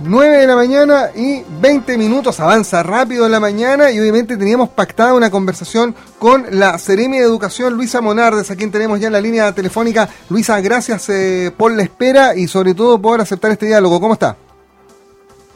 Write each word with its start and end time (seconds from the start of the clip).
9 0.00 0.38
de 0.38 0.46
la 0.46 0.56
mañana 0.56 1.10
y 1.14 1.42
20 1.60 1.96
minutos, 1.96 2.38
avanza 2.40 2.82
rápido 2.82 3.26
en 3.26 3.32
la 3.32 3.40
mañana 3.40 3.90
y 3.90 3.98
obviamente 3.98 4.36
teníamos 4.36 4.68
pactada 4.68 5.14
una 5.14 5.30
conversación 5.30 5.94
con 6.18 6.46
la 6.50 6.78
Seremi 6.78 7.18
de 7.18 7.24
Educación, 7.24 7.74
Luisa 7.74 8.00
Monardes, 8.00 8.50
a 8.50 8.56
quien 8.56 8.70
tenemos 8.70 9.00
ya 9.00 9.06
en 9.06 9.14
la 9.14 9.20
línea 9.20 9.52
telefónica. 9.52 10.08
Luisa, 10.28 10.60
gracias 10.60 11.08
eh, 11.08 11.52
por 11.56 11.72
la 11.72 11.82
espera 11.82 12.36
y 12.36 12.46
sobre 12.48 12.74
todo 12.74 13.00
por 13.00 13.20
aceptar 13.20 13.50
este 13.50 13.66
diálogo. 13.66 14.00
¿Cómo 14.00 14.14
está? 14.14 14.36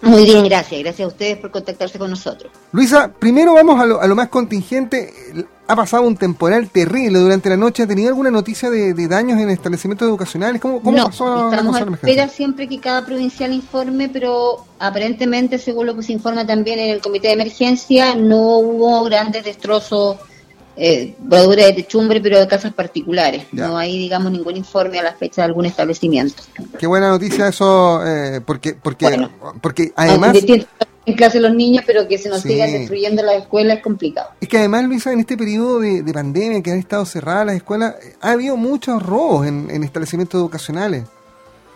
Muy 0.02 0.24
bien, 0.24 0.44
gracias. 0.44 0.80
Gracias 0.80 1.04
a 1.04 1.08
ustedes 1.08 1.36
por 1.38 1.50
contactarse 1.50 1.98
con 1.98 2.10
nosotros. 2.10 2.52
Luisa, 2.72 3.12
primero 3.12 3.54
vamos 3.54 3.80
a 3.80 4.06
lo, 4.06 4.16
más 4.16 4.28
contingente. 4.28 5.12
Ha 5.66 5.76
pasado 5.76 6.02
un 6.02 6.16
temporal 6.16 6.68
terrible 6.70 7.18
durante 7.18 7.48
la 7.48 7.56
noche. 7.56 7.82
¿Ha 7.82 7.86
tenido 7.86 8.08
alguna 8.08 8.30
noticia 8.30 8.70
de, 8.70 8.94
daños 9.06 9.38
en 9.38 9.50
establecimientos 9.50 10.08
educacionales? 10.08 10.60
¿Cómo, 10.60 10.80
cómo 10.80 10.96
no, 10.96 11.04
pasó 11.04 11.50
estamos 11.50 11.76
a 11.76 11.80
espera 11.80 12.28
siempre 12.28 12.68
que 12.68 12.80
cada 12.80 13.04
provincial 13.04 13.52
informe, 13.52 14.08
pero 14.08 14.64
aparentemente, 14.78 15.58
según 15.58 15.86
lo 15.86 15.96
que 15.96 16.02
se 16.02 16.12
informa 16.12 16.46
también 16.46 16.78
en 16.78 16.90
el 16.90 17.00
comité 17.00 17.28
de 17.28 17.34
emergencia, 17.34 18.14
no 18.14 18.58
hubo 18.58 19.04
grandes 19.04 19.44
destrozos 19.44 20.16
eh, 20.80 21.14
de 21.18 21.72
techumbre, 21.74 22.20
pero 22.20 22.38
de 22.38 22.48
casas 22.48 22.72
particulares. 22.72 23.44
No 23.52 23.76
hay, 23.76 23.98
digamos, 23.98 24.32
ningún 24.32 24.56
informe 24.56 24.98
a 24.98 25.02
la 25.02 25.12
fecha 25.12 25.42
de 25.42 25.46
algún 25.46 25.66
establecimiento. 25.66 26.42
Qué 26.78 26.86
buena 26.86 27.10
noticia 27.10 27.48
eso, 27.48 28.04
eh, 28.06 28.40
porque, 28.44 28.74
porque, 28.74 29.28
porque 29.60 29.92
además... 29.94 30.36
En 31.06 31.16
clase 31.16 31.40
los 31.40 31.54
niños, 31.54 31.82
pero 31.86 32.06
que 32.06 32.18
se 32.18 32.28
nos 32.28 32.42
sigan 32.42 32.70
destruyendo 32.70 33.22
las 33.22 33.36
escuelas 33.36 33.78
es 33.78 33.82
complicado. 33.82 34.30
Es 34.38 34.48
que 34.48 34.58
además, 34.58 34.84
Luisa, 34.84 35.12
en 35.12 35.20
este 35.20 35.36
periodo 35.36 35.80
de, 35.80 36.04
pandemia 36.12 36.62
que 36.62 36.70
han 36.70 36.78
estado 36.78 37.06
cerradas 37.06 37.46
las 37.46 37.56
escuelas, 37.56 37.94
ha 38.20 38.32
habido 38.32 38.56
muchos 38.56 39.02
robos 39.02 39.46
en 39.46 39.82
establecimientos 39.82 40.38
educacionales. 40.38 41.04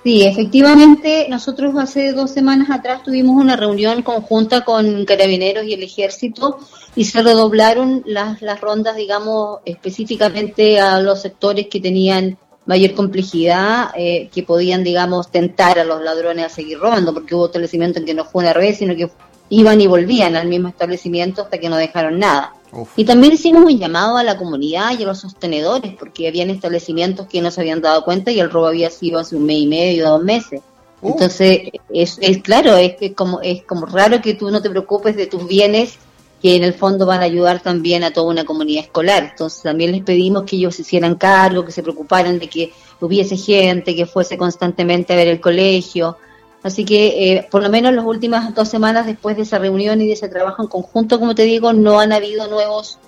Sí, 0.05 0.23
efectivamente, 0.23 1.27
nosotros 1.31 1.75
hace 1.79 2.13
dos 2.13 2.31
semanas 2.31 2.69
atrás 2.71 3.03
tuvimos 3.03 3.43
una 3.43 3.57
reunión 3.57 4.03
conjunta 4.03 4.63
con 4.63 5.07
carabineros 5.07 5.65
y 5.65 5.73
el 5.73 5.83
ejército 5.83 6.59
y 6.95 7.07
se 7.07 7.23
redoblaron 7.23 8.03
las, 8.05 8.43
las 8.43 8.61
rondas, 8.61 8.97
digamos, 8.97 9.61
específicamente 9.65 10.79
a 10.79 11.01
los 11.01 11.23
sectores 11.23 11.69
que 11.69 11.81
tenían 11.81 12.37
mayor 12.67 12.93
complejidad, 12.93 13.93
eh, 13.97 14.29
que 14.31 14.43
podían, 14.43 14.85
digamos, 14.85 15.31
tentar 15.31 15.79
a 15.79 15.85
los 15.85 16.03
ladrones 16.03 16.45
a 16.45 16.49
seguir 16.51 16.79
robando, 16.79 17.15
porque 17.15 17.35
hubo 17.35 17.47
establecimientos 17.47 18.01
en 18.01 18.07
que 18.07 18.13
no 18.13 18.27
fue 18.27 18.45
una 18.45 18.53
vez, 18.53 18.77
sino 18.77 18.95
que 18.95 19.09
iban 19.59 19.81
y 19.81 19.87
volvían 19.87 20.37
al 20.37 20.49
mismo 20.49 20.69
establecimiento 20.69 21.43
hasta 21.43 21.59
que 21.59 21.69
no 21.69 21.77
dejaron 21.77 22.19
nada. 22.19 22.55
Y 22.97 23.05
también 23.05 23.33
hicimos 23.33 23.65
un 23.65 23.79
llamado 23.79 24.17
a 24.17 24.25
la 24.25 24.37
comunidad 24.37 24.99
y 24.99 25.05
a 25.05 25.07
los 25.07 25.21
sostenedores, 25.21 25.95
porque 25.97 26.27
habían 26.27 26.51
establecimientos 26.51 27.29
que 27.29 27.41
no 27.41 27.51
se 27.53 27.61
habían 27.61 27.81
dado 27.81 28.05
cuenta 28.05 28.33
y 28.33 28.41
el 28.41 28.51
robo 28.51 28.67
había 28.67 28.91
sido 28.91 29.21
hace 29.21 29.37
un 29.37 29.47
mes 29.47 29.59
y 29.59 29.67
medio, 29.67 30.09
dos 30.09 30.23
meses. 30.25 30.61
Entonces, 31.01 31.69
es, 31.93 32.19
es 32.21 32.39
claro, 32.43 32.77
es 32.77 32.97
que 32.97 33.13
como, 33.13 33.41
es 33.43 33.63
como 33.63 33.87
raro 33.87 34.21
que 34.21 34.35
tú 34.35 34.51
no 34.51 34.61
te 34.61 34.71
preocupes 34.71 35.15
de 35.15 35.27
tus 35.27 35.47
bienes 35.47 35.99
que 36.43 36.57
en 36.57 36.65
el 36.65 36.75
fondo 36.75 37.07
van 37.07 37.21
a 37.21 37.25
ayudar 37.25 37.63
también 37.63 38.05
a 38.05 38.13
toda 38.13 38.31
una 38.31 38.45
comunidad 38.45 38.85
escolar. 38.85 39.29
Entonces 39.31 39.63
también 39.63 39.93
les 39.93 40.03
pedimos 40.03 40.43
que 40.43 40.57
ellos 40.57 40.75
se 40.75 40.83
hicieran 40.83 41.15
cargo, 41.15 41.65
que 41.65 41.73
se 41.73 41.83
preocuparan 41.83 42.39
de 42.39 42.49
que 42.49 42.73
hubiese 43.01 43.37
gente, 43.37 43.95
que 43.95 44.05
fuese 44.05 44.37
constantemente 44.37 45.13
a 45.13 45.17
ver 45.17 45.29
el 45.29 45.41
colegio, 45.41 46.19
Así 46.65 46.87
que 46.87 47.35
eh, 47.37 47.49
por 47.51 47.63
lo 47.63 47.69
menos 47.69 47.93
las 47.93 48.07
últimas 48.07 48.55
dos 48.55 48.71
semanas 48.71 49.05
después 49.05 49.37
de 49.37 49.43
esa 49.43 49.59
reunión 49.59 50.01
y 50.01 50.07
de 50.07 50.15
ese 50.15 50.31
trabajo 50.31 50.63
en 50.63 50.69
conjunto, 50.69 51.21
como 51.21 51.35
te 51.35 51.43
digo, 51.43 51.75
no 51.75 52.01
han 52.01 52.11
habido 52.11 52.49
nuevos 52.49 52.99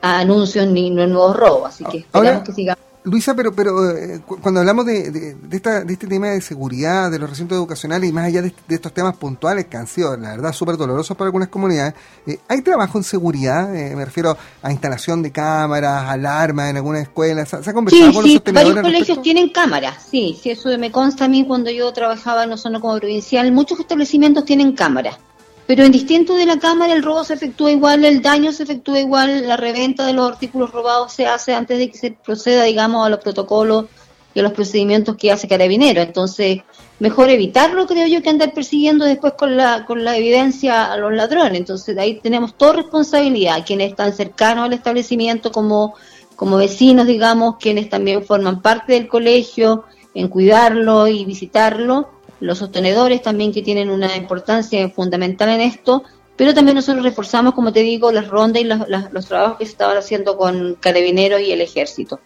anuncios 0.00 0.66
ni 0.66 0.88
nuevos 0.88 1.36
robos. 1.36 1.68
Así 1.68 1.84
que 1.84 1.98
esperamos 1.98 2.42
que 2.42 2.52
sigamos 2.52 2.82
Luisa, 3.04 3.34
pero 3.34 3.52
pero 3.52 3.90
eh, 3.90 4.20
cuando 4.24 4.60
hablamos 4.60 4.86
de, 4.86 5.10
de, 5.10 5.56
esta, 5.56 5.82
de 5.82 5.92
este 5.92 6.06
tema 6.06 6.28
de 6.28 6.40
seguridad, 6.40 7.10
de 7.10 7.18
los 7.18 7.28
recintos 7.28 7.56
educacionales 7.56 8.08
y 8.08 8.12
más 8.12 8.26
allá 8.26 8.42
de, 8.42 8.54
estos 8.68 8.92
temas 8.92 9.16
puntuales 9.16 9.66
que 9.66 9.76
han 9.76 9.88
sido, 9.88 10.16
la 10.16 10.30
verdad, 10.30 10.52
súper 10.52 10.76
dolorosos 10.76 11.16
para 11.16 11.26
algunas 11.26 11.48
comunidades, 11.48 11.94
eh, 12.26 12.38
¿hay 12.48 12.62
trabajo 12.62 12.98
en 12.98 13.04
seguridad? 13.04 13.74
Eh, 13.74 13.96
me 13.96 14.04
refiero 14.04 14.36
a 14.62 14.70
instalación 14.70 15.20
de 15.20 15.32
cámaras, 15.32 16.08
alarmas 16.08 16.70
en 16.70 16.76
algunas 16.76 17.02
escuelas. 17.02 17.48
¿Se 17.48 17.56
ha 17.56 17.72
conversado 17.72 18.12
con 18.12 18.22
los 18.22 18.32
sí, 18.32 18.40
Varios 18.52 18.80
colegios 18.80 19.20
tienen 19.20 19.50
cámaras, 19.50 20.06
sí, 20.08 20.38
sí, 20.40 20.50
eso 20.50 20.68
me 20.78 20.92
consta 20.92 21.24
a 21.24 21.28
mí 21.28 21.44
cuando 21.44 21.70
yo 21.70 21.92
trabajaba 21.92 22.44
en 22.44 22.56
zona 22.56 22.80
como 22.80 22.96
provincial. 22.98 23.50
Muchos 23.50 23.80
establecimientos 23.80 24.44
tienen 24.44 24.74
cámaras. 24.74 25.18
Pero 25.66 25.84
en 25.84 25.92
distinto 25.92 26.34
de 26.34 26.46
la 26.46 26.58
cámara, 26.58 26.92
el 26.92 27.02
robo 27.02 27.24
se 27.24 27.34
efectúa 27.34 27.70
igual, 27.70 28.04
el 28.04 28.20
daño 28.20 28.52
se 28.52 28.64
efectúa 28.64 28.98
igual, 28.98 29.46
la 29.46 29.56
reventa 29.56 30.06
de 30.06 30.12
los 30.12 30.30
artículos 30.30 30.72
robados 30.72 31.12
se 31.12 31.26
hace 31.26 31.54
antes 31.54 31.78
de 31.78 31.90
que 31.90 31.98
se 31.98 32.10
proceda, 32.10 32.64
digamos, 32.64 33.06
a 33.06 33.10
los 33.10 33.20
protocolos 33.20 33.86
y 34.34 34.40
a 34.40 34.42
los 34.42 34.52
procedimientos 34.52 35.16
que 35.16 35.30
hace 35.30 35.46
Carabinero. 35.46 36.02
Entonces, 36.02 36.62
mejor 36.98 37.30
evitarlo, 37.30 37.86
creo 37.86 38.06
yo, 38.08 38.22
que 38.22 38.30
andar 38.30 38.52
persiguiendo 38.52 39.04
después 39.04 39.34
con 39.34 39.56
la, 39.56 39.84
con 39.86 40.04
la 40.04 40.16
evidencia 40.16 40.92
a 40.92 40.96
los 40.96 41.12
ladrones. 41.12 41.58
Entonces, 41.58 41.96
ahí 41.96 42.18
tenemos 42.20 42.56
toda 42.56 42.74
responsabilidad, 42.74 43.64
quienes 43.64 43.90
están 43.90 44.12
cercanos 44.12 44.64
al 44.64 44.72
establecimiento 44.72 45.52
como, 45.52 45.94
como 46.34 46.56
vecinos, 46.56 47.06
digamos, 47.06 47.56
quienes 47.58 47.88
también 47.88 48.24
forman 48.24 48.60
parte 48.62 48.94
del 48.94 49.06
colegio, 49.06 49.84
en 50.14 50.28
cuidarlo 50.28 51.06
y 51.06 51.24
visitarlo 51.24 52.10
los 52.42 52.58
sostenedores 52.58 53.22
también 53.22 53.52
que 53.52 53.62
tienen 53.62 53.88
una 53.88 54.16
importancia 54.16 54.88
fundamental 54.90 55.48
en 55.48 55.60
esto, 55.60 56.02
pero 56.36 56.52
también 56.52 56.74
nosotros 56.74 57.04
reforzamos, 57.04 57.54
como 57.54 57.72
te 57.72 57.80
digo, 57.80 58.10
las 58.10 58.28
rondas 58.28 58.62
y 58.62 58.64
los, 58.64 59.26
trabajos 59.26 59.58
que 59.58 59.64
se 59.64 59.72
estaban 59.72 59.96
haciendo 59.96 60.36
con 60.36 60.74
carabineros 60.80 61.40
y 61.40 61.52
el 61.52 61.60
ejército. 61.60 62.18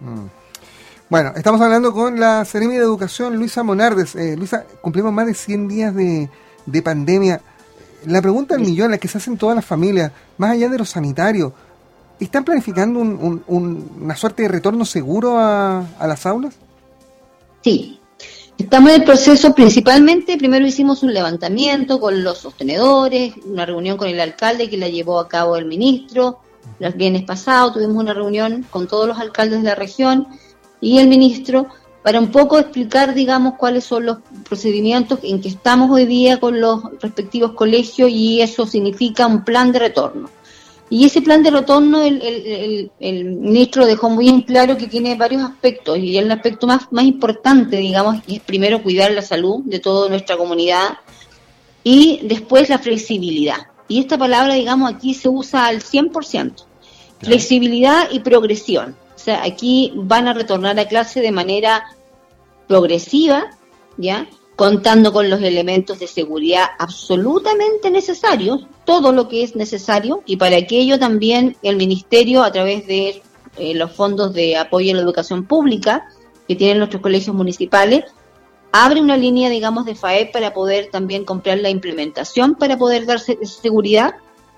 Mm. 0.00 0.26
Bueno, 1.08 1.32
estamos 1.36 1.60
hablando 1.60 1.92
con 1.92 2.20
la 2.20 2.44
Seremi 2.44 2.74
de 2.74 2.82
Educación, 2.82 3.36
Luisa 3.36 3.62
Monardes. 3.62 4.14
Eh, 4.14 4.36
Luisa, 4.36 4.64
cumplimos 4.82 5.12
más 5.12 5.26
de 5.26 5.34
100 5.34 5.68
días 5.68 5.94
de, 5.94 6.28
pandemia. 6.82 7.40
La 8.04 8.20
pregunta 8.20 8.54
del 8.54 8.64
millón, 8.64 8.90
la 8.90 8.98
que 8.98 9.08
se 9.08 9.18
hacen 9.18 9.38
todas 9.38 9.56
las 9.56 9.64
familias, 9.64 10.12
más 10.36 10.50
allá 10.50 10.68
de 10.68 10.78
lo 10.78 10.84
sanitario, 10.84 11.54
¿están 12.20 12.44
planificando 12.44 13.00
una 13.00 14.16
suerte 14.16 14.42
de 14.42 14.48
retorno 14.48 14.84
seguro 14.84 15.38
a 15.38 16.06
las 16.06 16.26
aulas? 16.26 16.54
Sí, 17.62 18.01
Estamos 18.62 18.90
en 18.90 19.00
el 19.00 19.04
proceso 19.04 19.56
principalmente, 19.56 20.38
primero 20.38 20.64
hicimos 20.64 21.02
un 21.02 21.12
levantamiento 21.12 21.98
con 21.98 22.22
los 22.22 22.38
sostenedores, 22.38 23.34
una 23.44 23.66
reunión 23.66 23.96
con 23.96 24.06
el 24.06 24.20
alcalde 24.20 24.70
que 24.70 24.76
la 24.76 24.88
llevó 24.88 25.18
a 25.18 25.28
cabo 25.28 25.56
el 25.56 25.64
ministro. 25.64 26.38
Los 26.78 26.94
viernes 26.94 27.24
pasados 27.24 27.72
tuvimos 27.72 27.96
una 27.96 28.14
reunión 28.14 28.64
con 28.70 28.86
todos 28.86 29.08
los 29.08 29.18
alcaldes 29.18 29.62
de 29.62 29.68
la 29.68 29.74
región 29.74 30.28
y 30.80 31.00
el 31.00 31.08
ministro 31.08 31.66
para 32.04 32.20
un 32.20 32.30
poco 32.30 32.56
explicar, 32.56 33.14
digamos, 33.14 33.54
cuáles 33.54 33.82
son 33.82 34.06
los 34.06 34.18
procedimientos 34.48 35.18
en 35.24 35.40
que 35.40 35.48
estamos 35.48 35.90
hoy 35.90 36.06
día 36.06 36.38
con 36.38 36.60
los 36.60 36.84
respectivos 37.00 37.54
colegios 37.54 38.10
y 38.10 38.42
eso 38.42 38.64
significa 38.64 39.26
un 39.26 39.42
plan 39.42 39.72
de 39.72 39.80
retorno. 39.80 40.30
Y 40.92 41.06
ese 41.06 41.22
plan 41.22 41.42
de 41.42 41.50
retorno, 41.50 42.02
el, 42.02 42.90
ministro 43.00 43.86
dejó 43.86 44.10
muy 44.10 44.28
en 44.28 44.42
claro 44.42 44.76
que 44.76 44.86
tiene 44.86 45.14
varios 45.14 45.42
aspectos, 45.42 45.96
y 45.96 46.18
el 46.18 46.30
aspecto 46.30 46.66
más, 46.66 46.92
más 46.92 47.04
importante, 47.06 47.78
digamos, 47.78 48.18
es 48.28 48.40
primero 48.40 48.82
cuidar 48.82 49.10
la 49.12 49.22
salud 49.22 49.62
de 49.64 49.78
toda 49.78 50.10
nuestra 50.10 50.36
comunidad, 50.36 50.98
y 51.82 52.20
después 52.24 52.68
la 52.68 52.78
flexibilidad. 52.78 53.68
Y 53.88 54.00
esta 54.00 54.18
palabra, 54.18 54.52
digamos, 54.52 54.92
aquí 54.92 55.14
se 55.14 55.30
usa 55.30 55.64
al 55.64 55.80
100%. 55.80 56.66
Flexibilidad 57.22 58.10
y 58.10 58.20
progresión. 58.20 58.94
O 59.16 59.18
sea, 59.18 59.44
aquí 59.44 59.94
van 59.94 60.28
a 60.28 60.34
retornar 60.34 60.78
a 60.78 60.88
clase 60.88 61.22
de 61.22 61.32
manera 61.32 61.86
progresiva, 62.68 63.46
¿ya? 63.96 64.28
Contando 64.56 65.12
con 65.12 65.30
los 65.30 65.40
elementos 65.42 65.98
de 65.98 66.06
seguridad 66.06 66.66
absolutamente 66.78 67.90
necesarios, 67.90 68.66
todo 68.84 69.12
lo 69.12 69.28
que 69.28 69.42
es 69.42 69.56
necesario, 69.56 70.22
y 70.26 70.36
para 70.36 70.56
aquello 70.56 70.98
también 70.98 71.56
el 71.62 71.76
Ministerio, 71.76 72.42
a 72.42 72.52
través 72.52 72.86
de 72.86 73.22
eh, 73.56 73.74
los 73.74 73.92
fondos 73.92 74.34
de 74.34 74.56
apoyo 74.56 74.92
a 74.92 74.96
la 74.96 75.02
educación 75.02 75.44
pública 75.46 76.08
que 76.46 76.56
tienen 76.56 76.78
nuestros 76.78 77.02
colegios 77.02 77.34
municipales, 77.34 78.04
abre 78.72 79.00
una 79.00 79.16
línea, 79.16 79.50
digamos, 79.50 79.84
de 79.84 79.94
FAE 79.94 80.26
para 80.26 80.52
poder 80.52 80.88
también 80.90 81.24
comprar 81.24 81.58
la 81.58 81.70
implementación, 81.70 82.54
para 82.54 82.76
poder 82.76 83.06
darse 83.06 83.38
seguridad, 83.44 84.14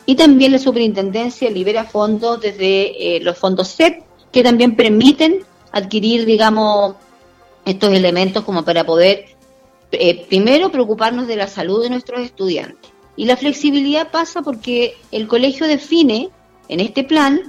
y 0.06 0.17
también 0.17 0.52
la 0.52 0.58
superintendencia 0.58 1.50
libera 1.50 1.85
fondos 1.85 2.40
desde 2.40 3.17
eh, 3.17 3.20
los 3.20 3.38
fondos 3.38 3.69
SET, 3.69 4.05
que 4.31 4.43
también 4.43 4.76
permiten 4.76 5.44
adquirir, 5.73 6.26
digamos, 6.26 6.97
estos 7.64 7.93
elementos 7.93 8.44
como 8.44 8.64
para 8.64 8.85
poder 8.85 9.34
eh, 9.99 10.26
primero 10.29 10.70
preocuparnos 10.70 11.26
de 11.26 11.37
la 11.37 11.49
salud 11.49 11.82
de 11.82 11.91
nuestros 11.91 12.20
estudiantes. 12.20 12.93
Y 13.17 13.26
la 13.26 13.37
flexibilidad 13.37 14.11
pasa 14.11 14.43
porque 14.43 14.96
el 15.12 15.29
colegio 15.29 15.67
define 15.67 16.31
en 16.69 16.81
este 16.81 17.05
plan 17.05 17.41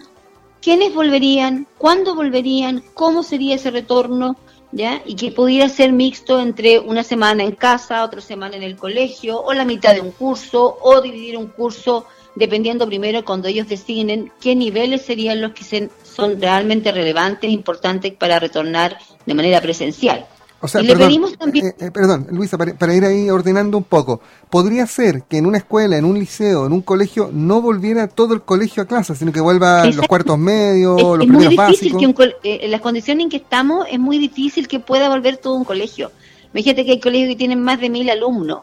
quiénes 0.61 0.93
volverían, 0.93 1.67
cuándo 1.77 2.15
volverían, 2.15 2.83
cómo 2.93 3.23
sería 3.23 3.55
ese 3.55 3.71
retorno, 3.71 4.35
¿ya? 4.71 5.01
Y 5.05 5.15
que 5.15 5.31
pudiera 5.31 5.69
ser 5.69 5.91
mixto 5.91 6.39
entre 6.39 6.79
una 6.79 7.03
semana 7.03 7.43
en 7.43 7.53
casa, 7.53 8.03
otra 8.03 8.21
semana 8.21 8.55
en 8.55 8.63
el 8.63 8.75
colegio, 8.75 9.41
o 9.41 9.53
la 9.53 9.65
mitad 9.65 9.93
de 9.93 10.01
un 10.01 10.11
curso, 10.11 10.77
o 10.81 11.01
dividir 11.01 11.37
un 11.37 11.47
curso, 11.47 12.05
dependiendo 12.35 12.85
primero 12.85 13.23
cuando 13.23 13.47
ellos 13.47 13.67
deciden 13.67 14.31
qué 14.41 14.55
niveles 14.55 15.03
serían 15.03 15.41
los 15.41 15.53
que 15.53 15.89
son 16.03 16.41
realmente 16.41 16.91
relevantes, 16.91 17.49
importantes 17.49 18.13
para 18.13 18.39
retornar 18.39 18.97
de 19.25 19.33
manera 19.33 19.61
presencial. 19.61 20.25
O 20.65 20.67
sea, 20.67 20.81
perdón, 20.81 21.35
también... 21.37 21.67
Eh, 21.67 21.75
eh, 21.79 21.91
perdón, 21.91 22.27
Luisa, 22.31 22.57
para, 22.57 22.93
ir 22.93 23.05
ahí 23.05 23.29
ordenando 23.29 23.77
un 23.77 23.83
poco, 23.83 24.19
¿podría 24.49 24.85
ser 24.87 25.23
que 25.23 25.37
en 25.37 25.45
una 25.45 25.57
escuela, 25.57 25.97
en 25.97 26.05
un 26.05 26.19
liceo, 26.19 26.65
en 26.65 26.73
un 26.73 26.81
colegio, 26.81 27.29
no 27.31 27.61
volviera 27.61 28.07
todo 28.07 28.33
el 28.33 28.41
colegio 28.41 28.83
a 28.83 28.85
clase, 28.85 29.15
sino 29.15 29.31
que 29.31 29.41
vuelva 29.41 29.85
los 29.85 30.07
cuartos 30.07 30.37
medios, 30.37 31.01
los 31.01 31.21
es 31.21 31.27
primeros 31.27 31.55
muy 31.55 31.67
difícil 31.67 32.15
Que 32.41 32.59
en 32.65 32.71
las 32.71 32.81
condiciones 32.81 33.23
en 33.23 33.29
que 33.29 33.37
estamos, 33.37 33.87
es 33.89 33.99
muy 33.99 34.17
difícil 34.19 34.67
que 34.67 34.79
pueda 34.79 35.09
volver 35.09 35.37
todo 35.37 35.53
un 35.53 35.63
colegio. 35.63 36.11
Fíjate 36.53 36.85
que 36.85 36.91
hay 36.91 36.99
colegios 36.99 37.29
que 37.29 37.35
tienen 37.35 37.61
más 37.61 37.79
de 37.79 37.89
mil 37.89 38.09
alumnos, 38.09 38.59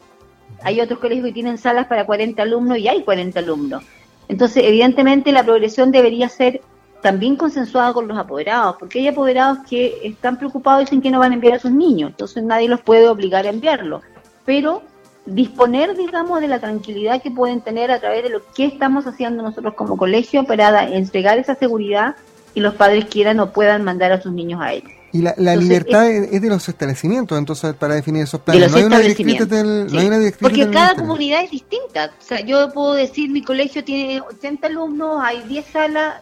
hay 0.62 0.80
otros 0.80 0.98
colegios 0.98 1.26
que 1.26 1.32
tienen 1.32 1.58
salas 1.58 1.86
para 1.86 2.06
40 2.06 2.42
alumnos 2.42 2.78
y 2.78 2.88
hay 2.88 3.02
40 3.02 3.38
alumnos. 3.38 3.82
Entonces, 4.28 4.64
evidentemente, 4.64 5.32
la 5.32 5.44
progresión 5.44 5.90
debería 5.90 6.28
ser 6.28 6.62
también 7.02 7.36
consensuada 7.36 7.92
con 7.92 8.08
los 8.08 8.16
apoderados, 8.16 8.76
porque 8.78 9.00
hay 9.00 9.08
apoderados 9.08 9.58
que 9.68 9.98
están 10.04 10.38
preocupados 10.38 10.82
y 10.82 10.84
dicen 10.84 11.02
que 11.02 11.10
no 11.10 11.18
van 11.18 11.32
a 11.32 11.34
enviar 11.34 11.54
a 11.54 11.58
sus 11.58 11.72
niños, 11.72 12.10
entonces 12.10 12.42
nadie 12.42 12.68
los 12.68 12.80
puede 12.80 13.08
obligar 13.08 13.44
a 13.44 13.50
enviarlo. 13.50 14.00
Pero 14.44 14.82
disponer, 15.26 15.96
digamos, 15.96 16.40
de 16.40 16.48
la 16.48 16.60
tranquilidad 16.60 17.20
que 17.20 17.30
pueden 17.30 17.60
tener 17.60 17.90
a 17.90 18.00
través 18.00 18.22
de 18.22 18.30
lo 18.30 18.40
que 18.54 18.64
estamos 18.64 19.06
haciendo 19.06 19.42
nosotros 19.42 19.74
como 19.74 19.96
colegio 19.96 20.44
para 20.44 20.88
entregar 20.88 21.38
esa 21.38 21.54
seguridad 21.54 22.16
y 22.54 22.60
los 22.60 22.74
padres 22.74 23.06
quieran 23.06 23.40
o 23.40 23.52
puedan 23.52 23.84
mandar 23.84 24.12
a 24.12 24.20
sus 24.20 24.32
niños 24.32 24.60
a 24.60 24.72
ellos. 24.72 24.90
Y 25.14 25.20
la, 25.20 25.56
libertad 25.56 26.10
es, 26.10 26.40
de 26.40 26.48
los 26.48 26.66
establecimientos, 26.66 27.36
entonces, 27.36 27.74
para 27.74 27.94
definir 27.94 28.22
esos 28.22 28.40
planes. 28.40 28.70
no, 28.70 28.78
hay 28.78 28.84
una 28.84 28.98
directriz 28.98 29.46
del, 29.46 30.34
Porque 30.40 30.70
cada 30.70 30.94
comunidad 30.94 31.44
es 31.44 31.50
distinta. 31.50 32.10
O 32.18 32.24
sea, 32.24 32.40
yo 32.40 32.72
puedo 32.72 32.94
decir, 32.94 33.28
mi 33.28 33.42
colegio 33.42 33.84
tiene 33.84 34.22
80 34.22 34.68
alumnos, 34.68 35.20
hay 35.22 35.42
10 35.42 35.66
salas, 35.66 36.14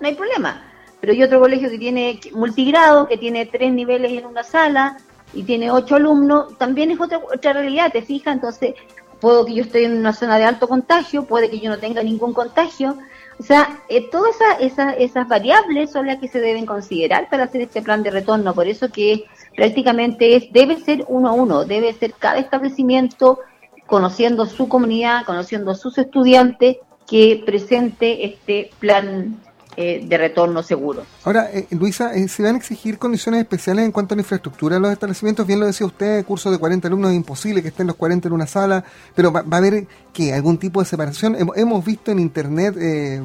no 0.00 0.08
hay 0.08 0.14
problema. 0.14 0.62
Pero 1.00 1.12
hay 1.12 1.22
otro 1.22 1.40
colegio 1.40 1.70
que 1.70 1.78
tiene 1.78 2.18
multigrado, 2.32 3.06
que 3.06 3.16
tiene 3.16 3.46
tres 3.46 3.72
niveles 3.72 4.12
en 4.12 4.26
una 4.26 4.42
sala 4.42 4.98
y 5.32 5.44
tiene 5.44 5.70
ocho 5.70 5.96
alumnos, 5.96 6.56
también 6.58 6.90
es 6.90 7.00
otra, 7.00 7.18
otra 7.18 7.52
realidad, 7.52 7.92
¿te 7.92 8.02
fijas? 8.02 8.34
Entonces, 8.34 8.74
puedo 9.20 9.44
que 9.44 9.54
yo 9.54 9.62
esté 9.62 9.84
en 9.84 9.98
una 9.98 10.12
zona 10.12 10.38
de 10.38 10.44
alto 10.44 10.66
contagio, 10.66 11.24
puede 11.24 11.50
que 11.50 11.60
yo 11.60 11.70
no 11.70 11.78
tenga 11.78 12.02
ningún 12.02 12.32
contagio, 12.32 12.96
o 13.38 13.42
sea, 13.42 13.80
eh, 13.88 14.08
todas 14.10 14.34
esa, 14.58 14.92
esas 14.92 15.28
variables 15.28 15.92
son 15.92 16.06
las 16.06 16.18
que 16.18 16.26
se 16.26 16.40
deben 16.40 16.66
considerar 16.66 17.28
para 17.30 17.44
hacer 17.44 17.60
este 17.60 17.82
plan 17.82 18.02
de 18.02 18.10
retorno. 18.10 18.52
Por 18.52 18.66
eso 18.66 18.88
que 18.90 19.26
prácticamente 19.54 20.34
es, 20.34 20.52
debe 20.52 20.76
ser 20.78 21.04
uno 21.06 21.28
a 21.28 21.32
uno, 21.32 21.64
debe 21.64 21.92
ser 21.92 22.14
cada 22.14 22.38
establecimiento 22.38 23.38
conociendo 23.86 24.44
su 24.46 24.68
comunidad, 24.68 25.24
conociendo 25.24 25.74
sus 25.74 25.98
estudiantes, 25.98 26.78
que 27.06 27.42
presente 27.46 28.26
este 28.26 28.70
plan 28.80 29.40
eh, 29.80 30.02
de 30.04 30.18
retorno 30.18 30.60
seguro. 30.64 31.04
Ahora, 31.22 31.50
eh, 31.52 31.68
Luisa, 31.70 32.12
eh, 32.12 32.26
¿se 32.26 32.42
van 32.42 32.56
a 32.56 32.58
exigir 32.58 32.98
condiciones 32.98 33.42
especiales 33.42 33.84
en 33.84 33.92
cuanto 33.92 34.12
a 34.12 34.16
la 34.16 34.22
infraestructura 34.22 34.74
de 34.74 34.80
los 34.80 34.90
establecimientos? 34.90 35.46
Bien 35.46 35.60
lo 35.60 35.66
decía 35.66 35.86
usted, 35.86 36.24
curso 36.24 36.50
de 36.50 36.58
40 36.58 36.88
alumnos 36.88 37.12
es 37.12 37.16
imposible 37.16 37.62
que 37.62 37.68
estén 37.68 37.86
los 37.86 37.94
40 37.94 38.26
en 38.26 38.34
una 38.34 38.48
sala, 38.48 38.82
pero 39.14 39.30
va, 39.30 39.44
a 39.48 39.56
haber 39.56 39.86
que 40.12 40.34
algún 40.34 40.58
tipo 40.58 40.80
de 40.80 40.86
separación. 40.86 41.36
Hemos 41.54 41.84
visto 41.84 42.10
en 42.10 42.18
internet 42.18 42.74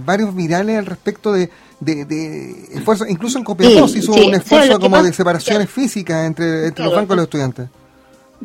varios 0.06 0.36
virales 0.36 0.78
al 0.78 0.86
respecto 0.86 1.34
de, 1.34 1.50
de, 1.80 2.68
esfuerzos, 2.72 3.10
incluso 3.10 3.40
en 3.40 3.46
Copiapó 3.46 3.88
se 3.88 3.98
hizo 3.98 4.12
un 4.12 4.36
esfuerzo 4.36 4.80
como 4.80 5.02
de 5.02 5.12
separaciones 5.12 5.68
físicas 5.72 6.24
entre, 6.28 6.68
entre 6.68 6.86
los 6.86 6.94
bancos 6.94 7.16
y 7.16 7.18
los 7.18 7.24
estudiantes. 7.24 7.70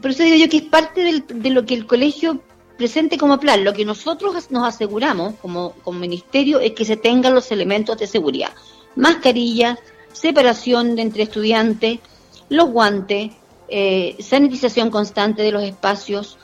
Por 0.01 0.13
eso 0.13 0.23
digo 0.23 0.37
yo 0.37 0.49
que 0.49 0.57
es 0.57 0.63
parte 0.63 1.25
de 1.29 1.51
lo 1.51 1.67
que 1.67 1.75
el 1.75 1.87
colegio 1.87 2.41
presente 2.79 3.19
como 3.19 3.39
plan. 3.39 3.65
Lo 3.65 3.75
que 3.75 3.85
nosotros 3.85 4.51
nos 4.51 4.67
aseguramos 4.67 5.35
como, 5.43 5.73
como 5.85 5.99
ministerio 5.99 6.61
es 6.61 6.73
que 6.73 6.87
se 6.87 6.97
tengan 6.97 7.35
los 7.35 7.51
elementos 7.51 7.99
de 7.99 8.07
seguridad. 8.07 8.53
Mascarillas, 8.97 9.79
separación 10.13 10.97
de 10.97 11.03
entre 11.03 11.25
estudiantes, 11.25 11.99
los 12.49 12.71
guantes, 12.71 13.33
eh, 13.69 14.17
sanitización 14.21 14.91
constante 14.91 15.43
de 15.43 15.53
los 15.53 15.63
espacios, 15.63 16.39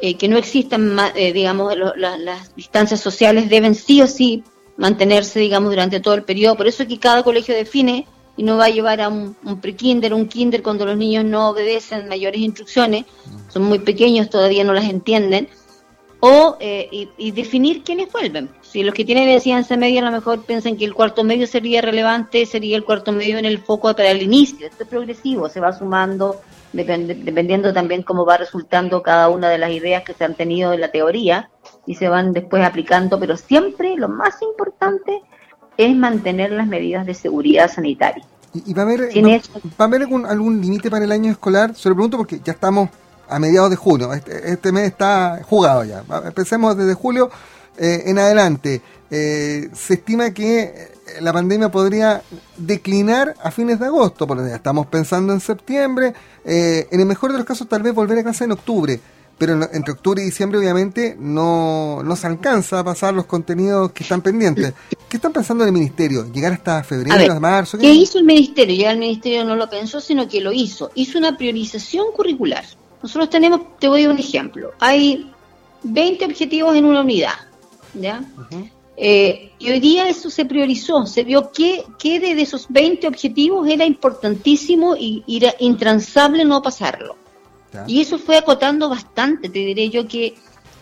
eh, 0.00 0.14
que 0.14 0.28
no 0.28 0.38
existan, 0.38 0.96
eh, 1.14 1.32
digamos, 1.34 1.74
las 1.96 2.54
distancias 2.56 3.00
sociales 3.00 3.50
deben 3.50 3.74
sí 3.74 4.00
o 4.00 4.06
sí 4.06 4.42
mantenerse, 4.78 5.40
digamos, 5.40 5.70
durante 5.70 6.00
todo 6.00 6.14
el 6.14 6.22
periodo. 6.22 6.56
Por 6.56 6.68
eso 6.68 6.84
es 6.84 6.88
que 6.88 6.98
cada 6.98 7.22
colegio 7.22 7.54
define 7.54 8.06
y 8.36 8.42
no 8.42 8.56
va 8.56 8.66
a 8.66 8.70
llevar 8.70 9.02
a 9.02 9.08
un, 9.10 9.36
un 9.44 9.60
pre-kinder, 9.60 10.14
un 10.14 10.26
kinder 10.26 10.62
cuando 10.62 10.86
los 10.86 10.96
niños 10.96 11.26
no 11.26 11.50
obedecen 11.50 12.08
mayores 12.08 12.40
instrucciones, 12.40 13.04
son 13.52 13.64
muy 13.64 13.80
pequeños, 13.80 14.30
todavía 14.30 14.64
no 14.64 14.72
las 14.72 14.88
entienden 14.88 15.48
o 16.20 16.56
eh, 16.60 17.08
y, 17.16 17.30
definir 17.32 17.82
quiénes 17.82 18.12
vuelven. 18.12 18.50
Si 18.60 18.82
los 18.82 18.94
que 18.94 19.04
tienen 19.04 19.28
enseñanza 19.28 19.76
media 19.76 20.02
a 20.02 20.04
lo 20.04 20.12
mejor 20.12 20.42
piensan 20.44 20.76
que 20.76 20.84
el 20.84 20.94
cuarto 20.94 21.24
medio 21.24 21.46
sería 21.46 21.80
relevante, 21.80 22.46
sería 22.46 22.76
el 22.76 22.84
cuarto 22.84 23.10
medio 23.12 23.38
en 23.38 23.46
el 23.46 23.58
foco 23.58 23.94
para 23.94 24.10
el 24.10 24.22
inicio. 24.22 24.66
Esto 24.66 24.84
es 24.84 24.88
progresivo, 24.88 25.48
se 25.48 25.60
va 25.60 25.72
sumando 25.72 26.40
dependiendo 26.72 27.72
también 27.72 28.02
cómo 28.02 28.24
va 28.24 28.36
resultando 28.36 29.02
cada 29.02 29.28
una 29.28 29.48
de 29.48 29.58
las 29.58 29.72
ideas 29.72 30.04
que 30.04 30.14
se 30.14 30.24
han 30.24 30.34
tenido 30.34 30.72
en 30.72 30.80
la 30.80 30.90
teoría 30.90 31.50
y 31.86 31.96
se 31.96 32.08
van 32.08 32.32
después 32.32 32.64
aplicando, 32.64 33.18
pero 33.18 33.36
siempre 33.36 33.96
lo 33.96 34.08
más 34.08 34.40
importante 34.42 35.20
es 35.76 35.96
mantener 35.96 36.52
las 36.52 36.68
medidas 36.68 37.06
de 37.06 37.14
seguridad 37.14 37.70
sanitaria. 37.70 38.24
¿Y, 38.52 38.74
va 38.74 38.82
a 38.82 38.84
haber, 38.84 39.00
va, 39.00 39.40
a 39.78 39.84
haber 39.84 40.02
algún, 40.02 40.26
algún 40.26 40.60
límite 40.60 40.90
para 40.90 41.04
el 41.04 41.12
año 41.12 41.30
escolar? 41.30 41.74
Se 41.74 41.88
lo 41.88 41.94
pregunto 41.94 42.16
porque 42.16 42.40
ya 42.44 42.52
estamos 42.52 42.88
a 43.30 43.38
mediados 43.38 43.70
de 43.70 43.76
junio. 43.76 44.12
Este, 44.12 44.52
este, 44.52 44.72
mes 44.72 44.88
está 44.88 45.40
jugado 45.44 45.84
ya. 45.84 46.04
Empecemos 46.24 46.76
desde 46.76 46.94
julio 46.94 47.30
eh, 47.76 48.02
en 48.06 48.18
adelante. 48.18 48.82
Eh, 49.10 49.70
se 49.74 49.94
estima 49.94 50.30
que 50.32 50.62
eh, 50.62 50.92
la 51.20 51.32
pandemia 51.32 51.70
podría 51.70 52.22
declinar 52.56 53.34
a 53.42 53.50
fines 53.50 53.80
de 53.80 53.86
agosto, 53.86 54.26
porque 54.26 54.48
ya 54.48 54.56
estamos 54.56 54.86
pensando 54.86 55.32
en 55.32 55.40
septiembre. 55.40 56.14
en 56.44 57.00
el 57.00 57.06
mejor 57.06 57.32
de 57.32 57.38
los 57.38 57.46
casos, 57.46 57.68
tal 57.68 57.82
vez 57.82 57.94
volver 57.94 58.18
a 58.18 58.24
casa 58.24 58.44
en 58.44 58.52
octubre. 58.52 59.00
Pero 59.40 59.54
entre 59.72 59.92
octubre 59.92 60.20
y 60.20 60.26
diciembre, 60.26 60.58
obviamente, 60.58 61.16
no, 61.18 62.02
no 62.02 62.14
se 62.14 62.26
alcanza 62.26 62.80
a 62.80 62.84
pasar 62.84 63.14
los 63.14 63.24
contenidos 63.24 63.90
que 63.92 64.02
están 64.02 64.20
pendientes. 64.20 64.74
¿Qué 65.08 65.16
están 65.16 65.32
pensando 65.32 65.64
en 65.64 65.68
el 65.68 65.72
ministerio? 65.72 66.30
¿Llegar 66.30 66.52
hasta 66.52 66.84
febrero, 66.84 67.40
marzo? 67.40 67.78
¿Qué 67.78 67.90
hizo 67.90 68.18
el 68.18 68.26
ministerio? 68.26 68.76
Ya 68.76 68.90
el 68.90 68.98
ministerio 68.98 69.42
no 69.46 69.56
lo 69.56 69.70
pensó, 69.70 69.98
sino 69.98 70.28
que 70.28 70.42
lo 70.42 70.52
hizo. 70.52 70.90
Hizo 70.94 71.16
una 71.16 71.38
priorización 71.38 72.12
curricular. 72.14 72.66
Nosotros 73.02 73.30
tenemos, 73.30 73.60
te 73.78 73.88
voy 73.88 74.02
a 74.02 74.06
dar 74.06 74.14
un 74.14 74.20
ejemplo, 74.20 74.72
hay 74.78 75.30
20 75.82 76.24
objetivos 76.26 76.76
en 76.76 76.84
una 76.84 77.00
unidad, 77.00 77.34
¿ya? 77.94 78.22
Eh, 78.96 79.52
y 79.58 79.70
hoy 79.70 79.80
día 79.80 80.08
eso 80.08 80.28
se 80.28 80.44
priorizó, 80.44 81.06
se 81.06 81.24
vio 81.24 81.50
que, 81.52 81.84
que 81.98 82.20
de, 82.20 82.32
esos 82.40 82.66
20 82.68 83.08
objetivos 83.08 83.66
era 83.66 83.86
importantísimo 83.86 84.94
y, 84.94 85.24
era 85.26 85.54
intransable 85.58 86.44
no 86.44 86.60
pasarlo. 86.60 87.16
Y 87.86 88.00
eso 88.00 88.18
fue 88.18 88.36
acotando 88.36 88.88
bastante, 88.88 89.48
te 89.48 89.60
diré 89.60 89.88
yo 89.88 90.06
que 90.06 90.34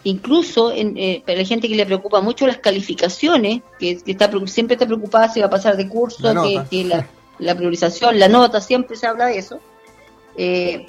incluso 0.05 0.73
en, 0.73 0.97
eh, 0.97 1.23
para 1.25 1.39
la 1.39 1.45
gente 1.45 1.69
que 1.69 1.77
le 1.77 1.85
preocupa 1.85 2.21
mucho 2.21 2.47
las 2.47 2.59
calificaciones, 2.59 3.61
que, 3.79 4.01
está, 4.05 4.31
siempre 4.47 4.75
está 4.75 4.87
preocupada 4.87 5.29
si 5.29 5.41
va 5.41 5.47
a 5.47 5.51
pasar 5.51 5.77
de 5.77 5.89
curso, 5.89 6.35
que, 6.71 6.85
la, 6.85 7.07
la, 7.39 7.55
priorización, 7.55 8.19
la 8.19 8.29
nota, 8.29 8.61
siempre 8.61 8.97
se 8.97 9.07
habla 9.07 9.27
de 9.27 9.39
eso. 9.39 9.61
Eh, 10.37 10.87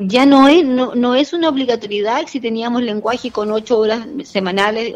ya 0.00 0.24
no 0.24 0.48
es, 0.48 0.64
no, 0.64 0.94
no 0.94 1.14
es 1.14 1.32
una 1.32 1.48
obligatoriedad 1.48 2.26
si 2.26 2.40
teníamos 2.40 2.82
lenguaje 2.82 3.30
con 3.30 3.50
ocho 3.52 3.78
horas 3.78 4.06
semanales, 4.24 4.94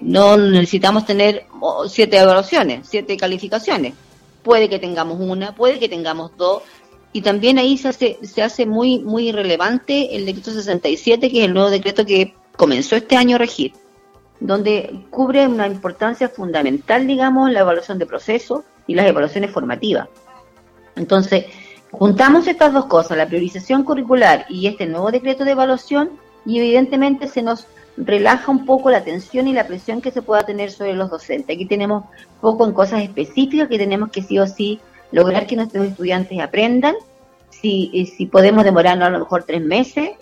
no 0.00 0.36
necesitamos 0.36 1.04
tener 1.04 1.46
siete 1.88 2.18
evaluaciones, 2.18 2.88
siete 2.88 3.16
calificaciones. 3.16 3.94
Puede 4.42 4.68
que 4.68 4.78
tengamos 4.78 5.20
una, 5.20 5.54
puede 5.54 5.78
que 5.78 5.88
tengamos 5.88 6.36
dos, 6.36 6.62
y 7.12 7.20
también 7.22 7.58
ahí 7.58 7.76
se 7.76 7.88
hace, 7.88 8.18
se 8.22 8.42
hace 8.42 8.64
muy, 8.64 9.00
muy 9.00 9.32
relevante 9.32 10.16
el 10.16 10.24
decreto 10.24 10.50
67, 10.50 11.30
que 11.30 11.40
es 11.40 11.44
el 11.44 11.54
nuevo 11.54 11.70
decreto 11.70 12.06
que 12.06 12.34
comenzó 12.56 12.96
este 12.96 13.16
año 13.16 13.36
a 13.36 13.38
regir, 13.38 13.72
donde 14.40 15.04
cubre 15.10 15.46
una 15.46 15.66
importancia 15.66 16.28
fundamental, 16.28 17.06
digamos, 17.06 17.50
la 17.50 17.60
evaluación 17.60 17.98
de 17.98 18.06
procesos 18.06 18.62
y 18.86 18.94
las 18.94 19.06
evaluaciones 19.06 19.50
formativas. 19.50 20.08
Entonces, 20.96 21.46
Juntamos 21.92 22.46
estas 22.46 22.72
dos 22.72 22.86
cosas, 22.86 23.18
la 23.18 23.26
priorización 23.26 23.84
curricular 23.84 24.46
y 24.48 24.66
este 24.66 24.86
nuevo 24.86 25.10
decreto 25.10 25.44
de 25.44 25.52
evaluación, 25.52 26.10
y 26.44 26.58
evidentemente 26.58 27.28
se 27.28 27.42
nos 27.42 27.66
relaja 27.96 28.50
un 28.50 28.64
poco 28.64 28.90
la 28.90 29.04
tensión 29.04 29.46
y 29.46 29.52
la 29.52 29.66
presión 29.66 30.00
que 30.00 30.10
se 30.10 30.22
pueda 30.22 30.44
tener 30.44 30.70
sobre 30.70 30.94
los 30.94 31.10
docentes. 31.10 31.54
Aquí 31.54 31.66
tenemos 31.66 32.04
poco 32.40 32.66
en 32.66 32.72
cosas 32.72 33.02
específicas 33.02 33.68
que 33.68 33.78
tenemos 33.78 34.10
que 34.10 34.22
sí 34.22 34.38
o 34.38 34.46
sí 34.46 34.80
lograr 35.12 35.46
que 35.46 35.56
nuestros 35.56 35.86
estudiantes 35.86 36.40
aprendan. 36.40 36.94
Si, 37.50 38.10
si 38.16 38.26
podemos 38.26 38.64
demorarnos 38.64 39.06
a 39.06 39.10
lo 39.10 39.20
mejor 39.20 39.44
tres 39.44 39.62
meses, 39.62 40.12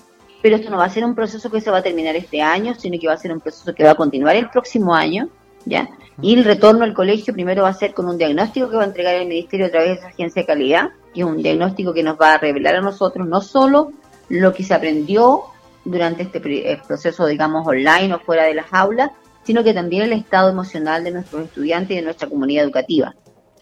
pero 0.43 0.57
esto 0.57 0.71
no 0.71 0.79
va 0.79 0.87
a 0.87 0.91
ser 0.91 1.05
un 1.05 1.15
proceso 1.15 1.51
que 1.51 1.61
se 1.61 1.71
va 1.71 1.79
a 1.79 1.83
terminar 1.83 2.17
este 2.17 2.43
año, 2.43 2.75
sino 2.75 2.99
que 2.99 3.07
va 3.07 3.15
a 3.15 3.19
ser 3.19 3.33
un 3.33 3.41
proceso 3.41 3.73
que 3.75 3.85
va 3.85 3.93
a 3.93 3.95
continuar 3.95 4.35
el 4.37 4.51
próximo 4.51 4.95
año, 4.95 5.29
¿ya? 5.65 5.89
Y 6.21 6.35
el 6.35 6.45
retorno 6.45 6.85
al 6.85 6.93
colegio 6.93 7.33
primero 7.33 7.63
va 7.63 7.69
a 7.69 7.75
ser 7.75 7.95
con 7.95 8.09
un 8.09 8.19
diagnóstico 8.19 8.69
que 8.69 8.77
va 8.77 8.83
a 8.83 8.87
entregar 8.87 9.15
el 9.15 9.29
Ministerio 9.29 9.67
a 9.67 9.71
través 9.71 9.89
de 9.89 9.95
esa 9.95 10.09
agencia 10.09 10.43
de 10.43 10.47
calidad, 10.47 10.91
y 11.15 11.23
un 11.23 11.43
diagnóstico 11.43 11.93
que 11.93 12.03
nos 12.03 12.19
va 12.19 12.35
a 12.35 12.39
revelar 12.39 12.77
a 12.77 12.81
nosotros 12.81 13.27
no 13.27 13.41
solo 13.41 13.93
lo 14.29 14.53
que 14.53 14.63
se 14.63 14.75
aprendió 14.75 15.45
durante 15.85 16.23
este 16.23 16.41
eh, 16.45 16.81
proceso, 16.87 17.27
digamos, 17.27 17.67
online 17.67 18.15
o 18.15 18.21
fuera 18.21 18.45
de 18.45 18.55
las 18.55 18.73
aulas, 18.73 19.11
sino 19.43 19.65
que 19.65 19.75
también 19.75 20.03
el 20.03 20.13
estado 20.13 20.51
emocional 20.51 21.03
de 21.03 21.11
nuestros 21.11 21.45
estudiantes 21.45 21.93
y 21.93 21.97
de 21.97 22.03
nuestra 22.03 22.29
comunidad 22.29 22.65
educativa. 22.65 23.15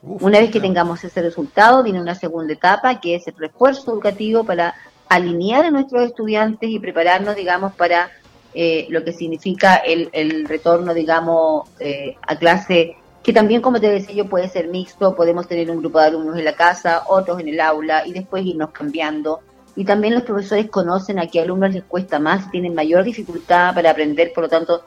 una 0.03 0.39
vez 0.39 0.51
que 0.51 0.61
tengamos 0.61 1.03
ese 1.05 1.23
resultado, 1.23 1.83
viene 1.83 2.01
una 2.01 2.15
segunda 2.15 2.53
etapa, 2.53 3.01
que 3.01 3.15
es 3.15 3.27
el 3.27 3.35
refuerzo 3.37 3.93
educativo 3.93 4.45
para 4.45 4.75
alinear 5.09 5.65
a 5.65 5.71
nuestros 5.71 6.05
estudiantes 6.05 6.69
y 6.69 6.79
prepararnos, 6.79 7.35
digamos, 7.35 7.75
para 7.75 8.11
eh, 8.55 8.87
lo 8.91 9.05
que 9.05 9.13
significa 9.13 9.77
el, 9.77 10.11
el 10.13 10.47
retorno, 10.47 10.95
digamos, 10.95 11.69
eh, 11.81 12.17
a 12.23 12.37
clase, 12.37 12.97
que 13.23 13.33
también, 13.33 13.61
como 13.61 13.81
te 13.81 13.91
decía 13.91 14.15
yo, 14.15 14.29
puede 14.29 14.49
ser 14.49 14.69
mixto, 14.69 15.15
podemos 15.15 15.47
tener 15.47 15.71
un 15.71 15.79
grupo 15.79 15.99
de 15.99 16.07
alumnos 16.07 16.39
en 16.39 16.45
la 16.45 16.55
casa, 16.55 17.03
otros 17.09 17.41
en 17.41 17.49
el 17.49 17.61
aula 17.61 18.07
y 18.07 18.13
después 18.13 18.45
irnos 18.45 18.71
cambiando. 18.71 19.41
Y 19.77 19.85
también 19.85 20.15
los 20.15 20.23
profesores 20.23 20.71
conocen 20.71 21.19
a 21.19 21.27
qué 21.27 21.41
alumnos 21.41 21.73
les 21.73 21.85
cuesta 21.85 22.19
más, 22.19 22.51
tienen 22.51 22.75
mayor 22.75 23.05
dificultad 23.05 23.75
para 23.75 23.91
aprender, 23.91 24.33
por 24.33 24.45
lo 24.45 24.49
tanto, 24.49 24.83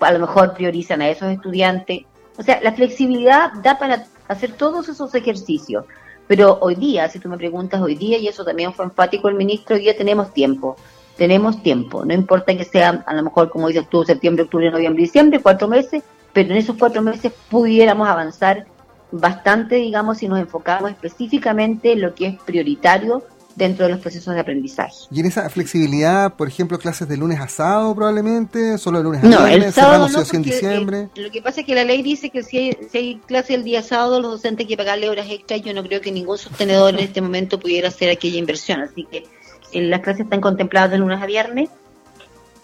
a 0.00 0.12
lo 0.12 0.18
mejor 0.18 0.54
priorizan 0.54 1.02
a 1.02 1.08
esos 1.08 1.30
estudiantes. 1.30 2.00
O 2.36 2.42
sea, 2.42 2.60
la 2.62 2.72
flexibilidad 2.72 3.52
da 3.62 3.78
para 3.78 4.06
hacer 4.28 4.52
todos 4.52 4.88
esos 4.88 5.14
ejercicios. 5.14 5.84
Pero 6.26 6.58
hoy 6.60 6.76
día, 6.76 7.08
si 7.08 7.18
tú 7.18 7.28
me 7.28 7.36
preguntas 7.36 7.80
hoy 7.80 7.94
día, 7.94 8.18
y 8.18 8.26
eso 8.28 8.44
también 8.44 8.72
fue 8.72 8.84
enfático 8.84 9.28
el 9.28 9.34
ministro, 9.34 9.76
hoy 9.76 9.82
día 9.82 9.96
tenemos 9.96 10.32
tiempo. 10.32 10.76
Tenemos 11.16 11.62
tiempo. 11.62 12.04
No 12.04 12.14
importa 12.14 12.56
que 12.56 12.64
sea, 12.64 13.04
a 13.06 13.14
lo 13.14 13.22
mejor, 13.22 13.50
como 13.50 13.68
dices 13.68 13.88
tú, 13.90 14.02
septiembre, 14.04 14.44
octubre, 14.44 14.70
noviembre, 14.70 15.02
diciembre, 15.02 15.40
cuatro 15.42 15.68
meses, 15.68 16.02
pero 16.32 16.50
en 16.50 16.56
esos 16.56 16.76
cuatro 16.78 17.02
meses 17.02 17.32
pudiéramos 17.50 18.08
avanzar 18.08 18.66
bastante, 19.10 19.76
digamos, 19.76 20.18
si 20.18 20.28
nos 20.28 20.38
enfocamos 20.38 20.90
específicamente 20.90 21.92
en 21.92 22.00
lo 22.00 22.14
que 22.14 22.26
es 22.28 22.42
prioritario 22.42 23.22
dentro 23.54 23.86
de 23.86 23.92
los 23.92 24.00
procesos 24.00 24.34
de 24.34 24.40
aprendizaje. 24.40 24.94
¿Y 25.10 25.20
en 25.20 25.26
esa 25.26 25.48
flexibilidad, 25.50 26.34
por 26.34 26.48
ejemplo, 26.48 26.78
clases 26.78 27.08
de 27.08 27.16
lunes 27.16 27.40
a 27.40 27.48
sábado 27.48 27.94
probablemente? 27.94 28.78
¿Solo 28.78 28.98
de 28.98 29.04
lunes 29.04 29.24
a 29.24 29.26
no, 29.26 29.46
el 29.46 29.72
sábado 29.72 30.08
no, 30.08 30.22
en 30.32 30.42
diciembre? 30.42 31.08
lo 31.14 31.30
que 31.30 31.42
pasa 31.42 31.60
es 31.60 31.66
que 31.66 31.74
la 31.74 31.84
ley 31.84 32.02
dice 32.02 32.30
que 32.30 32.42
si 32.42 32.58
hay, 32.58 32.78
si 32.90 32.98
hay 32.98 33.16
clase 33.26 33.54
el 33.54 33.64
día 33.64 33.82
sábado, 33.82 34.20
los 34.20 34.32
docentes 34.32 34.64
hay 34.64 34.68
que 34.68 34.76
pagarle 34.76 35.08
horas 35.08 35.26
extras. 35.28 35.62
Yo 35.62 35.74
no 35.74 35.82
creo 35.82 36.00
que 36.00 36.12
ningún 36.12 36.38
sostenedor 36.38 36.94
en 36.94 37.00
este 37.00 37.20
momento 37.20 37.60
pudiera 37.60 37.88
hacer 37.88 38.10
aquella 38.10 38.38
inversión. 38.38 38.80
Así 38.80 39.04
que 39.04 39.24
eh, 39.72 39.82
las 39.82 40.00
clases 40.00 40.24
están 40.24 40.40
contempladas 40.40 40.90
de 40.90 40.98
lunes 40.98 41.20
a 41.20 41.26
viernes. 41.26 41.68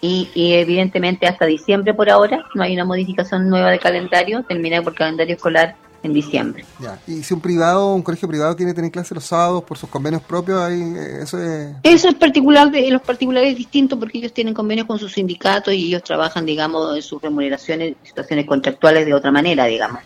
Y, 0.00 0.30
y, 0.34 0.52
evidentemente 0.54 1.26
hasta 1.26 1.44
diciembre 1.44 1.92
por 1.92 2.08
ahora 2.08 2.44
no 2.54 2.62
hay 2.62 2.74
una 2.74 2.84
modificación 2.84 3.48
nueva 3.48 3.70
de 3.70 3.80
calendario, 3.80 4.44
termina 4.44 4.80
por 4.80 4.94
calendario 4.94 5.34
escolar 5.34 5.74
en 6.02 6.12
diciembre. 6.12 6.64
Y 7.06 7.22
si 7.22 7.34
un 7.34 7.40
privado, 7.40 7.94
un 7.94 8.02
colegio 8.02 8.28
privado 8.28 8.54
quiere 8.56 8.74
tener 8.74 8.90
clases 8.90 9.12
los 9.12 9.24
sábados 9.24 9.64
por 9.64 9.76
sus 9.78 9.88
convenios 9.88 10.22
propios, 10.22 10.60
ahí, 10.60 10.80
eh, 10.80 11.22
eso 11.22 11.42
es... 11.42 11.74
Eso 11.82 12.08
es 12.08 12.14
particular, 12.14 12.70
de 12.70 12.90
los 12.90 13.02
particulares 13.02 13.52
es 13.52 13.58
distinto 13.58 13.98
porque 13.98 14.18
ellos 14.18 14.32
tienen 14.32 14.54
convenios 14.54 14.86
con 14.86 14.98
sus 14.98 15.12
sindicatos 15.12 15.74
y 15.74 15.88
ellos 15.88 16.02
trabajan, 16.02 16.46
digamos, 16.46 16.96
en 16.96 17.02
sus 17.02 17.20
remuneraciones, 17.20 17.96
situaciones 18.02 18.46
contractuales 18.46 19.06
de 19.06 19.14
otra 19.14 19.32
manera, 19.32 19.66
digamos. 19.66 20.00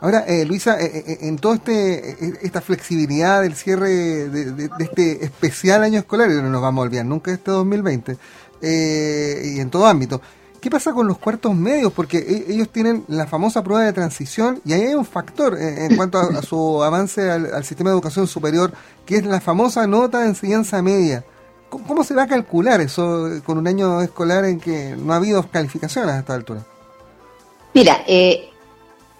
Ahora, 0.00 0.24
eh, 0.26 0.44
Luisa, 0.44 0.78
eh, 0.78 1.18
en 1.22 1.36
toda 1.36 1.54
este, 1.54 2.44
esta 2.44 2.60
flexibilidad 2.60 3.42
del 3.42 3.54
cierre 3.54 3.88
de, 3.88 4.68
este 4.78 5.24
especial 5.24 5.82
año 5.82 5.98
escolar, 5.98 6.30
y 6.30 6.34
no 6.34 6.50
nos 6.50 6.60
vamos 6.60 6.82
a 6.82 6.86
olvidar 6.86 7.06
nunca 7.06 7.30
de 7.30 7.38
este 7.38 7.50
2020, 7.50 8.18
y 8.62 9.60
en 9.60 9.70
todo 9.70 9.86
ámbito, 9.86 10.20
¿Qué 10.66 10.70
pasa 10.70 10.92
con 10.92 11.06
los 11.06 11.18
cuartos 11.18 11.54
medios? 11.54 11.92
Porque 11.92 12.18
e, 12.18 12.52
ellos 12.52 12.68
tienen 12.70 13.04
la 13.06 13.28
famosa 13.28 13.62
prueba 13.62 13.84
de 13.84 13.92
transición 13.92 14.60
y 14.64 14.72
ahí 14.72 14.82
hay 14.82 14.94
un 14.94 15.04
factor 15.04 15.56
en, 15.56 15.94
cuanto 15.96 16.18
a, 16.18 16.42
su 16.42 16.82
avance 16.82 17.30
al, 17.30 17.64
sistema 17.64 17.90
de 17.90 17.94
educación 17.94 18.26
superior, 18.26 18.72
que 19.04 19.14
es 19.14 19.24
la 19.24 19.40
famosa 19.40 19.86
nota 19.86 20.22
de 20.22 20.26
enseñanza 20.26 20.82
media. 20.82 21.24
¿Cómo, 21.68 22.02
se 22.02 22.14
va 22.14 22.24
a 22.24 22.26
calcular 22.26 22.80
eso 22.80 23.28
con 23.44 23.58
un 23.58 23.68
año 23.68 24.00
escolar 24.00 24.44
en 24.44 24.58
que 24.58 24.96
no 24.96 25.12
ha 25.12 25.16
habido 25.16 25.48
calificaciones 25.48 26.10
a 26.10 26.18
esta 26.18 26.34
altura? 26.34 26.64
Mira, 27.72 28.02
eh, 28.08 28.50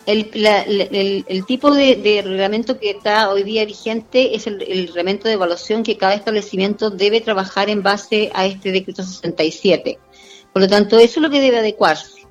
el, 0.06 1.44
tipo 1.46 1.72
de, 1.72 2.22
reglamento 2.24 2.78
que 2.78 2.90
está 2.90 3.28
hoy 3.30 3.42
día 3.42 3.64
vigente 3.64 4.36
es 4.36 4.46
el, 4.46 4.62
el, 4.62 4.86
reglamento 4.86 5.26
de 5.26 5.34
evaluación 5.34 5.82
que 5.82 5.96
cada 5.96 6.14
establecimiento 6.14 6.90
debe 6.90 7.20
trabajar 7.20 7.68
en 7.68 7.82
base 7.82 8.30
a 8.32 8.46
este 8.46 8.70
decreto 8.70 9.02
67. 9.02 9.98
Por 10.52 10.62
lo 10.62 10.68
tanto, 10.68 10.98
eso 10.98 11.20
es 11.20 11.22
lo 11.22 11.30
que 11.30 11.40
debe 11.40 11.58
adecuarse. 11.58 12.22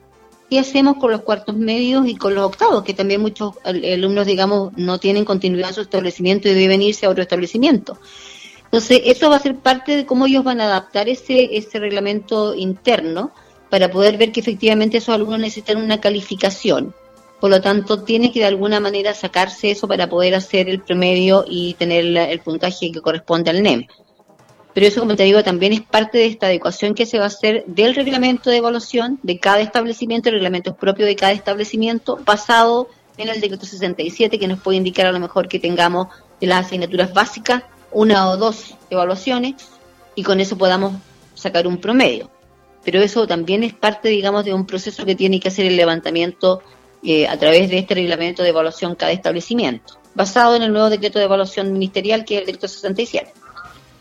¿Qué 0.50 0.60
hacemos 0.60 0.98
con 0.98 1.12
los 1.12 1.22
cuartos 1.22 1.56
medios 1.56 2.08
y 2.08 2.16
con 2.16 2.34
los 2.34 2.46
octavos? 2.46 2.84
Que 2.84 2.94
también 2.94 3.22
muchos 3.22 3.56
alumnos, 3.64 4.26
digamos, 4.26 4.72
no 4.78 5.00
tienen 5.00 5.26
continuidad 5.26 5.70
en 5.70 5.76
su 5.76 5.82
establecimiento 5.82 6.48
y 6.48 6.54
deben 6.54 6.82
irse 6.82 7.06
a 7.06 7.10
otro 7.10 7.24
establecimiento. 7.24 8.00
Entonces, 8.64 9.02
eso 9.06 9.30
va 9.30 9.38
a 9.38 9.40
ser 9.40 9.56
parte 9.56 9.96
de 9.96 10.06
cómo 10.06 10.28
ellos 10.28 10.44
van 10.44 10.62
a 10.62 10.66
adaptar 10.66 11.10
ese, 11.10 11.58
ese 11.58 11.80
reglamento 11.80 12.56
interno 12.56 13.32
para 13.70 13.92
poder 13.92 14.18
ver 14.18 14.32
que 14.32 14.40
efectivamente 14.40 14.98
esos 14.98 15.16
alumnos 15.16 15.40
necesitan 15.40 15.78
una 15.78 16.00
calificación. 16.00 16.94
Por 17.46 17.52
lo 17.52 17.62
tanto, 17.62 18.02
tiene 18.02 18.32
que 18.32 18.40
de 18.40 18.48
alguna 18.48 18.80
manera 18.80 19.14
sacarse 19.14 19.70
eso 19.70 19.88
para 19.88 20.10
poder 20.10 20.34
hacer 20.34 20.68
el 20.68 20.82
promedio 20.82 21.46
y 21.48 21.76
tener 21.76 22.04
el 22.18 22.40
puntaje 22.40 22.92
que 22.92 23.02
corresponde 23.02 23.52
al 23.52 23.62
NEM 23.62 23.86
pero 24.74 24.88
eso, 24.88 25.02
como 25.02 25.16
te 25.16 25.22
digo, 25.22 25.44
también 25.44 25.72
es 25.72 25.82
parte 25.82 26.18
de 26.18 26.26
esta 26.26 26.48
adecuación 26.48 26.96
que 26.96 27.06
se 27.06 27.20
va 27.20 27.26
a 27.26 27.28
hacer 27.28 27.64
del 27.68 27.94
reglamento 27.94 28.50
de 28.50 28.58
evaluación 28.58 29.20
de 29.22 29.40
cada 29.40 29.60
establecimiento, 29.60 30.30
el 30.30 30.36
reglamento 30.36 30.72
es 30.72 30.76
propio 30.76 31.06
de 31.06 31.16
cada 31.16 31.34
establecimiento, 31.34 32.20
basado 32.26 32.90
en 33.20 33.30
el 33.30 33.40
decreto 33.40 33.68
67, 33.68 34.40
que 34.40 34.48
nos 34.48 34.60
puede 34.60 34.80
indicar 34.80 35.06
a 35.06 35.12
lo 35.12 35.20
mejor 35.20 35.48
que 35.48 35.60
tengamos 35.60 36.08
de 36.42 36.48
las 36.48 36.66
asignaturas 36.66 37.14
básicas 37.14 37.62
una 37.92 38.28
o 38.28 38.38
dos 38.38 38.74
evaluaciones 38.90 39.54
y 40.16 40.24
con 40.24 40.40
eso 40.40 40.58
podamos 40.58 40.94
sacar 41.36 41.68
un 41.68 41.78
promedio. 41.78 42.32
Pero 42.84 43.02
eso 43.02 43.28
también 43.28 43.64
es 43.64 43.76
parte, 43.76 44.10
digamos, 44.10 44.46
de 44.46 44.56
un 44.56 44.66
proceso 44.66 45.06
que 45.06 45.14
tiene 45.14 45.40
que 45.40 45.50
hacer 45.50 45.68
el 45.68 45.78
levantamiento 45.78 46.64
eh, 47.06 47.28
a 47.28 47.38
través 47.38 47.70
de 47.70 47.78
este 47.78 47.94
reglamento 47.94 48.42
de 48.42 48.50
evaluación 48.50 48.96
cada 48.96 49.12
establecimiento, 49.12 50.00
basado 50.16 50.56
en 50.56 50.64
el 50.64 50.74
nuevo 50.74 50.90
decreto 50.90 51.20
de 51.20 51.26
evaluación 51.26 51.72
ministerial 51.72 52.26
que 52.26 52.36
es 52.36 52.40
el 52.42 52.46
decreto 52.48 52.68
67. 52.68 53.32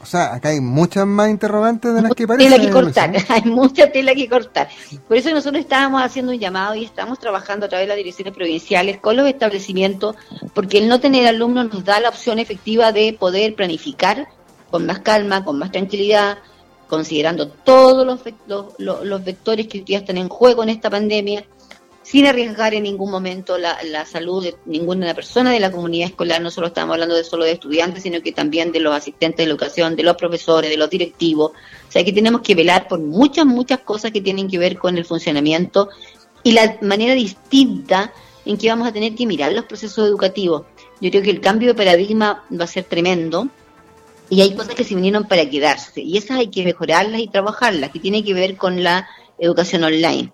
O 0.00 0.06
sea, 0.06 0.34
acá 0.34 0.50
hay 0.50 0.60
muchas 0.60 1.06
más 1.06 1.30
interrogantes 1.30 1.94
de 1.94 2.02
las 2.02 2.12
que 2.12 2.26
parecen. 2.26 2.52
Tela 2.52 2.64
que 2.64 2.70
cortar, 2.70 3.12
hay 3.28 3.42
mucha 3.42 3.90
tela 3.90 4.14
que 4.14 4.28
cortar. 4.28 4.68
Por 5.08 5.16
eso 5.16 5.30
nosotros 5.30 5.60
estábamos 5.62 6.02
haciendo 6.02 6.32
un 6.32 6.38
llamado 6.38 6.74
y 6.74 6.84
estamos 6.84 7.18
trabajando 7.18 7.66
a 7.66 7.68
través 7.70 7.84
de 7.84 7.88
las 7.88 7.96
direcciones 7.96 8.34
provinciales 8.34 8.98
con 8.98 9.16
los 9.16 9.26
establecimientos, 9.26 10.16
porque 10.54 10.78
el 10.78 10.88
no 10.88 11.00
tener 11.00 11.26
alumnos 11.26 11.72
nos 11.72 11.84
da 11.84 12.00
la 12.00 12.10
opción 12.10 12.38
efectiva 12.38 12.92
de 12.92 13.16
poder 13.18 13.54
planificar 13.54 14.28
con 14.70 14.84
más 14.86 14.98
calma, 15.00 15.44
con 15.44 15.58
más 15.58 15.72
tranquilidad, 15.72 16.38
considerando 16.86 17.48
todos 17.48 18.06
los, 18.06 18.20
los, 18.46 18.78
los 18.78 19.24
vectores 19.24 19.68
que 19.68 19.84
ya 19.84 19.98
están 19.98 20.18
en 20.18 20.28
juego 20.28 20.62
en 20.62 20.68
esta 20.68 20.90
pandemia 20.90 21.44
sin 22.04 22.26
arriesgar 22.26 22.74
en 22.74 22.82
ningún 22.82 23.10
momento 23.10 23.56
la, 23.56 24.04
salud 24.04 24.44
de 24.44 24.54
ninguna 24.66 25.14
persona 25.14 25.50
de 25.50 25.58
la 25.58 25.72
comunidad 25.72 26.10
escolar. 26.10 26.42
No 26.42 26.50
solo 26.50 26.66
estamos 26.66 26.92
hablando 26.92 27.14
de 27.16 27.24
solo 27.24 27.44
de 27.44 27.52
estudiantes, 27.52 28.02
sino 28.02 28.20
que 28.20 28.30
también 28.30 28.72
de 28.72 28.80
los 28.80 28.94
asistentes 28.94 29.38
de 29.44 29.50
educación, 29.50 29.96
de 29.96 30.02
los 30.02 30.14
profesores, 30.14 30.70
de 30.70 30.76
los 30.76 30.90
directivos. 30.90 31.52
O 31.52 31.90
sea 31.90 32.04
que 32.04 32.12
tenemos 32.12 32.42
que 32.42 32.54
velar 32.54 32.88
por 32.88 33.00
muchas, 33.00 33.46
muchas 33.46 33.80
cosas 33.80 34.12
que 34.12 34.20
tienen 34.20 34.48
que 34.48 34.58
ver 34.58 34.76
con 34.76 34.98
el 34.98 35.06
funcionamiento 35.06 35.88
y 36.42 36.52
la 36.52 36.76
manera 36.82 37.14
distinta 37.14 38.12
en 38.44 38.58
que 38.58 38.68
vamos 38.68 38.86
a 38.86 38.92
tener 38.92 39.14
que 39.14 39.26
mirar 39.26 39.52
los 39.52 39.64
procesos 39.64 40.06
educativos. 40.06 40.64
Yo 41.00 41.10
creo 41.10 41.22
que 41.22 41.30
el 41.30 41.40
cambio 41.40 41.68
de 41.68 41.74
paradigma 41.74 42.44
va 42.52 42.64
a 42.64 42.68
ser 42.68 42.84
tremendo 42.84 43.48
y 44.28 44.42
hay 44.42 44.54
cosas 44.54 44.74
que 44.74 44.84
se 44.84 44.94
vinieron 44.94 45.24
para 45.24 45.48
quedarse 45.48 46.02
y 46.02 46.18
esas 46.18 46.36
hay 46.36 46.48
que 46.48 46.64
mejorarlas 46.64 47.22
y 47.22 47.28
trabajarlas, 47.28 47.90
que 47.90 47.98
tiene 47.98 48.22
que 48.22 48.34
ver 48.34 48.58
con 48.58 48.82
la 48.82 49.08
educación 49.38 49.84
online. 49.84 50.32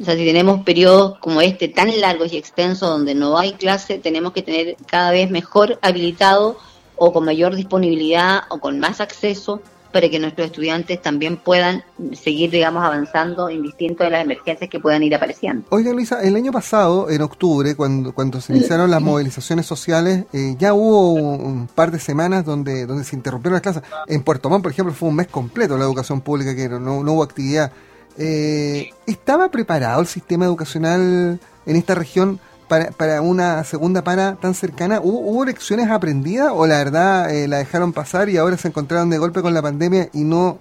O 0.00 0.04
sea, 0.04 0.16
si 0.16 0.24
tenemos 0.24 0.62
periodos 0.62 1.18
como 1.18 1.40
este 1.40 1.68
tan 1.68 2.00
largos 2.00 2.32
y 2.32 2.38
extensos 2.38 2.88
donde 2.88 3.14
no 3.14 3.38
hay 3.38 3.52
clase, 3.52 3.98
tenemos 3.98 4.32
que 4.32 4.42
tener 4.42 4.76
cada 4.86 5.10
vez 5.10 5.30
mejor 5.30 5.78
habilitado 5.82 6.56
o 6.96 7.12
con 7.12 7.24
mayor 7.24 7.54
disponibilidad 7.54 8.42
o 8.48 8.58
con 8.58 8.78
más 8.78 9.00
acceso 9.00 9.60
para 9.92 10.08
que 10.08 10.18
nuestros 10.18 10.46
estudiantes 10.46 11.02
también 11.02 11.36
puedan 11.36 11.82
seguir, 12.12 12.50
digamos, 12.50 12.84
avanzando 12.84 13.50
indistinto 13.50 14.04
de 14.04 14.10
las 14.10 14.22
emergencias 14.22 14.70
que 14.70 14.78
puedan 14.78 15.02
ir 15.02 15.14
apareciendo. 15.14 15.66
Oiga, 15.70 15.92
Luisa, 15.92 16.22
el 16.22 16.36
año 16.36 16.52
pasado, 16.52 17.10
en 17.10 17.22
octubre, 17.22 17.74
cuando, 17.74 18.14
cuando 18.14 18.40
se 18.40 18.54
iniciaron 18.54 18.90
las 18.90 19.02
movilizaciones 19.02 19.66
sociales, 19.66 20.26
eh, 20.32 20.54
ya 20.58 20.74
hubo 20.74 21.12
un, 21.12 21.66
par 21.66 21.90
de 21.90 21.98
semanas 21.98 22.44
donde, 22.44 22.86
donde 22.86 23.04
se 23.04 23.16
interrumpieron 23.16 23.54
las 23.54 23.62
clases. 23.62 23.82
En 24.06 24.22
Puerto 24.22 24.48
Montt, 24.48 24.62
por 24.62 24.72
ejemplo, 24.72 24.94
fue 24.94 25.08
un 25.08 25.16
mes 25.16 25.26
completo 25.26 25.76
la 25.76 25.84
educación 25.84 26.20
pública, 26.20 26.54
que 26.54 26.68
no, 26.68 27.02
no 27.02 27.12
hubo 27.12 27.22
actividad. 27.22 27.72
Eh, 28.18 28.90
¿Estaba 29.06 29.50
preparado 29.50 30.00
el 30.00 30.06
sistema 30.06 30.44
educacional 30.44 31.40
en 31.66 31.76
esta 31.76 31.94
región 31.94 32.40
para, 32.68 32.90
para 32.90 33.22
una 33.22 33.64
segunda 33.64 34.02
para 34.02 34.36
tan 34.36 34.54
cercana? 34.54 35.00
¿Hubo, 35.02 35.44
lecciones 35.44 35.88
aprendidas 35.90 36.52
o 36.54 36.66
la 36.66 36.78
verdad 36.78 37.34
eh, 37.34 37.48
la 37.48 37.58
dejaron 37.58 37.92
pasar 37.92 38.28
y 38.28 38.36
ahora 38.36 38.56
se 38.56 38.68
encontraron 38.68 39.10
de 39.10 39.18
golpe 39.18 39.42
con 39.42 39.54
la 39.54 39.62
pandemia 39.62 40.08
y 40.12 40.20
no, 40.24 40.58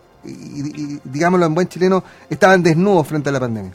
digámoslo 1.04 1.46
en 1.46 1.56
buen 1.56 1.68
chileno, 1.68 2.04
estaban 2.30 2.64
desnudos 2.64 3.08
frente 3.08 3.30
a 3.30 3.32
la 3.32 3.40
pandemia? 3.40 3.72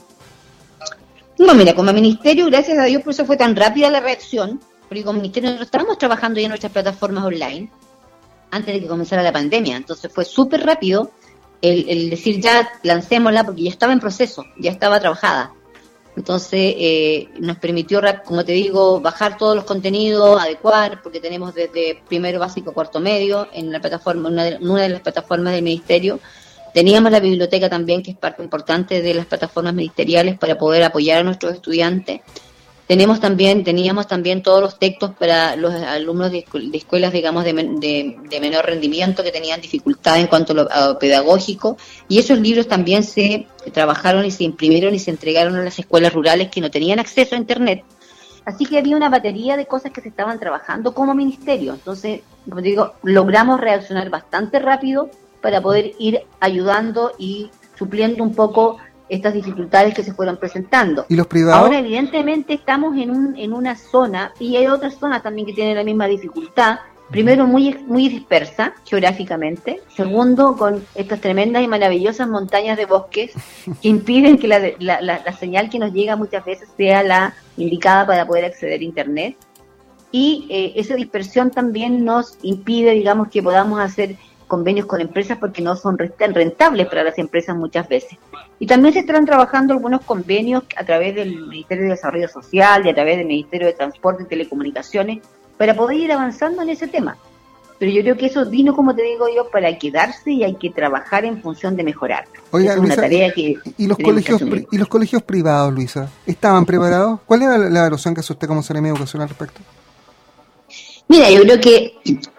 No, 1.37 1.53
mira, 1.53 1.75
como 1.75 1.91
ministerio, 1.91 2.45
gracias 2.45 2.77
a 2.77 2.85
Dios, 2.85 3.03
por 3.03 3.11
eso 3.11 3.25
fue 3.25 3.35
tan 3.35 3.55
rápida 3.55 3.89
la 3.89 3.99
reacción, 3.99 4.59
porque 4.87 5.03
como 5.03 5.19
ministerio 5.19 5.49
nosotros 5.49 5.67
estábamos 5.67 5.97
trabajando 5.97 6.39
ya 6.39 6.45
en 6.45 6.49
nuestras 6.49 6.71
plataformas 6.71 7.25
online 7.25 7.69
antes 8.51 8.73
de 8.73 8.79
que 8.79 8.87
comenzara 8.87 9.21
la 9.21 9.33
pandemia, 9.33 9.75
entonces 9.75 10.09
fue 10.13 10.23
súper 10.23 10.65
rápido 10.65 11.11
el, 11.71 12.09
decir 12.09 12.39
ya 12.39 12.69
lancémosla 12.83 13.43
porque 13.43 13.63
ya 13.63 13.69
estaba 13.69 13.93
en 13.93 13.99
proceso, 13.99 14.45
ya 14.57 14.71
estaba 14.71 14.99
trabajada. 14.99 15.53
Entonces, 16.15 16.75
eh, 16.77 17.27
nos 17.39 17.57
permitió, 17.57 18.01
como 18.23 18.45
te 18.45 18.53
digo, 18.53 19.01
bajar 19.01 19.37
todos 19.37 19.55
los 19.55 19.65
contenidos, 19.65 20.41
adecuar, 20.41 21.01
porque 21.01 21.19
tenemos 21.19 21.53
desde 21.53 22.01
primero 22.07 22.39
básico 22.39 22.73
cuarto 22.73 23.01
medio 23.01 23.49
en 23.51 23.71
la 23.71 23.81
plataforma, 23.81 24.29
una 24.29 24.81
de 24.81 24.89
las 24.89 25.01
plataformas 25.01 25.53
del 25.53 25.63
ministerio. 25.63 26.19
Teníamos 26.73 27.11
la 27.11 27.19
biblioteca 27.19 27.69
también, 27.69 28.01
que 28.01 28.11
es 28.11 28.17
parte 28.17 28.43
importante 28.43 29.01
de 29.01 29.13
las 29.13 29.25
plataformas 29.25 29.73
ministeriales 29.73 30.37
para 30.37 30.57
poder 30.57 30.83
apoyar 30.83 31.19
a 31.19 31.23
nuestros 31.23 31.53
estudiantes. 31.53 32.21
Tenemos 32.87 33.19
también, 33.19 33.63
teníamos 33.63 34.07
también 34.07 34.43
todos 34.43 34.61
los 34.61 34.77
textos 34.77 35.11
para 35.17 35.55
los 35.55 35.73
alumnos 35.73 36.31
de, 36.31 36.45
escuelas, 36.73 37.11
digamos, 37.11 37.43
de, 37.43 38.17
menor 38.39 38.65
rendimiento 38.65 39.23
que 39.23 39.31
tenían 39.31 39.59
dificultad 39.59 40.19
en 40.19 40.27
cuanto 40.27 40.53
a 40.53 40.89
lo 40.89 40.99
pedagógico. 40.99 41.77
Y 42.07 42.19
esos 42.19 42.39
libros 42.39 42.67
también 42.67 43.03
se 43.03 43.47
trabajaron 43.73 44.23
y 44.23 44.31
se 44.31 44.43
imprimieron 44.43 44.93
y 44.93 44.99
se 44.99 45.09
entregaron 45.09 45.55
a 45.55 45.63
las 45.63 45.79
escuelas 45.79 46.13
rurales 46.13 46.49
que 46.49 46.61
no 46.61 46.69
tenían 46.69 46.99
acceso 46.99 47.33
a 47.33 47.39
Internet. 47.39 47.83
Así 48.45 48.67
que 48.67 48.77
había 48.77 48.95
una 48.95 49.09
batería 49.09 49.57
de 49.57 49.65
cosas 49.65 49.91
que 49.91 50.01
se 50.01 50.09
estaban 50.09 50.39
trabajando 50.39 50.93
como 50.93 51.15
ministerio. 51.15 51.73
Entonces, 51.73 52.21
como 52.47 52.61
digo, 52.61 52.93
logramos 53.01 53.59
reaccionar 53.59 54.11
bastante 54.11 54.59
rápido 54.59 55.09
para 55.41 55.59
poder 55.59 55.93
ir 55.97 56.21
ayudando 56.39 57.13
y 57.17 57.49
supliendo 57.77 58.23
un 58.23 58.35
poco 58.35 58.77
estas 59.09 59.33
dificultades 59.33 59.93
que 59.93 60.03
se 60.03 60.13
fueron 60.13 60.37
presentando. 60.37 61.05
¿Y 61.09 61.15
los 61.15 61.27
privados? 61.27 61.63
Ahora, 61.63 61.79
evidentemente, 61.79 62.53
estamos 62.53 62.97
en, 62.97 63.11
un, 63.11 63.37
en 63.37 63.53
una 63.53 63.75
zona, 63.75 64.33
y 64.39 64.55
hay 64.55 64.67
otras 64.67 64.95
zonas 64.95 65.23
también 65.23 65.45
que 65.45 65.53
tienen 65.53 65.75
la 65.75 65.83
misma 65.83 66.07
dificultad. 66.07 66.79
Primero, 67.09 67.45
muy, 67.45 67.77
muy 67.85 68.09
dispersa 68.09 68.73
geográficamente. 68.83 69.81
Segundo, 69.95 70.57
con 70.57 70.83
estas 70.95 71.21
tremendas 71.21 71.61
y 71.61 71.67
maravillosas 71.67 72.27
montañas 72.27 72.77
de 72.77 72.87
bosques 72.87 73.31
que 73.81 73.87
impiden 73.87 74.37
que 74.39 74.47
la, 74.47 74.59
la, 74.79 75.01
la, 75.01 75.33
señal 75.33 75.69
que 75.69 75.77
nos 75.77 75.93
llega 75.93 76.15
muchas 76.15 76.43
veces 76.43 76.67
sea 76.75 77.03
la 77.03 77.35
indicada 77.57 78.07
para 78.07 78.25
poder 78.25 78.45
acceder 78.45 78.81
a 78.81 78.83
Internet. 78.83 79.37
Y 80.11 80.47
eh, 80.49 80.73
esa 80.77 80.95
dispersión 80.95 81.51
también 81.51 82.05
nos 82.05 82.37
impide, 82.41 82.91
digamos, 82.91 83.27
que 83.27 83.43
podamos 83.43 83.79
hacer 83.79 84.15
convenios 84.45 84.85
con 84.85 85.01
empresas 85.01 85.37
porque 85.37 85.61
no 85.61 85.75
son 85.75 85.97
rentables 85.97 86.87
para 86.87 87.03
las 87.03 87.17
empresas 87.17 87.55
muchas 87.55 87.87
veces. 87.87 88.17
Y 88.59 88.67
también 88.67 88.93
se 88.93 88.99
están 89.01 89.25
trabajando 89.25 89.73
algunos 89.73 90.01
convenios 90.01 90.63
a 90.77 90.83
través 90.83 91.15
del 91.15 91.47
Ministerio 91.47 91.85
de 91.85 91.91
Desarrollo 91.91 92.27
Social 92.27 92.85
y 92.85 92.89
a 92.89 92.95
través 92.95 93.17
del 93.17 93.27
Ministerio 93.27 93.67
de 93.67 93.73
Transporte 93.73 94.23
y 94.23 94.27
Telecomunicaciones 94.27 95.19
para 95.57 95.73
poder 95.73 95.97
ir 95.97 96.11
avanzando 96.11 96.61
en 96.61 96.69
ese 96.69 96.87
tema. 96.87 97.17
Pero 97.77 97.91
yo 97.91 98.01
creo 98.03 98.17
que 98.17 98.27
eso 98.27 98.45
vino, 98.49 98.73
como 98.73 98.95
te 98.95 99.03
digo 99.03 99.25
yo, 99.35 99.49
para 99.49 99.77
quedarse 99.77 100.31
y 100.31 100.43
hay 100.43 100.55
que 100.55 100.69
trabajar 100.69 101.25
en 101.25 101.41
función 101.41 101.75
de 101.75 101.83
mejorar. 101.83 102.25
Oiga, 102.51 102.73
es 102.73 102.79
una 102.79 102.95
tarea 102.95 103.33
que 103.33 103.57
¿y 103.77 103.87
los 103.87 103.97
colegios 103.97 104.41
y 104.71 104.77
los 104.77 104.87
colegios 104.87 105.21
privados, 105.23 105.73
Luisa, 105.73 106.09
estaban 106.25 106.65
preparados? 106.65 107.19
¿Cuál 107.25 107.41
era 107.41 107.57
la 107.57 107.79
evaluación 107.79 108.13
que 108.13 108.21
hace 108.21 108.31
usted 108.31 108.47
como 108.47 108.61
de 108.61 108.89
Educación 108.89 109.21
al 109.21 109.29
respecto? 109.29 109.59
Mira, 111.07 111.29
yo 111.29 111.41
creo 111.41 111.59
que 111.59 111.93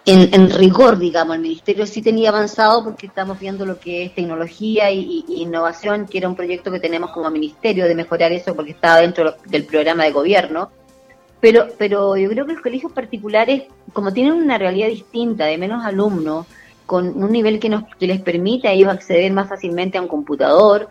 en, 0.05 0.51
rigor, 0.51 0.99
digamos, 0.99 1.37
el 1.37 1.43
Ministerio 1.43 1.87
sí 1.87 2.03
tenía 2.03 2.31
avanzado 2.31 2.83
porque 2.83 3.07
estamos 3.07 3.39
viendo 3.39 3.65
lo 3.65 3.79
que 3.79 4.05
es 4.05 4.15
tecnología 4.15 4.91
y, 4.91 5.25
innovación, 5.29 6.07
que 6.07 6.19
era 6.19 6.29
un 6.29 6.35
proyecto 6.35 6.73
que 6.73 6.81
tenemos 6.81 7.11
como 7.13 7.31
Ministerio 7.31 7.87
de 7.87 7.95
mejorar 7.95 8.33
eso 8.33 8.57
porque 8.57 8.73
estaba 8.73 9.01
dentro 9.01 9.37
del 9.47 9.65
programa 9.65 10.05
de 10.05 10.11
gobierno. 10.11 10.71
Pero, 11.41 11.69
pero 11.79 12.17
yo 12.17 12.29
creo 12.29 12.47
que 12.47 12.55
los 12.55 12.63
colegios 12.63 12.93
particulares, 12.93 13.65
como 13.93 14.13
tienen 14.13 14.33
una 14.33 14.59
realidad 14.59 14.89
distinta, 14.89 15.47
de 15.47 15.59
menos 15.59 15.85
alumnos, 15.85 16.47
con 16.87 17.23
un 17.23 17.31
nivel 17.31 17.61
que, 17.61 17.69
nos, 17.69 17.85
que 17.99 18.07
les 18.07 18.21
permite 18.21 18.69
a 18.69 18.73
ellos 18.73 18.89
acceder 18.89 19.33
más 19.33 19.49
fácilmente 19.49 19.99
a 19.99 20.03
un 20.03 20.09
computador, 20.09 20.89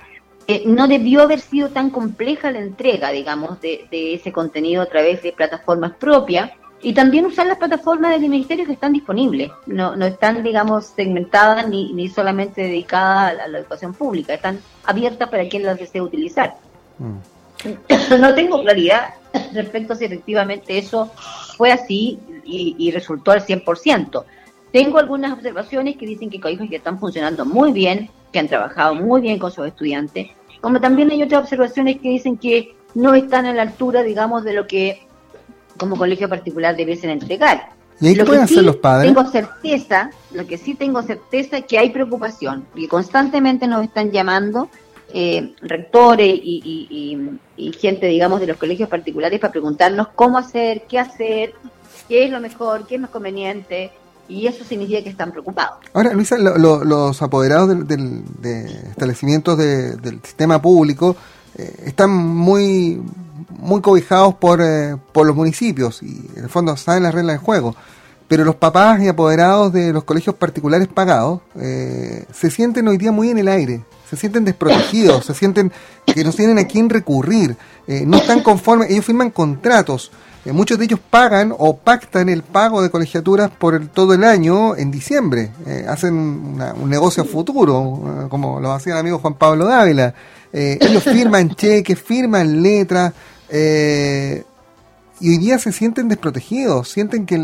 eh, 0.48 0.64
no 0.66 0.88
debió 0.88 1.24
haber 1.24 1.40
sido 1.40 1.70
tan 1.70 1.90
compleja 1.90 2.52
la 2.52 2.60
entrega, 2.60 3.12
digamos, 3.12 3.60
de, 3.60 3.88
de 3.92 4.14
ese 4.14 4.32
contenido 4.32 4.82
a 4.82 4.86
través 4.86 5.22
de 5.24 5.34
plataformas 5.34 5.94
propias 5.96 6.52
y 6.86 6.94
también 6.94 7.26
usar 7.26 7.48
las 7.48 7.58
plataformas 7.58 8.12
del 8.12 8.30
ministerio 8.30 8.64
que 8.64 8.74
están 8.74 8.94
disponibles. 8.94 9.50
No, 9.66 9.96
no 9.96 10.06
están, 10.06 10.44
digamos, 10.44 10.86
segmentadas 10.86 11.68
ni, 11.68 11.92
ni 11.94 12.10
solamente 12.10 12.62
dedicadas 12.62 13.40
a 13.40 13.48
la 13.48 13.58
educación 13.58 13.96
pública, 13.96 14.36
están 14.36 14.60
abiertas 14.84 15.28
para 15.30 15.50
quien 15.50 15.64
las 15.64 15.80
desee 15.80 16.00
utilizar. 16.00 16.56
Mm. 17.00 18.20
No 18.20 18.36
tengo 18.36 18.62
claridad 18.62 19.16
respecto 19.52 19.94
a 19.94 19.96
si 19.96 20.06
efectivamente 20.06 20.78
eso 20.78 21.12
fue 21.58 21.72
así 21.72 22.20
y, 22.46 22.76
y 22.78 22.92
resultó 22.92 23.32
al 23.32 23.44
100%. 23.44 24.24
Tengo 24.72 25.00
algunas 25.00 25.34
observaciones 25.34 25.98
que 25.98 26.06
dicen 26.06 26.30
que 26.30 26.40
colegios 26.40 26.70
que 26.70 26.76
están 26.76 27.00
funcionando 27.00 27.48
muy 27.48 27.72
bien, 27.72 28.12
que 28.32 28.38
han 28.38 28.48
trabajado 28.48 28.94
muy 28.94 29.22
bien 29.22 29.40
con 29.40 29.52
sus 29.52 29.66
estudiantes, 29.66 30.28
como 30.62 30.80
también 30.80 31.10
hay 31.10 31.24
otras 31.24 31.42
observaciones 31.42 32.00
que 32.00 32.10
dicen 32.10 32.38
que 32.38 32.76
no 32.94 33.16
están 33.16 33.48
a 33.48 33.54
la 33.54 33.64
altura, 33.64 34.04
digamos, 34.04 34.44
de 34.44 34.54
lo 34.54 34.68
que 34.68 35.05
como 35.78 35.98
colegio 35.98 36.30
particular 36.30 36.76
debiesen 36.76 37.10
entregar. 37.10 37.70
¿Y 38.00 38.08
ahí 38.08 38.16
lo 38.16 38.26
pueden 38.26 38.44
hacer 38.44 38.64
los 38.64 38.76
padres? 38.78 39.14
Tengo 39.14 39.30
certeza, 39.30 40.10
lo 40.34 40.46
que 40.46 40.58
sí 40.58 40.76
tengo 40.76 41.02
certeza 41.02 41.58
es 41.58 41.66
que 41.66 41.78
hay 41.78 41.92
preocupación, 41.92 42.66
y 42.76 42.88
constantemente 42.88 43.68
nos 43.68 43.84
están 43.84 44.12
llamando 44.12 44.70
eh, 45.14 45.54
rectores 45.62 46.28
y, 46.28 47.72
gente, 47.80 48.08
digamos, 48.08 48.42
de 48.42 48.48
los 48.48 48.58
colegios 48.58 48.90
particulares 48.90 49.40
para 49.40 49.52
preguntarnos 49.52 50.10
cómo 50.16 50.38
hacer, 50.38 50.84
qué 50.90 51.00
hacer, 51.00 51.54
qué 52.10 52.26
es 52.26 52.32
lo 52.32 52.42
mejor, 52.42 52.86
qué 52.86 52.96
es 52.96 53.02
más 53.02 53.12
conveniente, 53.12 53.92
y 54.28 54.48
eso 54.48 54.66
significa 54.66 55.02
que 55.02 55.10
están 55.10 55.32
preocupados. 55.32 55.78
Ahora, 55.94 56.12
Luisa, 56.14 56.38
los 56.38 57.22
apoderados 57.22 57.88
del, 57.88 58.24
de 58.42 58.66
establecimientos 58.90 59.58
del 59.58 60.20
sistema 60.24 60.62
público 60.62 61.16
eh, 61.58 61.84
están 61.86 62.12
muy 62.12 63.02
muy 63.60 63.82
cobijados 63.82 64.36
por, 64.36 64.62
eh, 64.62 64.98
por 65.12 65.26
los 65.26 65.36
municipios 65.36 66.04
y 66.04 66.30
en 66.36 66.44
el 66.44 66.50
fondo 66.50 66.76
saben 66.78 67.04
las 67.04 67.14
reglas 67.14 67.38
del 67.38 67.46
juego. 67.46 67.76
Pero 68.28 68.44
los 68.44 68.56
papás 68.56 69.02
y 69.02 69.08
apoderados 69.08 69.72
de 69.72 69.94
los 69.94 70.04
colegios 70.04 70.36
particulares 70.36 70.88
pagados 70.88 71.42
eh, 71.60 72.26
se 72.34 72.50
sienten 72.52 72.88
hoy 72.88 72.98
día 72.98 73.12
muy 73.12 73.30
en 73.30 73.38
el 73.38 73.48
aire, 73.48 73.86
se 74.10 74.18
sienten 74.18 74.46
desprotegidos, 74.46 75.26
se 75.26 75.34
sienten 75.34 75.72
que 76.06 76.24
no 76.24 76.32
tienen 76.32 76.58
a 76.58 76.66
quién 76.66 76.90
recurrir, 76.90 77.56
no 77.88 78.18
están 78.18 78.42
conformes, 78.42 78.90
ellos 78.90 79.06
firman 79.06 79.30
contratos, 79.30 80.12
muchos 80.46 80.80
de 80.80 80.86
ellos 80.86 81.00
pagan 81.08 81.54
o 81.56 81.78
pactan 81.78 82.30
el 82.30 82.42
pago 82.42 82.82
de 82.82 82.90
colegiaturas 82.90 83.52
por 83.52 83.76
el, 83.76 83.90
todo 83.90 84.16
el 84.16 84.24
año 84.24 84.76
en 84.76 84.90
diciembre, 84.90 85.52
hacen 85.88 86.16
un 86.16 86.90
negocio 86.90 87.26
futuro, 87.26 88.28
como 88.30 88.60
lo 88.60 88.72
hacía 88.72 88.94
el 88.94 89.00
amigo 89.00 89.20
Juan 89.20 89.36
Pablo 89.36 89.66
Dávila. 89.66 90.16
Ellos 90.58 91.04
firman 91.04 91.54
cheques, 91.54 92.00
firman 92.00 92.64
letras, 92.64 93.14
eh, 93.50 94.44
y 95.20 95.30
hoy 95.30 95.38
día 95.38 95.58
se 95.60 95.72
sienten 95.72 96.10
desprotegidos, 96.10 96.90
sienten 96.90 97.26
que, 97.26 97.38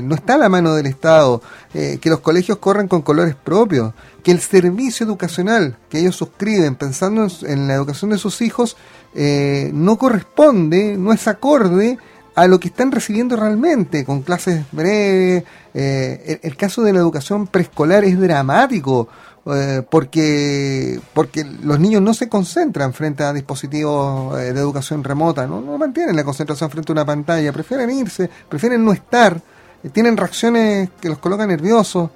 no 0.00 0.14
está 0.14 0.34
a 0.34 0.38
la 0.38 0.48
mano 0.48 0.74
del 0.74 0.86
Estado, 0.86 1.42
eh, 1.74 1.98
que 2.00 2.08
los 2.08 2.20
colegios 2.20 2.56
corren 2.56 2.88
con 2.88 3.02
colores 3.02 3.34
propios, 3.34 3.92
que 4.22 4.30
el 4.30 4.40
servicio 4.40 5.04
educacional 5.04 5.76
que 5.90 5.98
ellos 5.98 6.16
suscriben 6.16 6.74
pensando 6.74 7.26
en, 7.42 7.68
la 7.68 7.74
educación 7.74 8.12
de 8.12 8.18
sus 8.18 8.40
hijos 8.40 8.78
eh, 9.14 9.70
no 9.74 9.98
corresponde, 9.98 10.96
no 10.96 11.12
es 11.12 11.28
acorde 11.28 11.98
a 12.34 12.46
lo 12.46 12.58
que 12.60 12.68
están 12.68 12.92
recibiendo 12.92 13.36
realmente, 13.36 14.04
con 14.04 14.22
clases 14.22 14.64
breves. 14.72 15.44
el, 15.74 16.56
caso 16.56 16.82
de 16.82 16.92
la 16.92 17.00
educación 17.00 17.46
preescolar 17.46 18.04
es 18.04 18.18
dramático. 18.18 19.08
Eh, 19.50 19.82
porque, 19.88 21.00
porque 21.14 21.42
los 21.62 21.80
niños 21.80 22.02
no 22.02 22.12
se 22.12 22.28
concentran 22.28 22.92
frente 22.92 23.22
a 23.22 23.32
dispositivos 23.32 24.38
eh, 24.38 24.52
de 24.52 24.60
educación 24.60 25.02
remota, 25.02 25.46
¿no? 25.46 25.62
mantienen 25.78 26.16
la 26.16 26.24
concentración 26.24 26.68
frente 26.70 26.92
a 26.92 26.94
una 26.94 27.06
pantalla, 27.06 27.50
prefieren 27.50 27.90
irse, 27.90 28.28
prefieren 28.46 28.84
no 28.84 28.92
estar, 28.92 29.40
eh, 29.82 29.88
tienen 29.88 30.18
reacciones 30.18 30.90
que 31.00 31.08
los 31.08 31.18
colocan 31.18 31.48
nerviosos. 31.48 32.10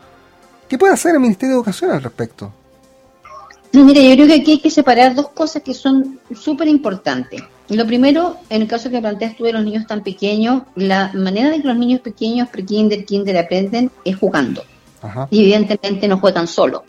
¿Qué 0.68 0.77
puede 0.77 0.92
hacer 0.92 1.14
el 1.14 1.21
Ministerio 1.21 1.55
de 1.55 1.61
Educación 1.61 1.92
al 1.92 2.03
respecto? 2.03 2.53
Mire, 3.73 4.07
yo 4.07 4.14
creo 4.14 4.27
que 4.27 4.35
aquí 4.35 4.51
hay 4.53 4.61
que 4.61 4.71
separar 4.71 5.14
dos 5.14 5.31
cosas 5.31 5.62
que 5.62 5.73
son 5.73 6.21
súper 6.35 6.68
importantes. 6.68 7.42
Lo 7.71 7.87
primero, 7.87 8.37
en 8.51 8.62
el 8.62 8.68
caso 8.68 8.90
que 8.90 9.01
planteas 9.01 9.37
tú 9.37 9.45
de 9.45 9.55
los 9.55 9.64
niños 9.64 9.87
tan 9.87 10.03
pequeños, 10.03 10.64
la 10.75 11.11
manera 11.14 11.49
de 11.49 11.62
que 11.62 11.68
los 11.68 11.79
niños 11.79 12.01
pequeños, 12.01 12.49
pre-kinder, 12.51 13.07
kinder, 13.07 13.38
aprenden 13.38 13.90
es 14.05 14.16
jugando. 14.18 14.62
Y 15.31 15.40
evidentemente 15.40 16.07
no 16.07 16.18
juegan 16.18 16.47
solo 16.47 16.85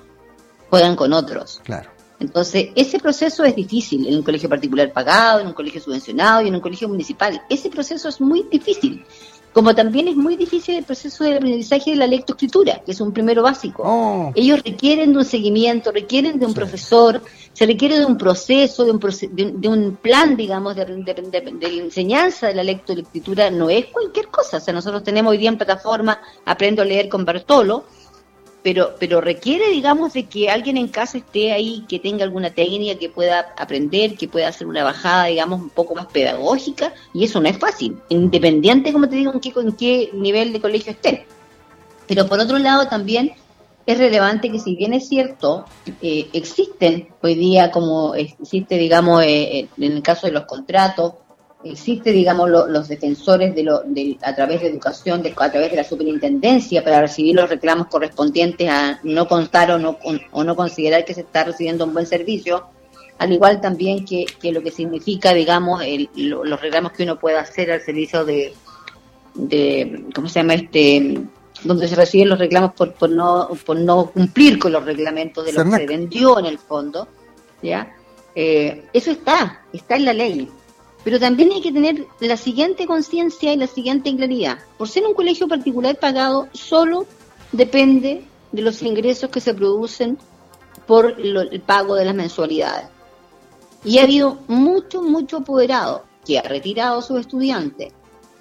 juegan 0.73 0.95
con 0.95 1.13
otros. 1.13 1.61
Claro. 1.63 1.87
Entonces, 2.19 2.69
ese 2.73 2.97
proceso 2.97 3.43
es 3.43 3.55
difícil 3.55 4.07
en 4.07 4.15
un 4.15 4.23
colegio 4.23 4.49
particular 4.49 4.91
pagado, 4.91 5.39
en 5.39 5.45
un 5.45 5.53
colegio 5.53 5.79
subvencionado 5.79 6.41
y 6.41 6.47
en 6.47 6.55
un 6.55 6.61
colegio 6.61 6.89
municipal. 6.89 7.39
Ese 7.47 7.69
proceso 7.69 8.09
es 8.09 8.19
muy 8.19 8.47
difícil. 8.49 9.05
Como 9.53 9.75
también 9.75 10.07
es 10.07 10.15
muy 10.15 10.35
difícil 10.35 10.77
el 10.77 10.83
proceso 10.83 11.25
de 11.25 11.35
aprendizaje 11.35 11.91
de 11.91 11.97
la 11.97 12.07
lectoescritura, 12.07 12.81
que 12.83 12.93
es 12.93 13.01
un 13.01 13.11
primero 13.13 13.43
básico. 13.43 13.83
Oh. 13.85 14.31
Ellos 14.33 14.63
requieren 14.63 15.13
de 15.13 15.19
un 15.19 15.25
seguimiento, 15.25 15.91
requieren 15.91 16.39
de 16.39 16.47
un 16.47 16.55
profesor, 16.55 17.21
se 17.53 17.67
requiere 17.67 17.99
de 17.99 18.05
un 18.05 18.17
proceso, 18.17 18.83
de 18.83 18.91
un, 18.93 19.61
de 19.61 19.67
un 19.67 19.97
plan, 19.97 20.35
digamos, 20.35 20.75
de, 20.75 20.85
de, 20.85 21.77
enseñanza 21.77 22.47
de 22.47 22.55
la 22.55 22.63
lectoescritura. 22.63 23.51
No 23.51 23.69
es 23.69 23.85
cualquier 23.85 24.29
cosa. 24.29 24.57
O 24.57 24.59
sea, 24.59 24.73
nosotros 24.73 25.03
tenemos 25.03 25.29
hoy 25.29 25.37
día 25.37 25.49
en 25.49 25.57
plataforma 25.57 26.19
Aprendo 26.45 26.81
a 26.81 26.85
leer 26.85 27.09
con 27.09 27.25
Bartolo, 27.25 27.85
pero, 28.63 28.95
pero 28.97 29.19
requiere, 29.19 29.69
digamos, 29.69 30.13
de 30.13 30.23
que 30.25 30.49
alguien 30.49 30.77
en 30.77 30.87
casa 30.87 31.17
esté 31.17 31.51
ahí, 31.51 31.85
que 31.87 31.99
tenga 31.99 32.23
alguna 32.23 32.49
técnica, 32.49 32.97
que 32.97 33.09
pueda 33.09 33.53
aprender, 33.57 34.15
que 34.15 34.29
pueda 34.29 34.47
hacer 34.47 34.67
una 34.67 34.85
bajada, 34.85 35.25
digamos, 35.25 35.61
un 35.61 35.69
poco 35.69 35.93
más 35.93 36.05
pedagógica, 36.07 36.93
y 37.13 37.25
eso 37.25 37.41
no 37.41 37.49
es 37.49 37.57
fácil, 37.57 37.97
independiente, 38.07 38.93
como 38.93 39.09
te 39.09 39.17
digo, 39.17 39.33
en 39.33 39.41
qué, 39.41 39.51
en 39.55 39.71
qué 39.73 40.09
nivel 40.13 40.53
de 40.53 40.61
colegio 40.61 40.93
esté. 40.93 41.27
Pero 42.07 42.27
por 42.27 42.39
otro 42.39 42.57
lado 42.57 42.87
también 42.87 43.33
es 43.85 43.97
relevante 43.97 44.49
que 44.49 44.59
si 44.59 44.75
bien 44.75 44.93
es 44.93 45.09
cierto, 45.09 45.65
eh, 46.01 46.29
existen 46.31 47.09
hoy 47.21 47.35
día, 47.35 47.69
como 47.69 48.15
existe, 48.15 48.77
digamos, 48.77 49.23
eh, 49.23 49.67
en 49.77 49.91
el 49.91 50.01
caso 50.01 50.27
de 50.27 50.33
los 50.33 50.45
contratos, 50.45 51.15
existe, 51.63 52.11
digamos, 52.11 52.49
los 52.49 52.87
defensores 52.87 53.55
de, 53.55 53.63
lo, 53.63 53.81
de, 53.85 54.17
a 54.21 54.35
través 54.35 54.61
de 54.61 54.67
educación, 54.67 55.21
de, 55.21 55.33
a 55.37 55.51
través 55.51 55.71
de 55.71 55.77
la 55.77 55.83
superintendencia 55.83 56.83
para 56.83 57.01
recibir 57.01 57.35
los 57.35 57.49
reclamos 57.49 57.87
correspondientes 57.87 58.69
a 58.69 58.99
no 59.03 59.27
contar 59.27 59.71
o 59.71 59.79
no, 59.79 59.97
o 60.31 60.43
no 60.43 60.55
considerar 60.55 61.05
que 61.05 61.13
se 61.13 61.21
está 61.21 61.43
recibiendo 61.43 61.85
un 61.85 61.93
buen 61.93 62.05
servicio, 62.05 62.65
al 63.17 63.31
igual 63.31 63.61
también 63.61 64.05
que, 64.05 64.25
que 64.41 64.51
lo 64.51 64.61
que 64.61 64.71
significa, 64.71 65.33
digamos, 65.33 65.81
el, 65.83 66.09
los 66.15 66.59
reclamos 66.59 66.91
que 66.91 67.03
uno 67.03 67.17
pueda 67.17 67.41
hacer 67.41 67.71
al 67.71 67.81
servicio 67.81 68.25
de, 68.25 68.53
de 69.33 70.05
¿cómo 70.13 70.27
se 70.27 70.39
llama? 70.39 70.55
este 70.55 71.21
donde 71.63 71.87
se 71.87 71.95
reciben 71.95 72.29
los 72.29 72.39
reclamos 72.39 72.73
por, 72.73 72.93
por, 72.93 73.09
no, 73.09 73.47
por 73.65 73.77
no 73.77 74.07
cumplir 74.07 74.59
con 74.59 74.73
los 74.73 74.83
reglamentos 74.83 75.45
de 75.45 75.53
lo 75.53 75.63
que 75.63 75.77
se 75.77 75.87
vendió 75.87 76.37
en 76.39 76.45
el 76.45 76.57
fondo, 76.57 77.07
¿ya? 77.61 77.95
Eh, 78.35 78.83
eso 78.91 79.11
está, 79.11 79.61
está 79.71 79.95
en 79.95 80.05
la 80.05 80.13
ley. 80.13 80.49
Pero 81.03 81.19
también 81.19 81.51
hay 81.51 81.61
que 81.61 81.71
tener 81.71 82.07
la 82.19 82.37
siguiente 82.37 82.85
conciencia 82.85 83.53
y 83.53 83.57
la 83.57 83.67
siguiente 83.67 84.15
claridad. 84.15 84.59
Por 84.77 84.87
ser 84.87 85.05
un 85.05 85.13
colegio 85.13 85.47
particular 85.47 85.97
pagado, 85.99 86.47
solo 86.53 87.05
depende 87.51 88.23
de 88.51 88.61
los 88.61 88.81
ingresos 88.81 89.29
que 89.29 89.41
se 89.41 89.53
producen 89.53 90.17
por 90.87 91.19
el 91.19 91.61
pago 91.61 91.95
de 91.95 92.05
las 92.05 92.15
mensualidades. 92.15 92.87
Y 93.83 93.97
ha 93.97 94.03
habido 94.03 94.39
mucho, 94.47 95.01
mucho 95.01 95.37
apoderado 95.37 96.03
que 96.25 96.39
ha 96.39 96.43
retirado 96.43 96.99
a 96.99 97.01
sus 97.01 97.19
estudiantes 97.19 97.91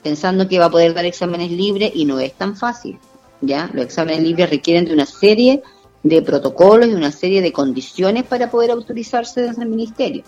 pensando 0.03 0.49
que 0.49 0.59
va 0.59 0.67
a 0.67 0.71
poder 0.71 0.95
dar 0.95 1.05
exámenes 1.05 1.51
libres 1.51 1.93
y 1.95 2.05
no 2.05 2.19
es 2.19 2.33
tan 2.35 2.57
fácil. 2.57 2.99
¿ya? 3.41 3.71
Los 3.73 3.85
exámenes 3.85 4.23
libres 4.23 4.51
requieren 4.51 4.85
de 4.85 4.93
una 4.93 5.07
serie 5.07 5.63
de 6.03 6.23
protocolos 6.23 6.89
y 6.89 6.95
una 6.95 7.13
serie 7.13 7.41
de 7.41 7.53
condiciones 7.53 8.25
para 8.25 8.51
poder 8.51 8.73
autorizarse 8.73 9.43
desde 9.43 9.63
el 9.63 9.69
ministerio. 9.69 10.25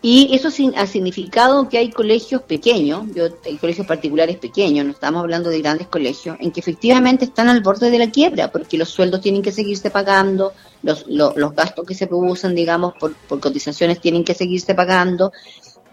Y 0.00 0.32
eso 0.32 0.48
ha 0.76 0.86
significado 0.86 1.68
que 1.68 1.78
hay 1.78 1.90
colegios 1.90 2.42
pequeños, 2.42 3.06
yo, 3.14 3.24
hay 3.44 3.56
colegios 3.56 3.84
particulares 3.84 4.36
pequeños, 4.36 4.86
no 4.86 4.92
estamos 4.92 5.20
hablando 5.20 5.50
de 5.50 5.60
grandes 5.60 5.88
colegios, 5.88 6.36
en 6.38 6.52
que 6.52 6.60
efectivamente 6.60 7.24
están 7.24 7.48
al 7.48 7.62
borde 7.62 7.90
de 7.90 7.98
la 7.98 8.08
quiebra, 8.08 8.52
porque 8.52 8.78
los 8.78 8.90
sueldos 8.90 9.20
tienen 9.20 9.42
que 9.42 9.50
seguirse 9.50 9.90
pagando, 9.90 10.52
los, 10.84 11.04
los, 11.08 11.52
gastos 11.52 11.84
que 11.84 11.96
se 11.96 12.06
producen, 12.06 12.54
digamos, 12.54 12.94
por, 12.94 13.12
por 13.14 13.40
cotizaciones 13.40 14.00
tienen 14.00 14.22
que 14.22 14.34
seguirse 14.34 14.72
pagando, 14.72 15.32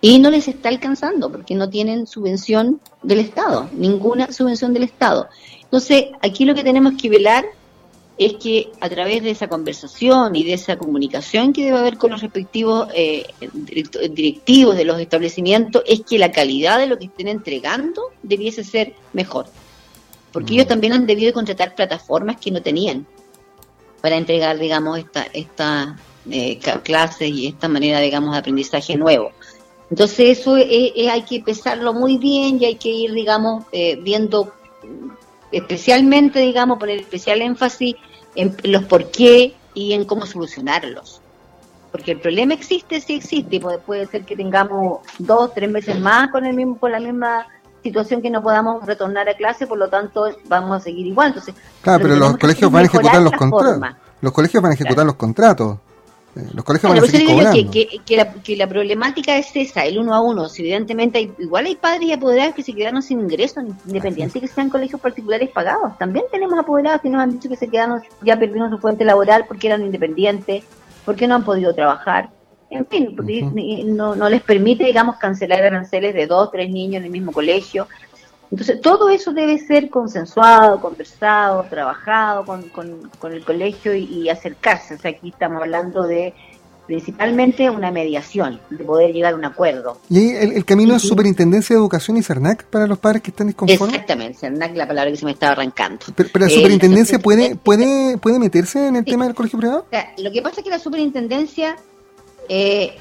y 0.02 0.20
no 0.20 0.30
les 0.30 0.48
está 0.48 0.70
alcanzando, 0.70 1.32
porque 1.32 1.56
no 1.56 1.68
tienen 1.68 2.06
subvención 2.06 2.80
del 3.02 3.20
Estado, 3.22 3.72
ninguna 3.74 4.32
subvención 4.32 4.72
del 4.72 4.84
Estado. 4.84 5.30
Entonces, 5.64 6.06
aquí 6.22 6.46
lo 6.46 6.54
que 6.54 6.64
tenemos 6.64 6.94
que 7.02 7.10
velar 7.10 7.44
es 8.18 8.34
que 8.36 8.72
a 8.80 8.90
través 8.90 9.24
de 9.24 9.32
esa 9.32 9.48
conversación 9.48 10.36
y 10.36 10.44
de 10.44 10.54
esa 10.54 10.78
comunicación 10.78 11.52
que 11.52 11.66
debe 11.66 11.78
haber 11.78 11.98
con 11.98 12.12
los 12.12 12.22
respectivos 12.22 12.88
eh, 12.94 13.26
directivos 14.10 14.78
de 14.78 14.86
los 14.86 15.00
establecimientos, 15.00 15.84
es 15.86 16.02
que 16.02 16.18
la 16.18 16.32
calidad 16.32 16.80
de 16.80 16.88
lo 16.88 16.98
que 16.98 17.06
estén 17.06 17.28
entregando 17.28 18.04
debiese 18.24 18.64
ser 18.64 18.94
mejor. 19.12 19.48
Porque 20.32 20.54
ellos 20.54 20.66
mm. 20.66 20.70
también 20.70 20.94
han 20.94 21.06
debido 21.06 21.34
contratar 21.34 21.76
plataformas 21.76 22.38
que 22.38 22.52
no 22.52 22.62
tenían 22.62 23.06
para 24.02 24.16
entregar, 24.16 24.58
digamos, 24.60 25.00
esta, 25.00 25.28
esta 25.34 25.98
eh, 26.30 26.60
clases 26.84 27.30
y 27.30 27.48
esta 27.48 27.68
manera, 27.68 28.00
digamos, 28.00 28.32
de 28.32 28.40
aprendizaje 28.40 28.96
nuevo. 28.96 29.32
Entonces 29.90 30.40
eso 30.40 30.56
hay 30.56 31.22
que 31.24 31.42
pesarlo 31.42 31.94
muy 31.94 32.18
bien 32.18 32.62
y 32.62 32.66
hay 32.66 32.76
que 32.76 32.90
ir, 32.90 33.14
digamos, 33.14 33.66
eh, 33.72 33.98
viendo 34.02 34.52
especialmente, 35.58 36.40
digamos, 36.40 36.78
poner 36.78 37.00
especial 37.00 37.42
énfasis 37.42 37.96
en 38.36 38.56
los 38.64 38.84
por 38.84 39.10
qué 39.10 39.56
y 39.74 39.94
en 39.94 40.04
cómo 40.04 40.26
solucionarlos. 40.26 41.22
Porque 41.92 42.12
el 42.12 42.20
problema 42.20 42.54
existe, 42.54 43.00
sí 43.00 43.16
existe, 43.16 43.56
y 43.56 43.60
puede, 43.60 44.06
ser 44.08 44.26
que 44.26 44.36
tengamos 44.36 45.00
dos, 45.18 45.54
tres 45.54 45.72
meses 45.72 45.98
más 45.98 46.30
con, 46.30 46.46
el 46.46 46.54
mismo, 46.54 46.78
con 46.78 46.92
la 46.92 47.00
misma 47.00 47.48
situación 47.82 48.22
que 48.22 48.30
no 48.30 48.44
podamos 48.44 48.86
retornar 48.86 49.30
a 49.30 49.34
clase, 49.36 49.66
por 49.66 49.78
lo 49.78 49.88
tanto 49.88 50.28
vamos 50.50 50.76
a 50.76 50.80
seguir 50.82 51.08
igual. 51.08 51.30
Entonces, 51.30 51.56
claro, 51.82 52.02
pero 52.02 52.18
los 52.18 52.38
colegios 52.38 52.70
van 52.70 52.84
a 52.84 52.86
ejecutar 52.88 53.22
los 53.22 53.34
contratos. 53.34 53.96
Los 54.20 54.34
colegios 54.34 54.62
van 54.62 54.72
a 54.72 54.76
ejecutar 54.76 55.06
los 55.06 55.16
contratos. 55.16 55.78
Los 56.54 56.66
colegios 56.66 56.92
van 56.92 57.04
a 57.04 57.52
seguir 57.52 57.70
que, 57.70 58.02
que, 58.06 58.18
la, 58.18 58.34
que, 58.34 58.58
la, 58.58 58.68
problemática 58.68 59.38
es 59.38 59.56
esa, 59.56 59.86
el 59.86 59.98
uno 59.98 60.14
a 60.14 60.20
uno. 60.20 60.50
Si 60.50 60.62
evidentemente 60.62 61.18
hay, 61.20 61.34
igual 61.40 61.66
hay 61.66 61.76
padres 61.76 62.10
y 62.10 62.12
apoderados 62.12 62.54
que 62.54 62.64
se 62.64 62.74
quedaron 62.74 63.02
sin 63.02 63.22
ingresos, 63.22 63.64
independiente 63.86 64.42
que 64.42 64.48
sean 64.48 64.70
colegios 64.70 65.00
particulares 65.00 65.50
pagados. 65.50 65.98
También 65.98 66.26
tenemos 66.30 66.60
apoderados 66.60 67.02
que 67.02 67.10
nos 67.10 67.22
han 67.22 67.32
dicho 67.32 67.48
que 67.48 67.56
se 67.56 67.70
quedaron, 67.70 68.02
ya 68.22 68.38
perdieron 68.38 68.70
su 68.70 68.80
fuente 68.80 69.06
laboral 69.06 69.46
porque 69.48 69.68
eran 69.68 69.82
independientes, 69.84 70.66
porque 71.06 71.26
no 71.26 71.36
han 71.36 71.46
podido 71.46 71.74
trabajar. 71.74 72.30
En 72.70 72.86
fin, 72.86 73.16
no, 73.96 74.16
no 74.16 74.28
les 74.28 74.42
permite, 74.42 74.84
digamos, 74.84 75.16
cancelar 75.18 75.64
aranceles 75.64 76.14
de 76.14 76.28
dos, 76.28 76.52
tres 76.52 76.70
niños 76.70 77.00
en 77.00 77.06
el 77.06 77.12
mismo 77.12 77.32
colegio. 77.32 77.88
Entonces, 78.56 78.80
todo 78.80 79.10
eso 79.10 79.34
debe 79.34 79.58
ser 79.58 79.90
consensuado, 79.90 80.80
conversado, 80.80 81.66
trabajado 81.70 82.46
con, 82.46 82.70
con, 82.70 83.34
el 83.34 83.44
colegio 83.44 83.94
y, 83.94 84.30
acercarse. 84.30 84.94
O 84.94 84.98
sea, 84.98 85.12
aquí 85.12 85.28
estamos 85.28 85.62
hablando 85.62 86.04
de 86.04 86.34
principalmente 86.88 87.70
una 87.70 87.92
mediación, 87.92 88.62
de 88.70 88.82
poder 88.86 89.12
llegar 89.12 89.34
a 89.34 89.36
un 89.36 89.44
acuerdo. 89.44 90.00
¿Y 90.10 90.30
el, 90.36 90.64
camino 90.64 90.96
es 90.96 91.02
Superintendencia 91.02 91.76
de 91.76 91.82
Educación 91.82 92.16
y 92.16 92.24
CERNAC 92.24 92.64
para 92.68 92.88
los 92.88 92.98
padres 92.98 93.24
que 93.24 93.32
están 93.32 93.48
disconformes? 93.48 93.94
Exactamente, 93.94 94.38
CERNAC 94.40 94.72
es 94.72 94.78
la 94.78 94.88
palabra 94.88 95.12
que 95.12 95.18
se 95.18 95.26
me 95.26 95.32
estaba 95.32 95.52
arrancando. 95.52 96.06
Pero, 96.16 96.30
la 96.36 96.46
eh, 96.46 96.50
Superintendencia 96.50 97.20
puede, 97.20 97.58
puede, 97.58 98.18
puede 98.20 98.40
meterse 98.40 98.88
en 98.88 98.96
el 98.96 99.04
tema 99.04 99.26
del 99.26 99.36
colegio 99.36 99.60
privado? 99.60 99.86
lo 100.18 100.32
que 100.32 100.42
pasa 100.42 100.62
es 100.62 100.64
que 100.64 100.70
la 100.70 100.80
Superintendencia 100.80 101.76
eh, 102.48 102.96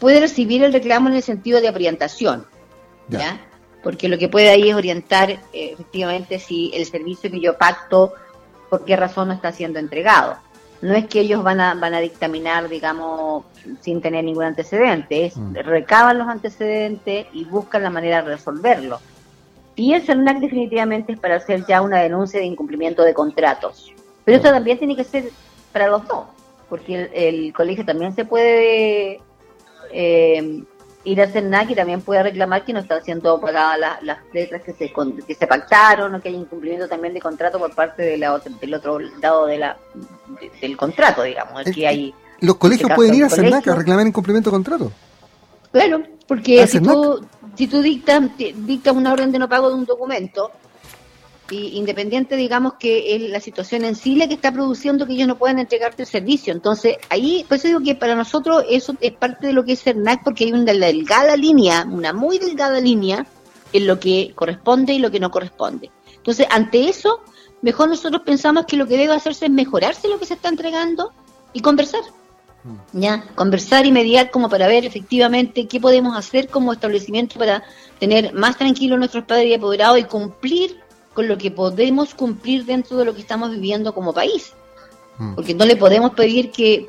puede 0.00 0.20
recibir 0.20 0.62
el 0.64 0.74
reclamo 0.74 1.08
en 1.08 1.14
el 1.14 1.22
sentido 1.22 1.62
de 1.62 1.70
orientación. 1.70 2.44
¿ya? 3.08 3.40
Porque 3.88 4.10
lo 4.10 4.18
que 4.18 4.28
puede 4.28 4.50
ahí 4.50 4.68
es 4.68 4.74
orientar 4.74 5.30
eh, 5.30 5.38
efectivamente 5.72 6.38
si 6.38 6.70
el 6.74 6.84
servicio 6.84 7.30
que 7.30 7.40
yo 7.40 7.56
pacto, 7.56 8.12
por 8.68 8.84
qué 8.84 8.96
razón 8.96 9.28
no 9.28 9.34
está 9.34 9.50
siendo 9.50 9.78
entregado. 9.78 10.36
No 10.82 10.92
es 10.92 11.06
que 11.06 11.20
ellos 11.20 11.42
van 11.42 11.58
a, 11.58 11.72
van 11.72 11.94
a 11.94 12.00
dictaminar, 12.00 12.68
digamos, 12.68 13.46
sin 13.80 14.02
tener 14.02 14.24
ningún 14.24 14.44
antecedente, 14.44 15.24
es 15.24 15.38
mm. 15.38 15.54
recaban 15.54 16.18
los 16.18 16.28
antecedentes 16.28 17.28
y 17.32 17.46
buscan 17.46 17.82
la 17.82 17.88
manera 17.88 18.20
de 18.20 18.28
resolverlo. 18.28 19.00
Y 19.74 19.94
el 19.94 20.02
CERNAC 20.02 20.40
definitivamente 20.40 21.14
es 21.14 21.18
para 21.18 21.36
hacer 21.36 21.64
ya 21.66 21.80
una 21.80 22.00
denuncia 22.02 22.40
de 22.40 22.44
incumplimiento 22.44 23.02
de 23.04 23.14
contratos. 23.14 23.90
Pero 24.26 24.36
eso 24.36 24.50
también 24.50 24.76
tiene 24.76 24.96
que 24.96 25.04
ser 25.04 25.30
para 25.72 25.86
los 25.86 26.06
dos, 26.06 26.26
porque 26.68 27.08
el, 27.14 27.54
colegio 27.54 27.86
también 27.86 28.14
se 28.14 28.26
puede 28.26 29.22
eh, 29.90 30.62
ir 31.08 31.20
a 31.22 31.28
CERNAC 31.28 31.70
y 31.70 31.74
también 31.74 32.02
puede 32.02 32.22
reclamar 32.22 32.64
que 32.64 32.72
no 32.72 32.80
están 32.80 33.02
siendo 33.02 33.40
pagadas 33.40 34.02
las, 34.02 34.18
letras 34.32 34.62
que 34.62 34.72
se, 34.72 34.92
que 35.26 35.34
se 35.34 35.46
pactaron 35.46 36.14
o 36.14 36.20
que 36.20 36.28
hay 36.28 36.34
incumplimiento 36.34 36.88
también 36.88 37.14
de 37.14 37.20
contrato 37.20 37.58
por 37.58 37.74
parte 37.74 38.02
de 38.02 38.18
la 38.18 38.38
del 38.38 38.74
otro 38.74 38.98
lado 38.98 39.46
de 39.46 39.58
la, 39.58 39.76
del 40.60 40.76
contrato, 40.76 41.22
digamos. 41.22 41.64
que 41.64 41.86
hay, 41.86 42.14
¿Los 42.40 42.56
colegios 42.56 42.90
pueden 42.94 43.14
ir 43.14 43.24
a 43.24 43.30
CERNAC 43.30 43.68
a 43.68 43.74
reclamar 43.74 44.06
incumplimiento 44.06 44.50
de 44.50 44.54
contrato? 44.56 44.92
Claro, 45.72 46.02
porque 46.26 46.66
si 46.66 46.80
tú, 46.80 47.26
si 47.56 47.66
tú 47.66 47.82
dictas, 47.82 48.22
dictas 48.36 48.94
una 48.94 49.12
orden 49.12 49.32
de 49.32 49.38
no 49.38 49.48
pago 49.48 49.68
de 49.68 49.74
un 49.74 49.84
documento, 49.84 50.50
y 51.50 51.76
independiente, 51.76 52.36
digamos, 52.36 52.74
que 52.74 53.16
es 53.16 53.30
la 53.30 53.40
situación 53.40 53.84
en 53.84 53.94
sí 53.94 54.16
la 54.16 54.28
que 54.28 54.34
está 54.34 54.52
produciendo 54.52 55.06
que 55.06 55.14
ellos 55.14 55.28
no 55.28 55.38
puedan 55.38 55.58
entregarte 55.58 56.02
el 56.02 56.08
servicio. 56.08 56.52
Entonces, 56.52 56.96
ahí, 57.08 57.44
pues 57.48 57.62
digo 57.62 57.80
que 57.80 57.94
para 57.94 58.14
nosotros 58.14 58.64
eso 58.68 58.94
es 59.00 59.12
parte 59.12 59.46
de 59.46 59.52
lo 59.52 59.64
que 59.64 59.72
es 59.72 59.82
CERNAC, 59.82 60.24
porque 60.24 60.44
hay 60.44 60.52
una 60.52 60.72
delgada 60.72 61.36
línea, 61.36 61.86
una 61.90 62.12
muy 62.12 62.38
delgada 62.38 62.80
línea, 62.80 63.26
en 63.72 63.86
lo 63.86 63.98
que 64.00 64.32
corresponde 64.34 64.94
y 64.94 64.98
lo 64.98 65.10
que 65.10 65.20
no 65.20 65.30
corresponde. 65.30 65.90
Entonces, 66.16 66.46
ante 66.50 66.88
eso, 66.88 67.20
mejor 67.62 67.88
nosotros 67.88 68.22
pensamos 68.24 68.66
que 68.66 68.76
lo 68.76 68.86
que 68.86 68.96
debe 68.96 69.14
hacerse 69.14 69.46
es 69.46 69.50
mejorarse 69.50 70.08
lo 70.08 70.18
que 70.18 70.26
se 70.26 70.34
está 70.34 70.48
entregando 70.48 71.12
y 71.52 71.60
conversar. 71.60 72.00
Mm. 72.64 73.00
¿Ya? 73.00 73.24
Conversar 73.34 73.86
y 73.86 73.92
mediar 73.92 74.30
como 74.30 74.48
para 74.48 74.66
ver 74.66 74.84
efectivamente 74.84 75.66
qué 75.66 75.80
podemos 75.80 76.16
hacer 76.16 76.48
como 76.48 76.72
establecimiento 76.72 77.38
para 77.38 77.62
tener 77.98 78.32
más 78.34 78.56
tranquilos 78.56 78.98
nuestros 78.98 79.24
padres 79.24 79.46
y 79.46 79.54
apoderados 79.54 79.98
y 79.98 80.04
cumplir 80.04 80.80
con 81.18 81.26
lo 81.26 81.36
que 81.36 81.50
podemos 81.50 82.14
cumplir 82.14 82.64
dentro 82.64 82.96
de 82.96 83.04
lo 83.04 83.12
que 83.12 83.22
estamos 83.22 83.50
viviendo 83.50 83.92
como 83.92 84.14
país. 84.14 84.52
Mm. 85.18 85.34
Porque 85.34 85.52
no 85.52 85.66
le 85.66 85.74
podemos 85.74 86.12
pedir 86.12 86.52
que, 86.52 86.86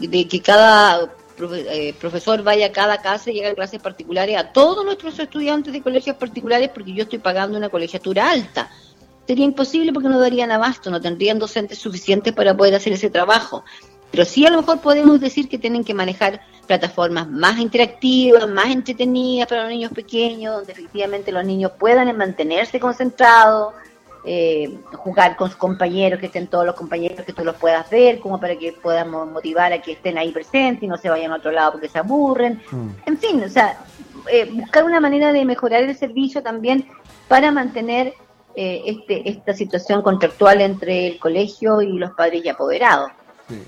de 0.00 0.28
que 0.28 0.42
cada 0.42 1.10
eh, 1.40 1.94
profesor 1.98 2.42
vaya 2.42 2.66
a 2.66 2.72
cada 2.72 3.00
casa 3.00 3.30
y 3.30 3.40
haga 3.40 3.54
clases 3.54 3.80
particulares 3.80 4.36
a 4.36 4.52
todos 4.52 4.84
nuestros 4.84 5.18
estudiantes 5.18 5.72
de 5.72 5.80
colegios 5.80 6.14
particulares 6.16 6.68
porque 6.74 6.92
yo 6.92 7.04
estoy 7.04 7.20
pagando 7.20 7.56
una 7.56 7.70
colegiatura 7.70 8.30
alta. 8.30 8.68
sería 9.26 9.46
imposible 9.46 9.94
porque 9.94 10.10
no 10.10 10.18
darían 10.20 10.50
abasto, 10.52 10.90
no 10.90 11.00
tendrían 11.00 11.38
docentes 11.38 11.78
suficientes 11.78 12.34
para 12.34 12.54
poder 12.54 12.74
hacer 12.74 12.92
ese 12.92 13.08
trabajo. 13.08 13.64
Pero 14.10 14.24
sí 14.24 14.46
a 14.46 14.50
lo 14.50 14.58
mejor 14.58 14.80
podemos 14.80 15.20
decir 15.20 15.48
que 15.48 15.58
tienen 15.58 15.84
que 15.84 15.94
manejar 15.94 16.40
plataformas 16.66 17.28
más 17.28 17.58
interactivas, 17.58 18.48
más 18.48 18.66
entretenidas 18.66 19.48
para 19.48 19.62
los 19.62 19.70
niños 19.70 19.92
pequeños, 19.92 20.56
donde 20.56 20.72
efectivamente 20.72 21.32
los 21.32 21.44
niños 21.44 21.72
puedan 21.78 22.16
mantenerse 22.16 22.80
concentrados, 22.80 23.74
eh, 24.26 24.78
jugar 24.94 25.36
con 25.36 25.48
sus 25.50 25.58
compañeros, 25.58 26.18
que 26.18 26.26
estén 26.26 26.46
todos 26.46 26.64
los 26.64 26.74
compañeros, 26.74 27.26
que 27.26 27.32
tú 27.32 27.44
los 27.44 27.56
puedas 27.56 27.88
ver, 27.90 28.20
como 28.20 28.40
para 28.40 28.56
que 28.56 28.72
podamos 28.72 29.30
motivar 29.30 29.72
a 29.72 29.82
que 29.82 29.92
estén 29.92 30.16
ahí 30.16 30.32
presentes 30.32 30.82
y 30.82 30.86
no 30.86 30.96
se 30.96 31.10
vayan 31.10 31.32
a 31.32 31.36
otro 31.36 31.50
lado 31.50 31.72
porque 31.72 31.88
se 31.88 31.98
aburren. 31.98 32.62
Mm. 32.70 32.88
En 33.06 33.18
fin, 33.18 33.42
o 33.44 33.48
sea, 33.48 33.78
eh, 34.30 34.48
buscar 34.50 34.84
una 34.84 35.00
manera 35.00 35.32
de 35.32 35.44
mejorar 35.44 35.82
el 35.82 35.94
servicio 35.94 36.42
también 36.42 36.86
para 37.28 37.50
mantener 37.50 38.14
eh, 38.56 38.82
este, 38.86 39.28
esta 39.28 39.52
situación 39.52 40.00
contractual 40.00 40.60
entre 40.62 41.08
el 41.08 41.18
colegio 41.18 41.82
y 41.82 41.98
los 41.98 42.12
padres 42.12 42.44
y 42.44 42.48
apoderados 42.48 43.10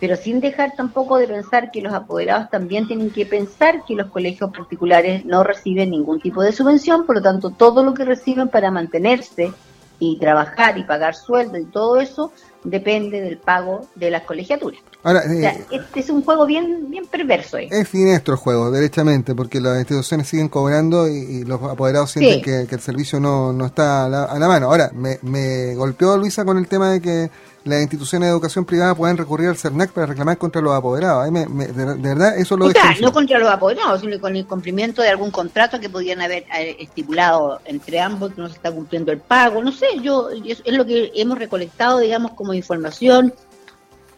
pero 0.01 0.17
sin 0.17 0.41
dejar 0.41 0.75
tampoco 0.75 1.19
de 1.19 1.29
pensar 1.29 1.71
que 1.71 1.83
los 1.83 1.93
apoderados 1.93 2.51
también 2.51 2.87
tienen 2.87 3.11
que 3.11 3.27
pensar 3.27 3.85
que 3.85 3.95
los 3.95 4.11
colegios 4.11 4.51
particulares 4.51 5.25
no 5.25 5.45
reciben 5.45 5.91
ningún 5.91 6.21
tipo 6.21 6.43
de 6.43 6.53
subvención, 6.53 7.07
por 7.07 7.17
lo 7.17 7.23
tanto 7.23 7.51
todo 7.51 7.85
lo 7.85 7.95
que 7.95 8.05
reciben 8.05 8.49
para 8.49 8.71
mantenerse 8.71 9.53
y 9.99 10.19
trabajar 10.19 10.79
y 10.79 10.85
pagar 10.85 11.15
sueldo 11.15 11.59
y 11.59 11.65
todo 11.65 12.01
eso 12.01 12.33
depende 12.67 13.21
del 13.21 13.39
pago 13.39 13.87
de 13.95 14.11
las 14.11 14.23
colegiaturas. 14.23 14.81
Ahora, 15.03 15.23
eh, 15.25 15.65
este 15.71 16.01
es 16.01 16.11
un 16.11 16.23
juego 16.23 16.47
bien 16.47 16.91
bien 16.91 17.07
perverso. 17.07 17.59
Es 17.59 17.89
siniestro 17.89 18.35
el 18.35 18.41
juego, 18.41 18.71
derechamente, 18.71 19.35
porque 19.35 19.61
las 19.61 19.79
instituciones 19.79 20.29
siguen 20.29 20.49
cobrando 20.49 21.09
y, 21.09 21.45
los 21.45 21.63
apoderados 21.63 22.11
sienten 22.11 22.43
que, 22.43 22.75
el 22.75 22.81
servicio 22.81 23.21
no, 23.21 23.53
no 23.53 23.67
está 23.67 24.07
a 24.07 24.09
la, 24.09 24.25
a 24.25 24.39
la 24.39 24.49
mano. 24.49 24.67
Ahora, 24.67 24.91
me, 24.93 25.19
me 25.23 25.75
golpeó 25.75 26.17
Luisa 26.17 26.45
con 26.45 26.59
el 26.59 26.67
tema 26.67 26.91
de 26.91 27.01
que 27.01 27.31
las 27.67 27.83
instituciones 27.83 28.29
de 28.29 28.33
educación 28.33 28.65
privada 28.65 28.95
pueden 28.95 29.17
recurrir 29.17 29.49
al 29.49 29.57
CERNAC 29.57 29.91
para 29.91 30.07
reclamar 30.07 30.39
contra 30.39 30.63
los 30.63 30.73
apoderados. 30.73 31.33
de, 31.33 31.97
verdad, 31.97 32.39
eso 32.39 32.57
lo 32.57 32.71
Claro, 32.71 33.01
no 33.01 33.13
contra 33.13 33.39
los 33.39 33.49
apoderados, 33.49 34.01
sino 34.01 34.21
con 34.21 34.37
el 34.37 34.47
cumplimiento 34.47 35.03
de 35.03 35.09
algún 35.09 35.31
contrato 35.31 35.81
que 35.81 35.91
podían 35.91 36.21
haber 36.21 36.45
eh, 36.57 36.77
estipulado 36.79 37.61
entre 37.65 38.01
ambos 38.01 38.33
que 38.33 38.41
no 38.41 38.49
se 38.49 38.55
está 38.55 38.71
cumpliendo 38.71 39.11
el 39.11 39.19
pago. 39.19 39.63
No 39.63 39.73
sé, 39.73 39.87
yo 40.01 40.29
es, 40.31 40.63
lo 40.67 40.87
que 40.87 41.11
hemos 41.17 41.39
recolectado, 41.39 41.99
digamos, 41.99 42.33
como 42.33 42.53
información, 42.57 43.35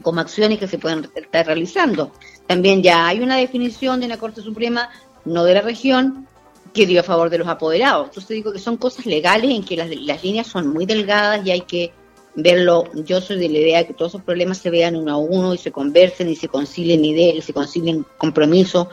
como 0.03 0.21
acciones 0.21 0.59
que 0.59 0.69
se 0.69 0.79
pueden 0.79 1.09
estar 1.15 1.47
realizando. 1.47 2.13
También 2.47 2.83
ya 2.83 3.07
hay 3.07 3.21
una 3.21 3.37
definición 3.37 4.01
de 4.01 4.09
la 4.09 4.17
Corte 4.17 4.41
Suprema, 4.41 4.89
no 5.25 5.45
de 5.45 5.55
la 5.55 5.61
región, 5.61 6.27
que 6.73 6.87
dio 6.87 7.01
a 7.01 7.05
favor 7.05 7.31
de 7.31 7.39
los 7.39 7.49
apoderados. 7.49 8.09
Entonces 8.09 8.31
digo 8.31 8.53
que 8.53 8.59
son 8.59 8.77
cosas 8.77 9.07
legales 9.07 9.51
en 9.51 9.65
que 9.65 9.77
las, 9.77 9.91
las 9.91 10.23
líneas 10.23 10.47
son 10.47 10.69
muy 10.69 10.87
delgadas 10.87 11.45
y 11.47 11.51
hay 11.51 11.63
que 11.63 11.93
verlo, 12.35 12.85
yo 12.95 13.21
soy 13.21 13.39
de 13.39 13.49
la 13.49 13.59
idea 13.59 13.79
de 13.79 13.87
que 13.89 13.95
todos 13.95 14.13
esos 14.13 14.23
problemas 14.23 14.59
se 14.59 14.71
vean 14.71 14.95
uno 14.95 15.13
a 15.13 15.17
uno 15.17 15.55
y 15.55 15.59
se 15.59 15.73
conversen 15.73 16.29
y 16.29 16.37
se 16.37 16.47
concilien 16.47 17.05
ideas 17.05 17.37
y 17.37 17.43
se 17.43 17.53
concilien 17.53 18.07
compromisos 18.17 18.87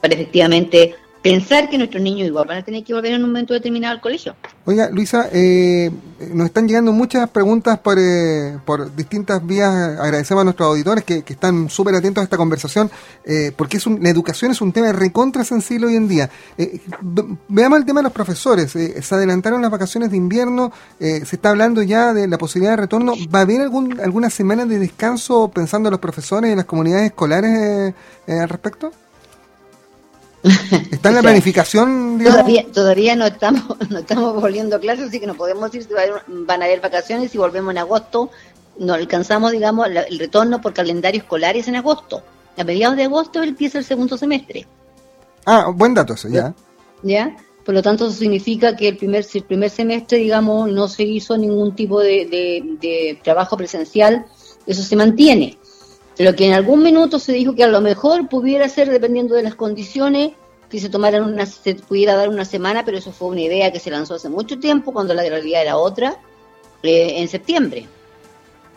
para 0.00 0.14
efectivamente 0.14 0.94
pensar 1.22 1.70
que 1.70 1.78
nuestros 1.78 2.02
niños 2.02 2.26
igual 2.26 2.46
van 2.46 2.58
a 2.58 2.64
tener 2.64 2.82
que 2.82 2.92
volver 2.92 3.12
en 3.12 3.22
un 3.22 3.30
momento 3.30 3.54
determinado 3.54 3.94
al 3.94 4.00
colegio. 4.00 4.34
Oiga, 4.64 4.90
Luisa, 4.90 5.28
eh, 5.32 5.90
nos 6.32 6.46
están 6.46 6.66
llegando 6.66 6.92
muchas 6.92 7.30
preguntas 7.30 7.78
por, 7.78 7.96
eh, 7.98 8.58
por 8.64 8.94
distintas 8.94 9.44
vías. 9.44 9.98
Agradecemos 9.98 10.42
a 10.42 10.44
nuestros 10.44 10.68
auditores 10.68 11.04
que, 11.04 11.24
están 11.26 11.70
súper 11.70 11.94
atentos 11.94 12.20
a 12.20 12.24
esta 12.24 12.36
conversación, 12.36 12.90
eh, 13.24 13.52
porque 13.56 13.78
es 13.78 13.86
la 13.86 14.10
educación 14.10 14.50
es 14.50 14.60
un 14.60 14.72
tema 14.72 14.92
recontra 14.92 15.44
sensible 15.44 15.86
hoy 15.86 15.96
en 15.96 16.08
día. 16.08 16.30
veamos 17.48 17.78
el 17.78 17.84
tema 17.84 18.00
de 18.00 18.04
los 18.04 18.12
profesores. 18.12 18.70
se 18.70 19.14
adelantaron 19.14 19.62
las 19.62 19.70
vacaciones 19.70 20.10
de 20.10 20.16
invierno, 20.16 20.72
se 20.98 21.22
está 21.22 21.50
hablando 21.50 21.82
ya 21.82 22.12
de 22.12 22.28
la 22.28 22.38
posibilidad 22.38 22.72
de 22.72 22.82
retorno. 22.82 23.14
¿Va 23.34 23.40
a 23.40 23.42
haber 23.42 23.60
algún, 23.62 23.98
alguna 24.00 24.30
semana 24.30 24.66
de 24.66 24.78
descanso 24.78 25.50
pensando 25.52 25.88
en 25.88 25.92
los 25.92 26.00
profesores 26.00 26.48
y 26.48 26.52
en 26.52 26.58
las 26.58 26.66
comunidades 26.66 27.06
escolares 27.06 27.94
al 28.28 28.48
respecto? 28.48 28.92
¿Está 30.42 31.10
en 31.10 31.14
la 31.14 31.22
planificación? 31.22 32.20
Todavía, 32.22 32.66
todavía 32.72 33.14
no 33.14 33.26
estamos 33.26 33.64
no 33.90 33.98
estamos 33.98 34.34
volviendo 34.40 34.76
a 34.76 34.80
clases, 34.80 35.08
así 35.08 35.20
que 35.20 35.26
no 35.26 35.34
podemos 35.34 35.70
decir 35.70 35.88
si 35.88 35.94
van 36.26 36.62
a 36.62 36.64
haber 36.64 36.80
vacaciones 36.80 37.34
y 37.34 37.38
volvemos 37.38 37.72
en 37.72 37.78
agosto. 37.78 38.30
No 38.78 38.94
alcanzamos, 38.94 39.52
digamos, 39.52 39.86
el 39.86 40.18
retorno 40.18 40.60
por 40.60 40.72
calendario 40.72 41.20
escolar 41.20 41.56
es 41.56 41.68
en 41.68 41.76
agosto. 41.76 42.22
A 42.56 42.64
mediados 42.64 42.96
de 42.96 43.04
agosto 43.04 43.42
empieza 43.42 43.78
el 43.78 43.84
segundo 43.84 44.16
semestre. 44.16 44.66
Ah, 45.44 45.70
buen 45.74 45.94
dato 45.94 46.14
eso, 46.14 46.28
ya. 46.28 46.54
¿Ya? 47.02 47.36
Por 47.64 47.74
lo 47.74 47.82
tanto, 47.82 48.06
eso 48.06 48.14
significa 48.14 48.74
que 48.74 48.88
el 48.88 48.96
primer, 48.96 49.24
el 49.32 49.44
primer 49.44 49.70
semestre, 49.70 50.18
digamos, 50.18 50.70
no 50.70 50.88
se 50.88 51.04
hizo 51.04 51.36
ningún 51.36 51.76
tipo 51.76 52.00
de, 52.00 52.26
de 52.80 53.20
trabajo 53.22 53.56
presencial, 53.56 54.26
eso 54.66 54.82
se 54.82 54.96
mantiene. 54.96 55.58
Lo 56.18 56.34
que 56.34 56.46
en 56.46 56.52
algún 56.52 56.82
minuto 56.82 57.18
se 57.18 57.32
dijo 57.32 57.54
que 57.54 57.64
a 57.64 57.68
lo 57.68 57.80
mejor 57.80 58.28
pudiera 58.28 58.68
ser, 58.68 58.90
dependiendo 58.90 59.34
de 59.34 59.42
las 59.42 59.54
condiciones, 59.54 60.32
que 60.68 60.78
se 60.78 60.88
tomaran 60.88 61.24
una, 61.24 61.46
se 61.46 61.74
pudiera 61.74 62.14
dar 62.14 62.28
una 62.28 62.44
semana, 62.44 62.84
pero 62.84 62.98
eso 62.98 63.12
fue 63.12 63.28
una 63.28 63.42
idea 63.42 63.72
que 63.72 63.80
se 63.80 63.90
lanzó 63.90 64.14
hace 64.14 64.28
mucho 64.28 64.58
tiempo, 64.58 64.92
cuando 64.92 65.14
la 65.14 65.22
realidad 65.22 65.62
era 65.62 65.76
otra, 65.76 66.18
eh, 66.82 67.14
en 67.16 67.28
septiembre. 67.28 67.86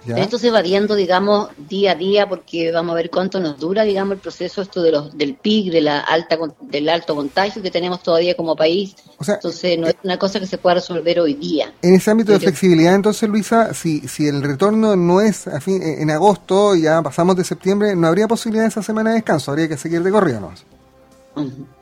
Esto 0.08 0.38
se 0.38 0.52
va 0.52 0.62
viendo, 0.62 0.96
digamos, 0.96 1.50
día 1.58 1.92
a 1.92 1.96
día, 1.96 2.30
porque 2.30 2.72
vamos 2.72 2.94
a 2.94 2.96
ver 2.96 3.10
cuánto 3.10 3.40
nos 3.40 3.60
dura, 3.60 3.84
digamos, 3.84 4.14
el 4.14 4.20
proceso 4.20 4.62
esto 4.62 4.82
de 4.82 4.92
los, 4.92 5.18
del 5.18 5.36
PIC, 5.36 5.72
de 5.72 5.82
la 5.82 6.00
alta, 6.00 6.38
del 6.62 6.90
alto 6.90 7.16
contagio 7.16 7.62
que 7.62 7.72
tenemos 7.72 8.04
todavía 8.04 8.36
como 8.36 8.56
país. 8.56 8.96
entonces, 9.28 9.80
no 9.80 9.88
es 9.88 9.96
una 10.04 10.18
cosa 10.18 10.40
que 10.40 10.48
se 10.48 10.58
pueda 10.58 10.76
resolver 10.76 11.20
hoy 11.20 11.34
día. 11.34 11.74
En 11.82 11.96
ese 11.96 12.12
ámbito 12.12 12.32
de 12.32 12.40
flexibilidad, 12.40 12.96
entonces, 12.96 13.28
Luisa, 13.30 13.74
si, 13.74 14.08
si 14.08 14.28
el 14.28 14.44
retorno 14.44 14.96
no 14.96 15.22
es 15.22 15.48
a 15.48 15.60
fin, 15.60 15.82
en 15.82 16.10
agosto, 16.12 16.76
ya 16.76 17.02
pasamos 17.02 17.36
de 17.36 17.44
septiembre, 17.44 17.96
¿no 17.96 18.08
habría 18.08 18.28
posibilidad 18.28 18.64
de 18.64 18.70
esa 18.70 18.84
semana 18.84 19.12
de 19.12 19.18
descanso? 19.18 19.52
Habría 19.52 19.68
que 19.68 19.78
seguir 19.78 20.04
de 20.04 20.12
corrido, 20.12 20.52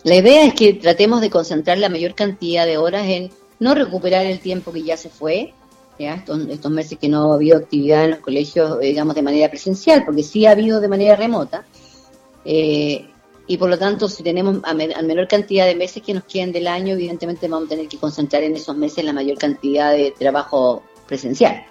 La 0.03 0.15
idea 0.15 0.45
es 0.45 0.53
que 0.53 0.73
tratemos 0.73 1.21
de 1.21 1.29
concentrar 1.29 1.77
la 1.77 1.89
mayor 1.89 2.15
cantidad 2.15 2.65
de 2.65 2.77
horas 2.77 3.05
en 3.05 3.31
no 3.59 3.75
recuperar 3.75 4.25
el 4.25 4.39
tiempo 4.39 4.71
que 4.71 4.83
ya 4.83 4.97
se 4.97 5.09
fue, 5.09 5.53
estos, 5.97 6.71
meses 6.71 6.97
que 6.99 7.09
no 7.09 7.31
ha 7.31 7.35
habido 7.35 7.57
actividad 7.57 8.05
en 8.05 8.11
los 8.11 8.19
colegios, 8.19 8.77
eh, 8.81 8.87
digamos, 8.87 9.15
de 9.15 9.21
manera 9.21 9.49
presencial, 9.49 10.03
porque 10.05 10.23
sí 10.23 10.45
ha 10.45 10.51
habido 10.51 10.79
de 10.79 10.87
manera 10.87 11.15
remota. 11.15 11.65
Eh, 12.45 13.07
y 13.45 13.57
por 13.57 13.69
lo 13.69 13.77
tanto, 13.77 14.07
si 14.07 14.23
tenemos 14.23 14.59
a, 14.63 14.73
menor 14.73 15.27
cantidad 15.27 15.65
de 15.65 15.75
meses 15.75 16.01
que 16.01 16.13
nos 16.13 16.23
queden 16.23 16.51
del 16.51 16.67
año, 16.67 16.93
evidentemente 16.93 17.47
vamos 17.47 17.67
a 17.67 17.69
tener 17.69 17.87
que 17.87 17.97
concentrar 17.97 18.43
en 18.43 18.55
esos 18.55 18.75
meses 18.75 19.03
la 19.03 19.13
mayor 19.13 19.37
cantidad 19.37 19.91
de 19.91 20.13
trabajo 20.17 20.83
presencial. 21.07 21.65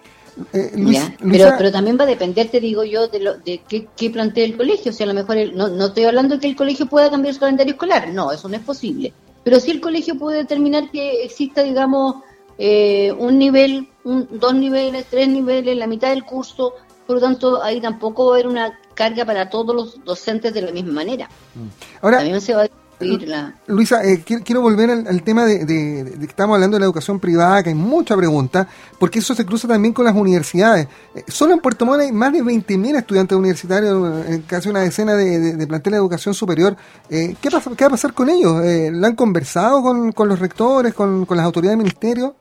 Eh, 0.53 0.99
pero, 1.31 1.51
pero 1.59 1.73
también 1.73 1.99
va 1.99 2.05
a 2.05 2.07
depender, 2.07 2.49
te 2.49 2.61
digo 2.61 2.85
yo, 2.85 3.09
de, 3.09 3.21
lo, 3.21 3.39
de 3.39 3.61
qué, 3.69 3.89
qué 3.97 4.11
plantea 4.11 4.45
el 4.45 4.57
colegio. 4.57 4.93
O 4.93 4.95
sea, 4.95 5.05
a 5.05 5.09
lo 5.09 5.15
mejor 5.15 5.37
no, 5.55 5.69
no 5.69 5.87
estoy 5.87 6.05
hablando 6.05 6.37
de 6.37 6.41
que 6.41 6.49
el 6.49 6.57
colegio 6.57 6.87
pueda 6.87 7.11
cambiar 7.11 7.35
su 7.35 7.41
calendario 7.41 7.73
escolar, 7.73 8.09
no, 8.09 8.33
eso 8.33 8.49
no 8.49 8.57
es 8.57 8.63
posible. 8.63 9.13
Pero 9.45 9.59
sí 9.59 9.71
el 9.71 9.81
colegio 9.81 10.19
puede 10.19 10.39
determinar 10.39 10.91
que 10.91 11.25
exista, 11.25 11.63
digamos, 11.63 12.17
eh, 12.59 13.13
un 13.13 13.39
nivel, 13.39 13.89
dos 14.05 14.55
niveles, 14.55 15.07
tres 15.11 15.29
niveles, 15.29 15.77
la 15.77 15.87
mitad 15.87 16.11
del 16.11 16.25
curso, 16.25 16.75
por 17.07 17.17
lo 17.17 17.23
tanto 17.23 17.63
ahí 17.63 17.81
tampoco 17.81 18.27
va 18.27 18.33
a 18.33 18.35
haber 18.35 18.47
una 18.47 18.79
carga 18.95 19.25
para 19.25 19.51
todos 19.51 19.75
los 19.75 20.05
docentes 20.05 20.55
de 20.55 20.63
la 20.63 20.73
misma 20.73 20.93
manera. 20.93 21.29
Mm. 21.55 21.69
Ahora, 22.03 22.19
También 22.19 22.41
se 22.41 22.55
va 22.55 22.63
a 22.63 22.69
la... 23.01 23.55
Luisa, 23.67 24.05
eh, 24.05 24.23
quiero, 24.25 24.61
volver 24.61 24.91
al, 24.91 25.23
tema 25.23 25.45
de, 25.45 25.67
que 25.67 26.25
estamos 26.25 26.55
hablando 26.55 26.77
de 26.77 26.81
la 26.81 26.87
educación 26.87 27.19
privada, 27.19 27.63
que 27.63 27.71
hay 27.71 27.75
mucha 27.75 28.17
pregunta, 28.17 28.69
porque 28.99 29.19
eso 29.19 29.35
se 29.35 29.45
cruza 29.45 29.67
también 29.67 29.93
con 29.93 30.05
las 30.05 30.15
universidades. 30.15 30.87
Eh, 31.15 31.25
solo 31.27 31.53
en 31.53 31.61
Puerto 31.61 31.85
Montt 31.85 32.03
hay 32.03 32.13
más 32.13 32.33
de 32.33 32.43
20.000 32.43 32.97
estudiantes 32.97 33.37
universitarios, 33.37 34.25
casi 34.47 34.69
una 34.69 34.81
decena 34.81 35.15
de, 35.15 35.57
de, 35.57 35.67
plantel 35.67 35.93
de 35.93 35.97
educación 35.97 36.35
superior. 36.35 36.77
¿qué, 37.09 37.51
pasa, 37.51 37.71
¿Qué 37.77 37.85
va 37.85 37.89
a 37.89 37.91
pasar 37.91 38.15
con 38.15 38.29
ellos? 38.29 38.63
¿Lo 38.93 39.07
han 39.07 39.17
conversado 39.17 39.83
con, 39.83 40.13
con 40.13 40.29
los 40.29 40.39
rectores, 40.39 40.95
con, 40.95 41.27
con 41.27 41.37
las 41.37 41.47
autoridades 41.47 41.79
del 41.79 41.85
ministerio? 41.85 42.37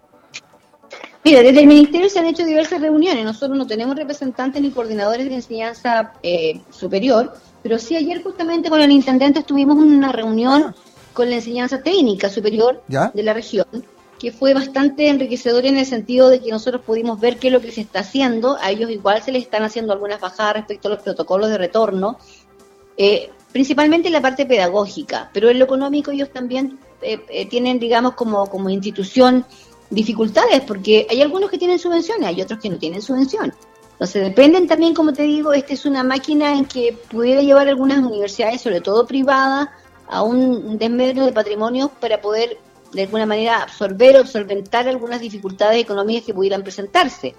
Mira, 1.23 1.43
desde 1.43 1.61
el 1.61 1.67
Ministerio 1.67 2.09
se 2.09 2.19
han 2.19 2.25
hecho 2.25 2.45
diversas 2.45 2.81
reuniones. 2.81 3.23
Nosotros 3.23 3.57
no 3.57 3.67
tenemos 3.67 3.95
representantes 3.95 4.61
ni 4.61 4.71
coordinadores 4.71 5.29
de 5.29 5.35
enseñanza 5.35 6.13
eh, 6.23 6.61
superior, 6.71 7.33
pero 7.61 7.77
sí 7.77 7.95
ayer 7.95 8.23
justamente 8.23 8.69
con 8.69 8.81
el 8.81 8.91
intendente 8.91 9.39
estuvimos 9.39 9.77
en 9.77 9.91
una 9.91 10.11
reunión 10.11 10.75
con 11.13 11.29
la 11.29 11.35
enseñanza 11.35 11.83
técnica 11.83 12.29
superior 12.29 12.81
de 12.87 13.23
la 13.23 13.33
región, 13.33 13.67
que 14.17 14.31
fue 14.31 14.53
bastante 14.53 15.09
enriquecedor 15.09 15.65
en 15.65 15.77
el 15.77 15.85
sentido 15.85 16.29
de 16.29 16.39
que 16.39 16.49
nosotros 16.49 16.81
pudimos 16.83 17.19
ver 17.19 17.37
qué 17.37 17.47
es 17.47 17.53
lo 17.53 17.61
que 17.61 17.71
se 17.71 17.81
está 17.81 17.99
haciendo. 17.99 18.57
A 18.59 18.71
ellos 18.71 18.89
igual 18.89 19.21
se 19.21 19.31
les 19.31 19.43
están 19.43 19.61
haciendo 19.61 19.93
algunas 19.93 20.19
bajadas 20.19 20.55
respecto 20.55 20.87
a 20.87 20.91
los 20.91 21.03
protocolos 21.03 21.49
de 21.49 21.57
retorno, 21.59 22.17
eh, 22.97 23.29
principalmente 23.51 24.07
en 24.07 24.13
la 24.13 24.21
parte 24.21 24.47
pedagógica, 24.47 25.29
pero 25.33 25.49
en 25.49 25.59
lo 25.59 25.65
económico 25.65 26.09
ellos 26.09 26.31
también 26.31 26.79
eh, 27.01 27.45
tienen, 27.47 27.77
digamos, 27.77 28.13
como, 28.13 28.47
como 28.47 28.69
institución 28.69 29.45
dificultades, 29.91 30.61
porque 30.61 31.05
hay 31.09 31.21
algunos 31.21 31.51
que 31.51 31.59
tienen 31.59 31.77
subvenciones, 31.77 32.27
hay 32.27 32.41
otros 32.41 32.59
que 32.59 32.69
no 32.69 32.77
tienen 32.77 33.01
subvención. 33.01 33.53
Entonces 33.91 34.23
dependen 34.23 34.67
también, 34.67 34.95
como 34.95 35.13
te 35.13 35.21
digo, 35.23 35.53
esta 35.53 35.73
es 35.73 35.85
una 35.85 36.03
máquina 36.03 36.57
en 36.57 36.65
que 36.65 36.97
pudiera 37.11 37.41
llevar 37.41 37.67
algunas 37.67 37.99
universidades, 37.99 38.59
sobre 38.61 38.81
todo 38.81 39.05
privadas, 39.05 39.69
a 40.07 40.23
un 40.23 40.77
desmedro 40.79 41.25
de 41.25 41.31
patrimonio 41.31 41.91
para 41.99 42.19
poder 42.19 42.57
de 42.91 43.03
alguna 43.03 43.25
manera 43.25 43.61
absorber 43.61 44.17
o 44.17 44.25
solventar 44.25 44.87
algunas 44.87 45.21
dificultades 45.21 45.81
económicas 45.81 46.25
que 46.25 46.33
pudieran 46.33 46.63
presentarse. 46.63 47.35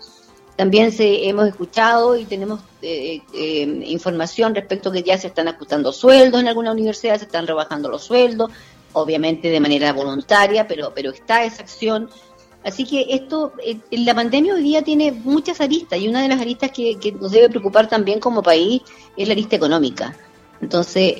También 0.56 0.92
se, 0.92 1.28
hemos 1.28 1.48
escuchado 1.48 2.16
y 2.16 2.24
tenemos 2.26 2.60
eh, 2.80 3.22
eh, 3.34 3.82
información 3.86 4.54
respecto 4.54 4.90
a 4.90 4.92
que 4.92 5.02
ya 5.02 5.18
se 5.18 5.28
están 5.28 5.48
ajustando 5.48 5.92
sueldos 5.92 6.40
en 6.40 6.48
algunas 6.48 6.74
universidades, 6.74 7.20
se 7.20 7.26
están 7.26 7.46
rebajando 7.46 7.88
los 7.88 8.04
sueldos, 8.04 8.50
obviamente 8.92 9.48
de 9.48 9.60
manera 9.60 9.92
voluntaria, 9.92 10.66
pero, 10.66 10.92
pero 10.94 11.10
está 11.10 11.44
esa 11.44 11.62
acción. 11.62 12.10
Así 12.64 12.84
que 12.84 13.06
esto, 13.10 13.52
eh, 13.64 13.78
la 13.90 14.14
pandemia 14.14 14.54
hoy 14.54 14.62
día 14.62 14.82
tiene 14.82 15.12
muchas 15.12 15.60
aristas 15.60 15.98
y 15.98 16.08
una 16.08 16.22
de 16.22 16.28
las 16.28 16.40
aristas 16.40 16.70
que, 16.70 16.96
nos 17.20 17.32
debe 17.32 17.48
preocupar 17.48 17.88
también 17.88 18.20
como 18.20 18.42
país 18.42 18.82
es 19.16 19.26
la 19.26 19.32
arista 19.32 19.56
económica. 19.56 20.16
Entonces, 20.60 21.14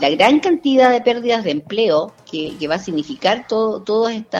la 0.00 0.08
gran 0.08 0.40
cantidad 0.40 0.90
de 0.90 1.02
pérdidas 1.02 1.44
de 1.44 1.50
empleo 1.50 2.14
que, 2.30 2.56
va 2.66 2.76
a 2.76 2.78
significar 2.78 3.46
todo, 3.46 3.82
todo 3.82 4.08
este 4.08 4.38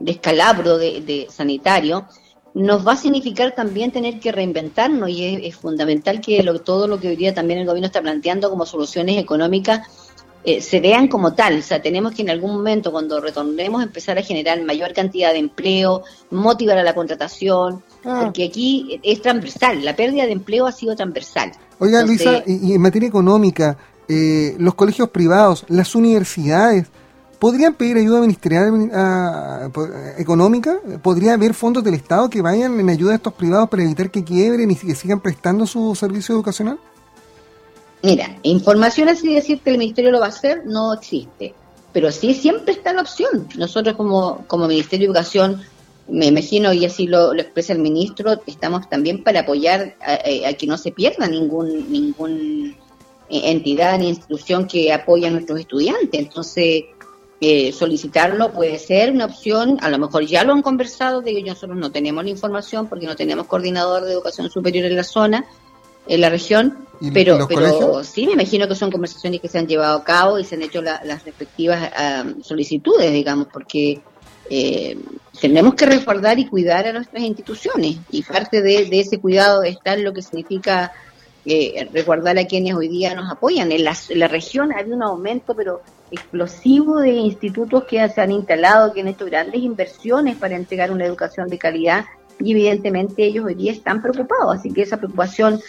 descalabro 0.00 0.78
de, 0.78 1.00
de 1.00 1.26
sanitario, 1.30 2.06
nos 2.54 2.86
va 2.86 2.92
a 2.92 2.96
significar 2.96 3.52
también 3.52 3.90
tener 3.90 4.20
que 4.20 4.30
reinventarnos 4.30 5.10
y 5.10 5.46
es, 5.46 5.56
fundamental 5.56 6.20
que 6.20 6.42
todo 6.64 6.86
lo 6.86 7.00
que 7.00 7.08
hoy 7.08 7.16
día 7.16 7.34
también 7.34 7.58
el 7.58 7.66
gobierno 7.66 7.86
está 7.86 8.00
planteando 8.00 8.48
como 8.48 8.64
soluciones 8.64 9.18
económicas 9.18 10.03
eh, 10.44 10.60
se 10.60 10.80
vean 10.80 11.08
como 11.08 11.34
tal. 11.34 11.58
O 11.58 11.62
sea, 11.62 11.80
tenemos 11.80 12.14
que 12.14 12.22
en 12.22 12.30
algún 12.30 12.52
momento, 12.52 12.92
cuando 12.92 13.20
retornemos, 13.20 13.82
empezar 13.82 14.18
a 14.18 14.22
generar 14.22 14.62
mayor 14.62 14.92
cantidad 14.92 15.32
de 15.32 15.38
empleo, 15.38 16.02
motivar 16.30 16.76
a 16.78 16.82
la 16.82 16.94
contratación, 16.94 17.82
ah. 18.04 18.20
porque 18.22 18.44
aquí 18.44 19.00
es 19.02 19.22
transversal, 19.22 19.84
la 19.84 19.96
pérdida 19.96 20.26
de 20.26 20.32
empleo 20.32 20.66
ha 20.66 20.72
sido 20.72 20.94
transversal. 20.94 21.52
Oiga, 21.78 22.02
Luisa, 22.02 22.42
y, 22.46 22.74
en 22.74 22.80
materia 22.80 23.08
económica, 23.08 23.76
eh, 24.08 24.54
los 24.58 24.74
colegios 24.74 25.08
privados, 25.08 25.64
las 25.68 25.94
universidades, 25.94 26.86
¿Podrían 27.44 27.74
pedir 27.74 27.98
ayuda 27.98 28.22
ministerial 28.22 28.90
económica? 30.16 30.78
¿Podría 31.02 31.34
haber 31.34 31.52
fondos 31.52 31.84
del 31.84 31.92
Estado 31.92 32.30
que 32.30 32.40
vayan 32.40 32.80
en 32.80 32.88
ayuda 32.88 33.12
a 33.12 33.16
estos 33.16 33.34
privados 33.34 33.68
para 33.68 33.82
evitar 33.82 34.10
que 34.10 34.24
quiebren 34.24 34.70
y 34.70 34.76
que 34.76 34.94
sigan 34.94 35.20
prestando 35.20 35.66
su 35.66 35.94
servicio 35.94 36.34
educacional? 36.34 36.78
Mira, 38.04 38.36
información 38.42 39.08
así 39.08 39.34
decir 39.34 39.60
que 39.60 39.70
el 39.70 39.78
Ministerio 39.78 40.10
lo 40.10 40.20
va 40.20 40.26
a 40.26 40.28
hacer 40.28 40.66
no 40.66 40.92
existe, 40.92 41.54
pero 41.90 42.12
sí 42.12 42.34
siempre 42.34 42.74
está 42.74 42.92
la 42.92 43.00
opción. 43.00 43.48
Nosotros 43.56 43.96
como, 43.96 44.44
como 44.46 44.68
Ministerio 44.68 45.06
de 45.06 45.12
Educación, 45.12 45.62
me 46.06 46.26
imagino, 46.26 46.74
y 46.74 46.84
así 46.84 47.06
lo, 47.06 47.32
expresa 47.32 47.72
el 47.72 47.78
ministro, 47.78 48.42
estamos 48.46 48.90
también 48.90 49.24
para 49.24 49.40
apoyar 49.40 49.96
a, 50.02 50.52
que 50.52 50.66
no 50.66 50.76
se 50.76 50.92
pierda 50.92 51.26
ningún, 51.28 51.90
ningún 51.90 52.76
eh, 53.30 53.40
entidad 53.44 53.98
ni 53.98 54.10
institución 54.10 54.66
que 54.66 54.92
apoye 54.92 55.26
a 55.26 55.30
nuestros 55.30 55.58
estudiantes. 55.58 56.20
Entonces, 56.20 56.84
solicitarlo 57.72 58.52
puede 58.52 58.78
ser 58.78 59.12
una 59.12 59.24
opción, 59.24 59.78
a 59.80 59.88
lo 59.88 59.98
mejor 59.98 60.26
ya 60.26 60.44
lo 60.44 60.52
han 60.52 60.60
conversado, 60.60 61.22
de 61.22 61.30
ello 61.30 61.54
nosotros 61.54 61.78
no 61.78 61.90
tenemos 61.90 62.22
la 62.22 62.30
información 62.30 62.86
porque 62.86 63.06
no 63.06 63.16
tenemos 63.16 63.46
coordinador 63.46 64.04
de 64.04 64.12
educación 64.12 64.50
superior 64.50 64.84
en 64.84 64.96
la 64.96 65.04
zona, 65.04 65.46
en 66.06 66.20
la 66.20 66.28
región, 66.28 66.86
pero, 67.12 67.46
pero 67.48 68.04
sí 68.04 68.26
me 68.26 68.32
imagino 68.32 68.68
que 68.68 68.74
son 68.74 68.90
conversaciones 68.90 69.40
que 69.40 69.48
se 69.48 69.58
han 69.58 69.66
llevado 69.66 69.98
a 69.98 70.04
cabo 70.04 70.38
y 70.38 70.44
se 70.44 70.54
han 70.54 70.62
hecho 70.62 70.80
las 70.80 71.24
respectivas 71.24 71.90
solicitudes, 72.42 73.12
digamos, 73.12 73.48
porque 73.52 74.00
eh, 74.50 74.98
tenemos 75.40 75.74
que 75.74 75.86
resguardar 75.86 76.38
y 76.38 76.46
cuidar 76.46 76.86
a 76.86 76.92
nuestras 76.92 77.22
instituciones 77.22 77.96
y 78.10 78.22
parte 78.22 78.60
de, 78.62 78.88
ese 79.00 79.18
cuidado 79.18 79.62
está 79.62 79.94
en 79.94 80.04
lo 80.04 80.12
que 80.12 80.22
significa 80.22 80.92
eh, 81.46 81.88
resguardar 81.92 82.38
a 82.38 82.46
quienes 82.46 82.74
hoy 82.74 82.88
día 82.88 83.14
nos 83.14 83.30
apoyan. 83.30 83.72
En 83.72 83.84
la, 83.84 83.96
en 84.08 84.18
la 84.18 84.28
región 84.28 84.72
había 84.72 84.94
un 84.94 85.02
aumento, 85.02 85.54
pero 85.54 85.82
explosivo 86.10 87.00
de 87.00 87.12
institutos 87.12 87.84
que 87.84 88.06
se 88.08 88.20
han 88.20 88.32
instalado, 88.32 88.92
que 88.92 89.00
han 89.00 89.08
hecho 89.08 89.26
grandes 89.26 89.60
inversiones 89.60 90.36
para 90.36 90.56
entregar 90.56 90.90
una 90.90 91.06
educación 91.06 91.48
de 91.48 91.58
calidad 91.58 92.04
y 92.40 92.52
evidentemente 92.52 93.24
ellos 93.24 93.44
hoy 93.44 93.54
día 93.54 93.72
están 93.72 94.02
preocupados, 94.02 94.56
así 94.56 94.72
que 94.72 94.82
esa 94.82 94.96
preocupación 94.96 95.60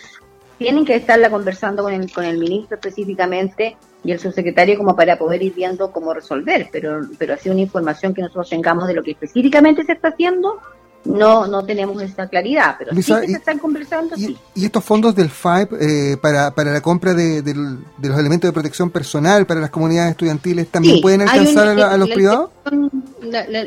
tienen 0.58 0.86
que 0.86 0.96
estarla 0.96 1.30
conversando 1.30 1.84
con 1.84 1.94
el, 1.94 2.12
con 2.12 2.24
el 2.24 2.38
ministro 2.38 2.76
específicamente 2.76 3.78
y 4.04 4.12
el 4.12 4.20
subsecretario 4.20 4.78
como 4.78 4.96
para 4.96 5.18
poder 5.18 5.42
ir 5.42 5.54
viendo 5.54 5.92
cómo 5.92 6.14
resolver, 6.14 6.70
pero, 6.72 7.02
pero 7.18 7.34
así 7.34 7.50
una 7.50 7.62
información 7.62 8.14
que 8.14 8.22
nosotros 8.22 8.50
tengamos 8.50 8.88
de 8.88 8.94
lo 8.94 9.04
que 9.04 9.12
específicamente 9.12 9.84
se 9.84 9.94
está 9.94 10.10
haciendo, 10.10 10.62
no 11.06 11.48
no 11.48 11.64
tenemos 11.66 12.02
esa 12.02 12.28
claridad, 12.28 12.76
pero 12.78 12.94
sí 12.94 13.04
se 13.04 13.26
están 13.26 13.60
conversando. 13.60 14.16
Y, 14.16 14.38
y, 14.56 14.66
estos 14.66 14.84
fondos 14.84 15.16
del 15.16 15.30
FAIP 15.30 15.74
eh, 15.74 16.18
para, 16.22 16.52
para 16.52 16.72
la 16.72 16.82
compra 16.82 17.14
de, 17.14 17.42
los 17.44 18.20
elementos 18.20 18.48
de 18.48 18.54
protección 18.54 18.90
personal 18.90 19.46
para 19.46 19.60
las 19.60 19.70
comunidades 19.70 20.12
estudiantiles 20.12 20.68
también 20.68 21.02
pueden 21.02 21.22
alcanzar 21.22 21.80
a, 21.80 21.98
los 21.98 22.10
privados? 22.10 22.50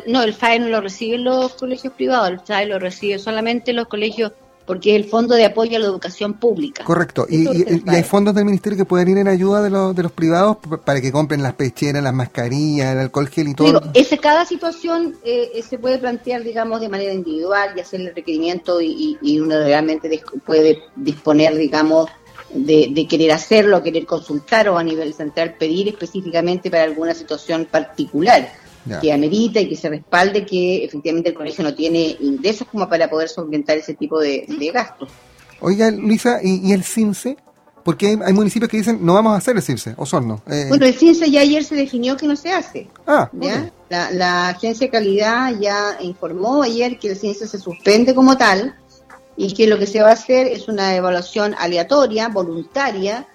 no, 0.07 0.23
el 0.23 0.35
FAIP 0.35 0.63
no 0.63 0.69
lo 0.69 0.81
reciben 0.81 1.25
los 1.25 1.55
colegios 1.55 1.93
privados, 1.95 2.31
el 2.31 2.41
FAIP 2.41 2.69
lo 2.69 2.79
recibe 2.79 3.19
solamente 3.19 3.73
los 3.73 3.89
colegios 3.89 4.33
porque 4.69 4.95
es 4.95 5.03
el 5.03 5.09
Fondo 5.09 5.35
de 5.35 5.47
Apoyo 5.47 5.79
a 5.79 5.81
la 5.81 5.87
Educación 5.87 6.35
Pública. 6.35 6.85
Correcto. 6.85 7.27
Y, 7.27 7.49
hay 7.89 8.03
fondos 8.03 8.35
del 8.35 8.45
Ministerio 8.45 8.77
que 8.77 8.85
pueden 8.85 9.09
ir 9.09 9.17
en 9.17 9.27
ayuda 9.27 9.63
de, 9.63 9.71
los, 9.71 9.97
de 9.97 10.03
los 10.03 10.13
privados 10.13 10.59
para 10.85 11.01
que 11.01 11.11
compren 11.11 11.43
las 11.43 11.55
pecheras, 11.55 12.03
las 12.03 12.13
mascarillas, 12.13 12.93
el 12.93 12.99
alcohol 12.99 13.29
gel 13.29 13.49
y 13.49 13.55
todo. 13.55 13.67
Digo, 13.67 13.81
ese, 13.95 14.19
cada 14.19 14.45
situación 14.45 15.17
eh, 15.25 15.63
se 15.67 15.79
puede 15.79 15.99
plantear, 15.99 16.45
digamos, 16.45 16.83
de 16.83 16.91
manera 16.91 17.15
individual 17.15 17.71
y 17.75 17.81
hacer 17.81 18.03
el 18.03 18.15
requerimiento 18.15 18.79
y, 18.83 19.17
uno 19.41 19.59
realmente 19.59 20.23
puede 20.45 20.83
disponer, 20.97 21.57
digamos, 21.57 22.11
de, 22.53 22.91
de, 22.93 23.09
querer 23.09 23.33
hacerlo, 23.33 23.83
querer 23.83 24.05
consultar 24.05 24.69
o 24.69 24.77
a 24.77 24.85
nivel 24.85 25.15
central 25.15 25.55
pedir 25.59 25.89
específicamente 25.89 26.71
para 26.71 26.85
alguna 26.85 27.15
situación 27.15 27.67
particular 27.71 28.51
que 29.01 29.13
amerita 29.13 29.61
y 29.61 29.69
que 29.69 29.77
se 29.77 29.89
respalde 29.89 30.45
que 30.45 30.85
efectivamente 30.85 31.31
el 31.31 31.35
colegio 31.35 31.65
no 31.65 31.75
tiene 31.75 32.17
ingresos 32.21 32.67
como 32.69 32.89
para 32.89 33.09
poder 33.09 33.29
solventar 33.29 33.77
ese 33.79 33.95
tipo 33.95 34.21
de, 34.21 34.47
gastos. 34.73 35.11
Oiga, 35.61 35.91
Luisa, 35.91 36.41
¿y, 36.43 36.73
el 36.73 36.85
CINCE? 36.85 37.37
Porque 37.85 38.19
hay, 38.23 38.33
municipios 38.33 38.71
que 38.71 38.77
dicen 38.77 38.99
no 39.05 39.15
vamos 39.15 39.33
a 39.33 39.37
hacer 39.37 39.57
el 39.57 39.63
CINCE, 39.63 39.95
o 39.97 40.05
son 40.05 40.29
no. 40.29 40.43
Eh, 40.47 40.67
bueno, 40.69 40.87
el 40.87 40.95
CINCE 40.95 41.31
ya 41.31 41.41
ayer 41.41 41.65
se 41.65 41.75
definió 41.75 42.17
que 42.17 42.27
no 42.27 42.37
se 42.37 42.53
hace. 42.53 42.89
Ah, 43.07 43.31
la, 43.89 44.11
la, 44.11 44.49
agencia 44.49 44.87
de 44.87 44.91
calidad 44.91 45.59
ya 45.59 45.97
informó 46.01 46.63
ayer 46.63 46.99
que 46.99 47.11
el 47.11 47.17
CINCE 47.17 47.47
se 47.47 47.59
suspende 47.59 48.15
como 48.15 48.37
tal 48.37 48.75
y 49.37 49.55
que 49.55 49.67
lo 49.67 49.79
que 49.79 49.87
se 49.87 50.03
va 50.03 50.11
a 50.11 50.15
hacer 50.15 50.49
es 50.49 50.69
una 50.69 50.97
evaluación 50.97 51.55
aleatoria, 51.59 52.29
voluntaria, 52.29 53.27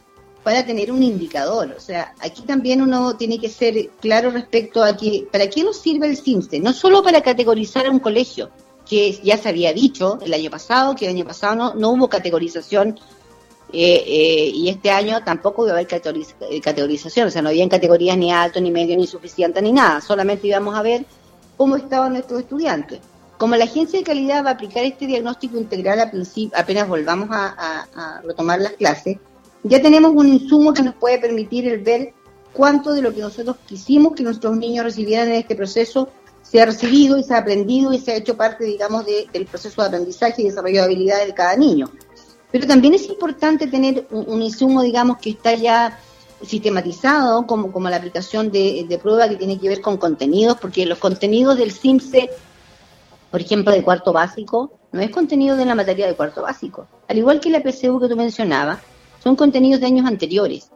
para 0.44 0.66
tener 0.66 0.92
un 0.92 1.02
indicador. 1.02 1.74
O 1.76 1.80
sea, 1.80 2.14
aquí 2.20 2.42
también 2.44 2.82
uno 2.82 3.16
tiene 3.16 3.40
que 3.40 3.50
ser 3.50 3.90
claro 4.02 4.30
respecto 4.32 4.84
a 4.84 4.96
que, 4.96 5.28
¿para 5.32 5.50
qué 5.50 5.64
nos 5.64 5.78
sirve 5.78 6.08
el 6.08 6.18
CIMSE? 6.18 6.60
No 6.60 6.74
solo 6.74 7.02
para 7.02 7.22
categorizar 7.22 7.86
a 7.86 7.92
un 7.92 8.00
colegio, 8.00 8.52
que 8.86 9.20
ya 9.24 9.38
se 9.38 9.50
había 9.50 9.74
dicho 9.74 10.20
el 10.22 10.34
año 10.34 10.50
pasado, 10.50 10.96
que 10.96 11.06
el 11.06 11.16
año 11.16 11.26
pasado 11.26 11.74
no, 11.76 11.90
hubo 11.90 12.10
categorización 12.10 13.00
eh, 13.72 14.04
eh, 14.06 14.52
y 14.54 14.70
este 14.70 14.92
año 14.92 15.24
tampoco 15.24 15.66
iba 15.66 15.76
a 15.76 15.80
haber 15.80 15.88
eh, 16.50 16.62
categorización, 16.62 17.28
o 17.28 17.32
sea, 17.32 17.42
no 17.42 17.50
habían 17.50 17.70
categorías 17.70 18.18
ni 18.18 18.32
alto, 18.32 18.60
ni 18.60 18.72
medio, 18.72 18.96
ni 18.98 19.08
suficiente, 19.08 19.62
ni 19.62 19.72
nada, 19.72 20.02
solamente 20.02 20.48
íbamos 20.48 20.76
a 20.76 20.82
ver 20.82 21.06
cómo 21.58 21.76
estaban 21.76 22.14
nuestros 22.14 22.42
estudiantes. 22.42 23.00
Como 23.38 23.56
la 23.56 23.64
agencia 23.64 24.00
de 24.00 24.06
calidad 24.06 24.46
va 24.46 24.52
a 24.52 24.54
aplicar 24.54 24.84
este 24.84 25.08
diagnóstico 25.08 25.58
integral 25.58 26.00
a 26.00 26.12
apenas 26.56 26.88
volvamos 26.88 27.30
a 27.32 28.22
retomar 28.24 28.62
las 28.62 28.74
clases, 28.74 29.18
ya 29.64 29.82
tenemos 29.82 30.12
un 30.14 30.28
insumo 30.28 30.74
que 30.74 30.84
nos 30.84 30.96
puede 30.96 31.20
permitir 31.20 31.68
el 31.68 31.80
ver 31.80 32.14
cuánto 32.52 32.94
de 32.94 33.02
lo 33.02 33.14
que 33.14 33.22
nosotros 33.22 33.58
quisimos 33.66 34.14
que 34.14 34.24
nuestros 34.24 34.56
niños 34.58 34.86
recibieran 34.86 35.30
en 35.30 35.36
este 35.36 35.56
proceso 35.56 36.10
se 36.42 36.62
ha 36.62 36.66
recibido 36.66 37.18
y 37.18 37.24
se 37.24 37.34
ha 37.34 37.38
aprendido 37.38 37.94
y 37.94 38.00
se 38.00 38.12
ha 38.12 38.16
hecho 38.16 38.36
parte, 38.36 38.66
digamos, 38.66 39.06
del 39.06 39.46
proceso 39.46 39.82
de 39.82 39.88
aprendizaje 39.88 40.42
y 40.42 40.46
desarrollo 40.46 40.76
de 40.76 40.84
habilidades 40.84 41.28
de 41.28 41.34
cada 41.34 41.56
niño. 41.56 41.90
Pero 42.52 42.68
también 42.68 42.94
es 42.94 43.08
importante 43.08 43.68
tener 43.68 44.06
un, 44.12 44.42
insumo, 44.42 44.82
digamos, 44.84 45.18
que 45.18 45.32
está 45.32 45.56
ya 45.56 45.98
sistematizado, 46.46 47.48
como, 47.48 47.72
como 47.72 47.90
la 47.90 47.96
aplicación 47.96 48.52
de, 48.52 48.86
de, 48.88 48.98
prueba 49.00 49.30
que 49.30 49.38
tiene 49.38 49.58
que 49.58 49.70
ver 49.70 49.82
con 49.82 49.98
contenidos, 49.98 50.58
porque 50.60 50.86
los 50.86 51.00
contenidos 51.00 51.58
del 51.58 51.72
CIMSE, 51.72 52.30
por 53.32 53.42
ejemplo, 53.42 53.72
de 53.72 53.82
cuarto 53.82 54.12
básico, 54.12 54.74
no 54.92 55.02
es 55.02 55.10
contenido 55.10 55.56
de 55.56 55.66
la 55.66 55.74
materia 55.74 56.06
de 56.06 56.16
cuarto 56.16 56.44
básico. 56.44 56.86
Al 57.08 57.18
igual 57.18 57.40
que 57.40 57.50
la 57.50 57.64
PCU 57.64 58.00
que 58.00 58.10
tú 58.10 58.16
mencionabas, 58.16 58.80
son 59.24 59.38
contenidos 59.38 59.80
de 59.80 59.88
años 59.88 60.06
anteriores. 60.06 60.70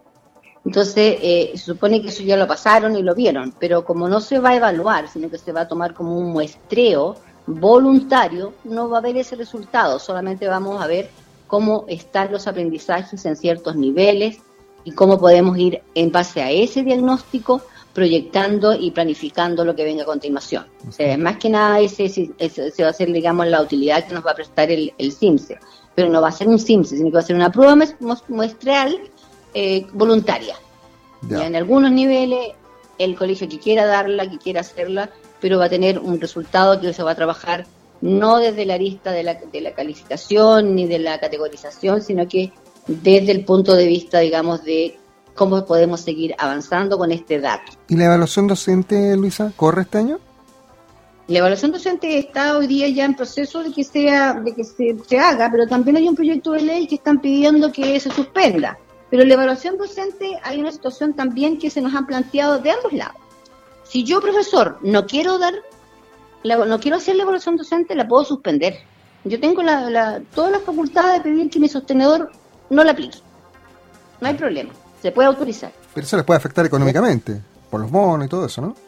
Entonces, 0.63 1.17
eh, 1.21 1.51
se 1.55 1.65
supone 1.65 2.01
que 2.01 2.09
eso 2.09 2.23
ya 2.23 2.37
lo 2.37 2.47
pasaron 2.47 2.95
y 2.95 3.03
lo 3.03 3.13
vieron, 3.13 3.53
pero 3.59 3.83
como 3.83 4.07
no 4.07 4.21
se 4.21 4.39
va 4.39 4.49
a 4.49 4.55
evaluar, 4.55 5.09
sino 5.09 5.29
que 5.29 5.37
se 5.37 5.51
va 5.51 5.61
a 5.61 5.67
tomar 5.67 5.93
como 5.93 6.17
un 6.17 6.31
muestreo 6.31 7.15
voluntario, 7.45 8.53
no 8.63 8.89
va 8.89 8.97
a 8.97 8.99
haber 8.99 9.17
ese 9.17 9.35
resultado, 9.35 9.99
solamente 9.99 10.47
vamos 10.47 10.81
a 10.81 10.87
ver 10.87 11.09
cómo 11.47 11.85
están 11.87 12.31
los 12.31 12.47
aprendizajes 12.47 13.25
en 13.25 13.35
ciertos 13.35 13.75
niveles 13.75 14.39
y 14.83 14.91
cómo 14.91 15.17
podemos 15.17 15.57
ir 15.57 15.81
en 15.95 16.11
base 16.11 16.41
a 16.41 16.51
ese 16.51 16.83
diagnóstico 16.83 17.61
proyectando 17.93 18.73
y 18.73 18.91
planificando 18.91 19.65
lo 19.65 19.75
que 19.75 19.83
venga 19.83 20.03
a 20.03 20.05
continuación. 20.05 20.65
O 20.87 20.91
sea, 20.91 21.17
más 21.17 21.37
que 21.37 21.49
nada 21.49 21.79
ese, 21.79 22.09
se 22.09 22.81
va 22.81 22.87
a 22.87 22.91
hacer, 22.91 23.11
digamos, 23.11 23.47
la 23.47 23.61
utilidad 23.61 24.05
que 24.05 24.13
nos 24.13 24.25
va 24.25 24.31
a 24.31 24.35
prestar 24.35 24.69
el, 24.69 24.93
el 24.97 25.11
CIMSE 25.11 25.57
pero 25.97 26.09
no 26.09 26.21
va 26.21 26.27
a 26.27 26.31
ser 26.31 26.47
un 26.47 26.59
SIMS, 26.59 26.89
sino 26.89 27.05
que 27.05 27.15
va 27.15 27.21
a 27.21 27.23
ser 27.23 27.35
una 27.35 27.51
prueba 27.51 27.75
muestral 28.29 28.99
eh, 29.55 29.87
voluntaria. 29.93 30.53
Ya. 31.27 31.47
En 31.47 31.55
algunos 31.55 31.91
niveles 31.91 32.51
el 32.99 33.15
colegio 33.15 33.49
que 33.49 33.57
quiera 33.57 33.87
darla, 33.87 34.29
que 34.29 34.37
quiera 34.37 34.61
hacerla, 34.61 35.09
pero 35.41 35.57
va 35.57 35.65
a 35.65 35.69
tener 35.69 35.97
un 35.97 36.21
resultado 36.21 36.79
que 36.79 36.93
se 36.93 37.01
va 37.01 37.13
a 37.13 37.15
trabajar 37.15 37.65
no 38.01 38.37
desde 38.37 38.67
la 38.67 38.75
arista 38.75 39.11
de 39.11 39.23
la, 39.23 39.39
de 39.51 39.59
la 39.59 39.73
calificación 39.73 40.75
ni 40.75 40.85
de 40.85 40.99
la 40.99 41.19
categorización, 41.19 42.03
sino 42.03 42.27
que 42.27 42.51
desde 42.85 43.31
el 43.31 43.43
punto 43.43 43.73
de 43.73 43.87
vista, 43.87 44.19
digamos, 44.19 44.63
de 44.63 44.99
cómo 45.33 45.65
podemos 45.65 46.01
seguir 46.01 46.35
avanzando 46.37 46.99
con 46.99 47.11
este 47.11 47.39
dato. 47.39 47.71
¿Y 47.87 47.95
la 47.95 48.05
evaluación 48.05 48.45
docente, 48.45 49.17
Luisa, 49.17 49.51
corre 49.55 49.81
este 49.81 49.97
año? 49.97 50.19
La 51.27 51.39
evaluación 51.39 51.73
docente 51.73 52.17
está 52.17 52.57
hoy 52.57 52.67
día 52.67 52.87
ya 52.87 53.03
en 53.03 53.13
proceso 53.13 53.61
de 53.61 53.73
que 53.73 53.83
sea, 53.83 54.33
de 54.33 54.55
que 54.55 54.63
se, 54.63 54.95
se 55.05 55.19
haga, 55.19 55.49
pero 55.51 55.67
también 55.67 55.97
hay 55.97 56.07
un 56.07 56.15
proyecto 56.15 56.53
de 56.53 56.61
ley 56.61 56.87
que 56.87 56.95
están 56.95 57.19
pidiendo 57.19 57.69
que 57.71 57.99
se 57.99 58.09
suspenda. 58.11 58.77
Pero 59.09 59.25
la 59.25 59.33
evaluación 59.33 59.77
docente 59.77 60.39
hay 60.41 60.59
una 60.59 60.71
situación 60.71 61.13
también 61.13 61.59
que 61.59 61.69
se 61.69 61.81
nos 61.81 61.93
han 61.93 62.05
planteado 62.05 62.59
de 62.59 62.71
ambos 62.71 62.93
lados. 62.93 63.17
Si 63.83 64.05
yo, 64.05 64.21
profesor, 64.21 64.79
no 64.81 65.05
quiero 65.05 65.37
dar, 65.37 65.53
no 66.43 66.79
quiero 66.79 66.95
hacer 66.95 67.17
la 67.17 67.23
evaluación 67.23 67.57
docente, 67.57 67.93
la 67.93 68.07
puedo 68.07 68.23
suspender. 68.23 68.77
Yo 69.25 69.37
tengo 69.39 69.61
la, 69.63 69.89
la, 69.89 70.21
todas 70.33 70.51
las 70.51 70.61
facultades 70.61 71.15
de 71.15 71.29
pedir 71.29 71.49
que 71.49 71.59
mi 71.59 71.67
sostenedor 71.67 72.31
no 72.69 72.83
la 72.85 72.91
aplique. 72.91 73.17
No 74.21 74.29
hay 74.29 74.33
problema, 74.35 74.71
se 75.01 75.11
puede 75.11 75.27
autorizar. 75.27 75.73
Pero 75.93 76.05
eso 76.05 76.15
les 76.15 76.25
puede 76.25 76.37
afectar 76.37 76.65
económicamente, 76.65 77.41
por 77.69 77.81
los 77.81 77.91
bonos 77.91 78.27
y 78.27 78.29
todo 78.29 78.45
eso, 78.45 78.61
¿no? 78.61 78.86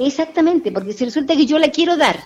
Exactamente, 0.00 0.72
porque 0.72 0.94
si 0.94 1.04
resulta 1.04 1.36
que 1.36 1.44
yo 1.44 1.58
la 1.58 1.70
quiero 1.70 1.98
dar, 1.98 2.18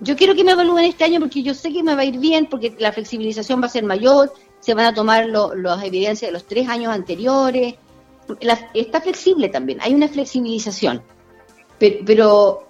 yo 0.00 0.16
quiero 0.16 0.34
que 0.34 0.42
me 0.42 0.52
evalúen 0.52 0.86
este 0.86 1.04
año 1.04 1.20
porque 1.20 1.40
yo 1.40 1.54
sé 1.54 1.72
que 1.72 1.84
me 1.84 1.94
va 1.94 2.00
a 2.00 2.04
ir 2.04 2.18
bien, 2.18 2.46
porque 2.46 2.74
la 2.80 2.92
flexibilización 2.92 3.62
va 3.62 3.66
a 3.66 3.70
ser 3.70 3.84
mayor, 3.84 4.32
se 4.58 4.74
van 4.74 4.86
a 4.86 4.94
tomar 4.94 5.26
las 5.28 5.84
evidencias 5.84 6.28
de 6.28 6.32
los 6.32 6.44
tres 6.46 6.68
años 6.68 6.92
anteriores. 6.92 7.76
está 8.74 9.00
flexible 9.00 9.48
también, 9.48 9.78
hay 9.82 9.94
una 9.94 10.08
flexibilización. 10.08 11.00
Pero, 11.78 12.66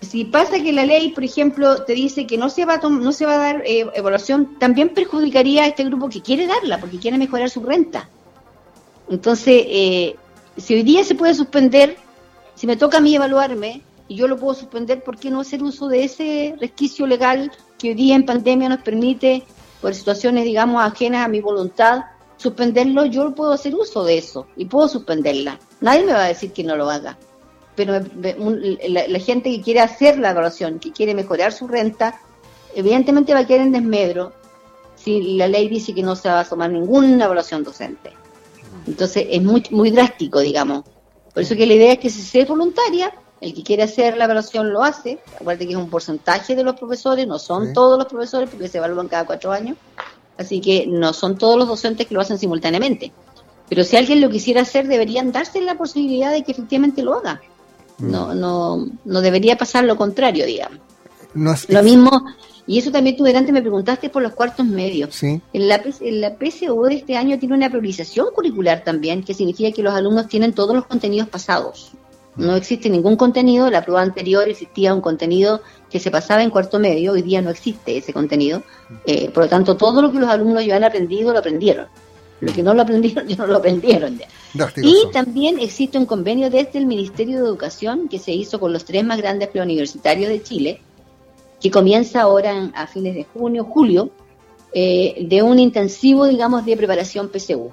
si 0.00 0.24
pasa 0.24 0.62
que 0.62 0.72
la 0.72 0.86
ley, 0.86 1.10
por 1.10 1.24
ejemplo, 1.24 1.82
te 1.82 1.94
dice 1.94 2.28
que 2.28 2.38
no 2.38 2.48
se 2.48 2.64
va 2.64 2.74
a, 2.74 2.88
no 2.88 3.10
se 3.10 3.26
va 3.26 3.34
a 3.34 3.38
dar 3.38 3.62
eh, 3.66 3.90
evaluación, 3.94 4.56
también 4.60 4.90
perjudicaría 4.90 5.64
a 5.64 5.66
este 5.66 5.82
grupo 5.82 6.08
que 6.08 6.22
quiere 6.22 6.46
darla, 6.46 6.78
porque 6.78 7.00
quiere 7.00 7.18
mejorar 7.18 7.50
su 7.50 7.60
renta. 7.60 8.08
Entonces, 9.10 9.64
eh, 9.66 10.16
si 10.56 10.74
hoy 10.74 10.84
día 10.84 11.02
se 11.02 11.16
puede 11.16 11.34
suspender, 11.34 11.96
si 12.60 12.66
me 12.66 12.76
toca 12.76 12.98
a 12.98 13.00
mí 13.00 13.14
evaluarme 13.14 13.80
y 14.06 14.16
yo 14.16 14.28
lo 14.28 14.36
puedo 14.36 14.52
suspender, 14.52 15.02
¿por 15.02 15.18
qué 15.18 15.30
no 15.30 15.40
hacer 15.40 15.62
uso 15.62 15.88
de 15.88 16.04
ese 16.04 16.54
resquicio 16.60 17.06
legal 17.06 17.50
que 17.78 17.88
hoy 17.88 17.94
día 17.94 18.14
en 18.14 18.26
pandemia 18.26 18.68
nos 18.68 18.82
permite, 18.82 19.44
por 19.80 19.94
situaciones, 19.94 20.44
digamos, 20.44 20.82
ajenas 20.84 21.24
a 21.24 21.28
mi 21.28 21.40
voluntad, 21.40 22.02
suspenderlo? 22.36 23.06
Yo 23.06 23.34
puedo 23.34 23.52
hacer 23.52 23.74
uso 23.74 24.04
de 24.04 24.18
eso 24.18 24.46
y 24.58 24.66
puedo 24.66 24.88
suspenderla. 24.88 25.58
Nadie 25.80 26.04
me 26.04 26.12
va 26.12 26.24
a 26.24 26.28
decir 26.28 26.52
que 26.52 26.62
no 26.62 26.76
lo 26.76 26.90
haga. 26.90 27.16
Pero 27.76 27.94
la, 27.94 29.18
gente 29.20 29.50
que 29.50 29.62
quiere 29.62 29.80
hacer 29.80 30.18
la 30.18 30.32
evaluación, 30.32 30.80
que 30.80 30.92
quiere 30.92 31.14
mejorar 31.14 31.54
su 31.54 31.66
renta, 31.66 32.20
evidentemente 32.74 33.32
va 33.32 33.38
a 33.38 33.46
quedar 33.46 33.62
en 33.62 33.72
desmedro 33.72 34.34
si 34.96 35.32
la 35.38 35.48
ley 35.48 35.66
dice 35.70 35.94
que 35.94 36.02
no 36.02 36.14
se 36.14 36.28
va 36.28 36.40
a 36.40 36.44
tomar 36.44 36.70
ninguna 36.70 37.24
evaluación 37.24 37.64
docente. 37.64 38.12
Entonces 38.86 39.28
es 39.30 39.42
muy, 39.42 39.64
muy 39.70 39.90
drástico, 39.90 40.40
digamos. 40.40 40.84
Por 41.32 41.42
eso 41.42 41.54
que 41.54 41.66
la 41.66 41.74
idea 41.74 41.92
es 41.92 41.98
que 41.98 42.10
si 42.10 42.22
se 42.22 42.40
es 42.40 42.48
voluntaria, 42.48 43.12
el 43.40 43.54
que 43.54 43.62
quiere 43.62 43.82
hacer 43.82 44.16
la 44.16 44.24
evaluación 44.24 44.72
lo 44.72 44.82
hace. 44.82 45.18
Acuérdate 45.36 45.66
que 45.66 45.72
es 45.72 45.78
un 45.78 45.88
porcentaje 45.88 46.54
de 46.54 46.62
los 46.62 46.76
profesores, 46.76 47.26
no 47.26 47.38
son 47.38 47.72
todos 47.72 47.98
los 47.98 48.06
profesores 48.06 48.50
porque 48.50 48.68
se 48.68 48.78
evalúan 48.78 49.08
cada 49.08 49.24
cuatro 49.24 49.52
años. 49.52 49.76
Así 50.36 50.60
que 50.60 50.86
no 50.86 51.12
son 51.12 51.38
todos 51.38 51.58
los 51.58 51.68
docentes 51.68 52.06
que 52.06 52.14
lo 52.14 52.20
hacen 52.20 52.38
simultáneamente. 52.38 53.12
Pero 53.68 53.84
si 53.84 53.96
alguien 53.96 54.20
lo 54.20 54.30
quisiera 54.30 54.62
hacer, 54.62 54.88
deberían 54.88 55.32
darse 55.32 55.60
la 55.60 55.76
posibilidad 55.76 56.32
de 56.32 56.42
que 56.42 56.52
efectivamente 56.52 57.02
lo 57.02 57.14
haga. 57.14 57.40
No, 57.98 58.28
mm. 58.28 58.40
no, 58.40 58.86
no 59.04 59.20
debería 59.20 59.56
pasar 59.56 59.84
lo 59.84 59.96
contrario, 59.96 60.44
digamos. 60.44 60.80
lo 61.34 61.82
mismo, 61.82 62.24
y 62.66 62.78
eso 62.78 62.90
también 62.90 63.16
tú 63.16 63.24
delante 63.24 63.52
me 63.52 63.62
preguntaste 63.62 64.10
por 64.10 64.22
los 64.22 64.32
cuartos 64.32 64.66
medios. 64.66 65.14
Sí. 65.14 65.40
En 65.52 65.68
la, 65.68 65.82
en 66.00 66.20
la 66.20 66.36
PSU 66.36 66.82
de 66.84 66.94
este 66.94 67.16
año 67.16 67.38
tiene 67.38 67.54
una 67.54 67.68
priorización 67.68 68.28
curricular 68.34 68.84
también, 68.84 69.22
que 69.22 69.34
significa 69.34 69.72
que 69.72 69.82
los 69.82 69.94
alumnos 69.94 70.28
tienen 70.28 70.52
todos 70.52 70.74
los 70.74 70.86
contenidos 70.86 71.28
pasados. 71.28 71.92
No 72.36 72.54
existe 72.54 72.88
ningún 72.88 73.16
contenido, 73.16 73.70
la 73.70 73.84
prueba 73.84 74.02
anterior 74.02 74.48
existía 74.48 74.94
un 74.94 75.00
contenido 75.00 75.62
que 75.90 75.98
se 75.98 76.10
pasaba 76.10 76.42
en 76.42 76.50
cuarto 76.50 76.78
medio, 76.78 77.12
hoy 77.12 77.22
día 77.22 77.42
no 77.42 77.50
existe 77.50 77.96
ese 77.96 78.12
contenido. 78.12 78.62
Eh, 79.04 79.30
por 79.30 79.44
lo 79.44 79.48
tanto, 79.48 79.76
todo 79.76 80.00
lo 80.00 80.12
que 80.12 80.18
los 80.18 80.28
alumnos 80.28 80.64
ya 80.64 80.76
han 80.76 80.84
aprendido, 80.84 81.32
lo 81.32 81.40
aprendieron. 81.40 81.86
Lo 82.40 82.52
que 82.52 82.62
no 82.62 82.72
lo 82.72 82.82
aprendieron, 82.82 83.26
ya 83.28 83.36
no 83.36 83.46
lo 83.46 83.56
aprendieron. 83.56 84.20
Y 84.76 85.10
también 85.12 85.58
existe 85.58 85.98
un 85.98 86.06
convenio 86.06 86.50
desde 86.50 86.78
el 86.78 86.86
Ministerio 86.86 87.38
de 87.38 87.44
Educación 87.44 88.08
que 88.08 88.18
se 88.18 88.32
hizo 88.32 88.60
con 88.60 88.72
los 88.72 88.84
tres 88.84 89.04
más 89.04 89.18
grandes 89.18 89.48
preuniversitarios 89.48 90.28
de 90.28 90.42
Chile, 90.42 90.80
que 91.60 91.70
comienza 91.70 92.22
ahora 92.22 92.70
a 92.74 92.86
fines 92.86 93.14
de 93.14 93.24
junio, 93.24 93.64
julio, 93.64 94.10
eh, 94.72 95.26
de 95.28 95.42
un 95.42 95.58
intensivo, 95.58 96.26
digamos, 96.26 96.64
de 96.64 96.76
preparación 96.76 97.28
PSU. 97.28 97.70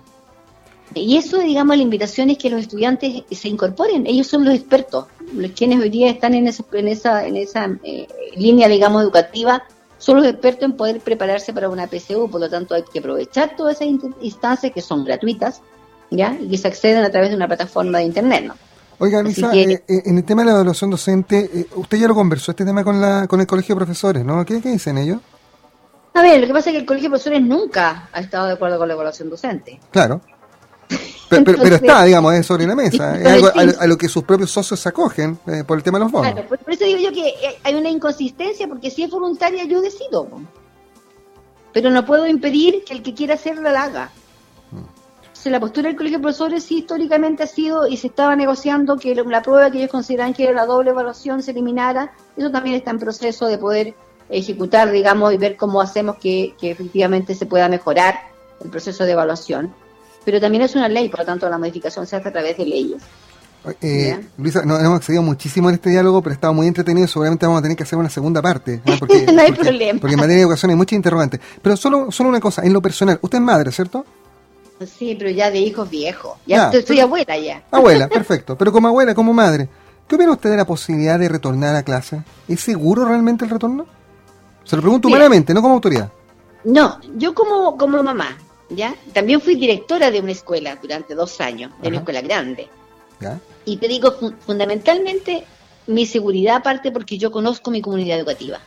Y 0.94 1.18
eso, 1.18 1.40
digamos, 1.40 1.76
la 1.76 1.84
invitación 1.84 2.30
es 2.30 2.38
que 2.38 2.50
los 2.50 2.62
estudiantes 2.62 3.24
se 3.30 3.50
incorporen, 3.50 4.08
ellos 4.08 4.28
son 4.28 4.46
los 4.46 4.54
expertos, 4.54 5.06
los 5.34 5.52
quienes 5.52 5.80
hoy 5.82 5.90
día 5.90 6.10
están 6.10 6.34
en 6.34 6.48
esa, 6.48 6.64
en 6.72 6.88
esa, 6.88 7.28
en 7.28 7.36
esa 7.36 7.70
eh, 7.84 8.08
línea, 8.36 8.68
digamos, 8.68 9.04
educativa, 9.04 9.64
son 9.98 10.18
los 10.18 10.26
expertos 10.26 10.64
en 10.64 10.78
poder 10.78 11.02
prepararse 11.02 11.54
para 11.54 11.70
una 11.70 11.88
PSU, 11.88 12.30
por 12.30 12.40
lo 12.40 12.50
tanto 12.50 12.74
hay 12.74 12.84
que 12.84 13.00
aprovechar 13.00 13.56
todas 13.56 13.82
esas 13.82 13.94
instancias 14.22 14.72
que 14.72 14.82
son 14.82 15.04
gratuitas, 15.04 15.62
¿ya? 16.10 16.38
Y 16.40 16.48
que 16.48 16.58
se 16.58 16.68
acceden 16.68 17.04
a 17.04 17.10
través 17.10 17.30
de 17.32 17.36
una 17.36 17.48
plataforma 17.48 17.98
de 17.98 18.06
Internet, 18.06 18.46
¿no? 18.46 18.56
Oiga, 19.00 19.22
Luisa, 19.22 19.54
eh, 19.54 19.84
eh, 19.88 20.02
en 20.06 20.18
el 20.18 20.24
tema 20.24 20.42
de 20.42 20.48
la 20.48 20.52
evaluación 20.54 20.90
docente, 20.90 21.50
eh, 21.54 21.68
usted 21.76 22.00
ya 22.00 22.08
lo 22.08 22.16
conversó 22.16 22.52
este 22.52 22.66
tema 22.66 22.84
con, 22.84 23.00
la, 23.00 23.28
con 23.28 23.40
el 23.40 23.46
colegio 23.46 23.76
de 23.76 23.86
profesores, 23.86 24.26
¿no? 24.26 24.44
¿Qué, 24.44 24.56
dicen 24.56 24.98
ellos? 24.98 25.20
A 26.16 26.24
ver, 26.24 26.42
lo 26.42 26.48
que 26.48 26.54
pasa 26.54 26.72
es 26.72 26.74
que 26.74 26.80
el 26.80 26.86
colegio 26.86 27.10
de 27.10 27.12
profesores 27.12 27.42
nunca 27.44 28.10
ha 28.12 28.20
estado 28.20 28.48
de 28.48 28.54
acuerdo 28.54 28.80
con 28.80 28.88
la 28.88 28.96
evaluación 28.96 29.30
docente. 29.30 29.80
Claro. 29.92 30.22
Pero, 31.30 31.76
está, 31.76 32.06
digamos, 32.06 32.34
es 32.34 32.46
sobre 32.46 32.66
la 32.66 32.74
mesa. 32.74 33.20
Es 33.20 33.28
algo 33.28 33.50
a, 33.54 33.86
lo 33.86 33.98
que 33.98 34.08
sus 34.08 34.24
propios 34.24 34.50
socios 34.50 34.80
se 34.80 34.90
acogen 34.90 35.38
por 35.68 35.78
el 35.78 35.84
tema 35.84 36.00
de 36.00 36.06
los 36.06 36.12
bonos. 36.12 36.32
Claro, 36.32 36.48
por, 36.48 36.60
eso 36.74 36.86
digo 36.86 37.00
yo 37.00 37.12
que 37.12 37.34
hay 37.64 37.76
una 37.76 37.90
inconsistencia, 37.90 38.68
porque 38.68 38.90
si 38.90 39.04
es 39.04 39.12
voluntaria 39.12 39.66
yo 39.66 39.82
decido. 39.82 40.28
Pero 41.74 41.92
no 41.92 42.06
puedo 42.06 42.26
impedir 42.26 42.84
que 42.86 42.94
el 42.94 43.04
que 43.04 43.14
quiera 43.14 43.36
hacerlo 43.36 43.70
la 43.70 43.84
haga 43.84 44.10
la 45.50 45.60
postura 45.60 45.88
del 45.88 45.98
Colegio 45.98 46.18
de 46.20 46.24
Profesores 46.24 46.64
sí 46.64 46.80
históricamente 46.80 47.44
ha 47.44 47.48
sido 47.48 47.88
y 47.88 47.98
se 47.98 48.08
estaba 48.08 48.36
negociando 48.36 48.98
que 48.98 49.16
la 49.16 49.42
prueba 49.42 49.70
que 49.72 49.80
ellos 49.80 49.92
consideran 49.92 50.34
que 50.34 50.44
era 50.44 50.54
la 50.54 50.66
doble 50.66 50.92
evaluación 50.92 51.44
se 51.44 51.52
eliminara. 51.52 52.14
Eso 52.36 52.52
también 52.52 52.76
está 52.76 52.92
en 52.92 53.00
proceso 53.00 53.48
de 53.48 53.58
poder 53.58 53.96
ejecutar, 54.30 54.92
digamos, 54.92 55.34
y 55.34 55.38
ver 55.38 55.56
cómo 55.56 55.82
hacemos 55.82 56.18
que, 56.18 56.56
efectivamente 56.62 57.36
se 57.36 57.46
pueda 57.46 57.70
mejorar 57.70 58.16
el 58.64 58.70
proceso 58.70 59.06
de 59.06 59.12
evaluación. 59.12 59.74
Pero 60.26 60.42
también 60.42 60.64
es 60.64 60.76
una 60.76 60.90
ley, 60.90 61.10
por 61.10 61.22
lo 61.22 61.26
tanto 61.26 61.50
la 61.50 61.58
modificación 61.58 62.06
se 62.06 62.18
hace 62.18 62.28
a 62.28 62.32
través 62.32 62.58
de 62.58 62.66
leyes. 62.66 63.02
Eh, 63.82 64.18
Luisa, 64.38 64.64
nos 64.64 64.82
hemos 64.82 64.98
excedido 65.00 65.24
muchísimo 65.24 65.70
en 65.70 65.76
este 65.76 65.90
diálogo, 65.90 66.22
pero 66.22 66.34
estaba 66.34 66.54
muy 66.54 66.68
entretenido. 66.68 67.08
Seguramente 67.08 67.46
vamos 67.46 67.60
a 67.60 67.62
tener 67.64 67.76
que 67.76 67.84
hacer 67.84 68.00
una 68.00 68.10
segunda 68.10 68.42
parte. 68.42 68.82
Porque, 69.00 69.26
no 69.26 69.42
hay 69.42 69.52
problema. 69.52 70.00
Porque 70.00 70.14
en 70.14 70.20
materia 70.20 70.38
de 70.38 70.42
educación 70.44 70.72
hay 70.72 70.78
muchas 70.78 70.96
interrogantes. 70.96 71.40
Pero 71.62 71.76
solo, 71.76 72.12
solo 72.12 72.30
una 72.30 72.40
cosa, 72.40 72.64
en 72.64 72.74
lo 72.74 72.82
personal, 72.82 73.20
usted 73.22 73.38
es 73.38 73.44
madre, 73.44 73.72
¿cierto? 73.72 74.06
Sí, 74.86 75.16
pero 75.18 75.30
ya 75.30 75.50
de 75.50 75.60
hijos 75.60 75.90
viejos. 75.90 76.38
Ya, 76.46 76.70
estoy, 76.70 77.00
abuela 77.00 77.38
ya. 77.38 77.64
Abuela, 77.72 78.08
perfecto. 78.10 78.58
Pero 78.58 78.72
como 78.72 78.88
abuela, 78.88 79.16
como 79.16 79.34
madre, 79.34 79.68
¿qué 80.08 80.16
opina 80.16 80.32
usted 80.32 80.52
de 80.52 80.58
la 80.58 80.66
posibilidad 80.66 81.18
de 81.18 81.30
retornar 81.30 81.76
a 81.76 81.84
clase? 81.84 82.22
¿Es 82.48 82.62
seguro 82.62 83.06
realmente 83.06 83.46
el 83.46 83.52
retorno? 83.52 83.88
Se 84.64 84.76
lo 84.76 84.82
pregunto 84.82 85.08
humanamente, 85.08 85.54
no 85.54 85.62
como 85.62 85.76
autoridad. 85.76 86.12
No, 86.64 87.00
yo 87.16 87.34
como, 87.34 87.78
como 87.78 88.04
mamá, 88.04 88.38
¿ya? 88.70 88.94
También 89.14 89.40
fui 89.40 89.56
directora 89.56 90.12
de 90.12 90.20
una 90.20 90.34
escuela 90.34 90.78
durante 90.82 91.16
dos 91.16 91.40
años, 91.40 91.72
de 91.82 91.88
una 91.88 91.98
escuela 91.98 92.22
grande. 92.22 92.68
¿Ya? 93.20 93.40
Y 93.66 93.78
te 93.78 93.88
digo, 93.88 94.14
fundamentalmente, 94.46 95.46
mi 95.88 96.06
seguridad 96.06 96.62
parte 96.62 96.92
porque 96.92 97.18
yo 97.18 97.32
conozco 97.32 97.72
mi 97.72 97.82
comunidad 97.82 98.20
educativa. 98.20 98.60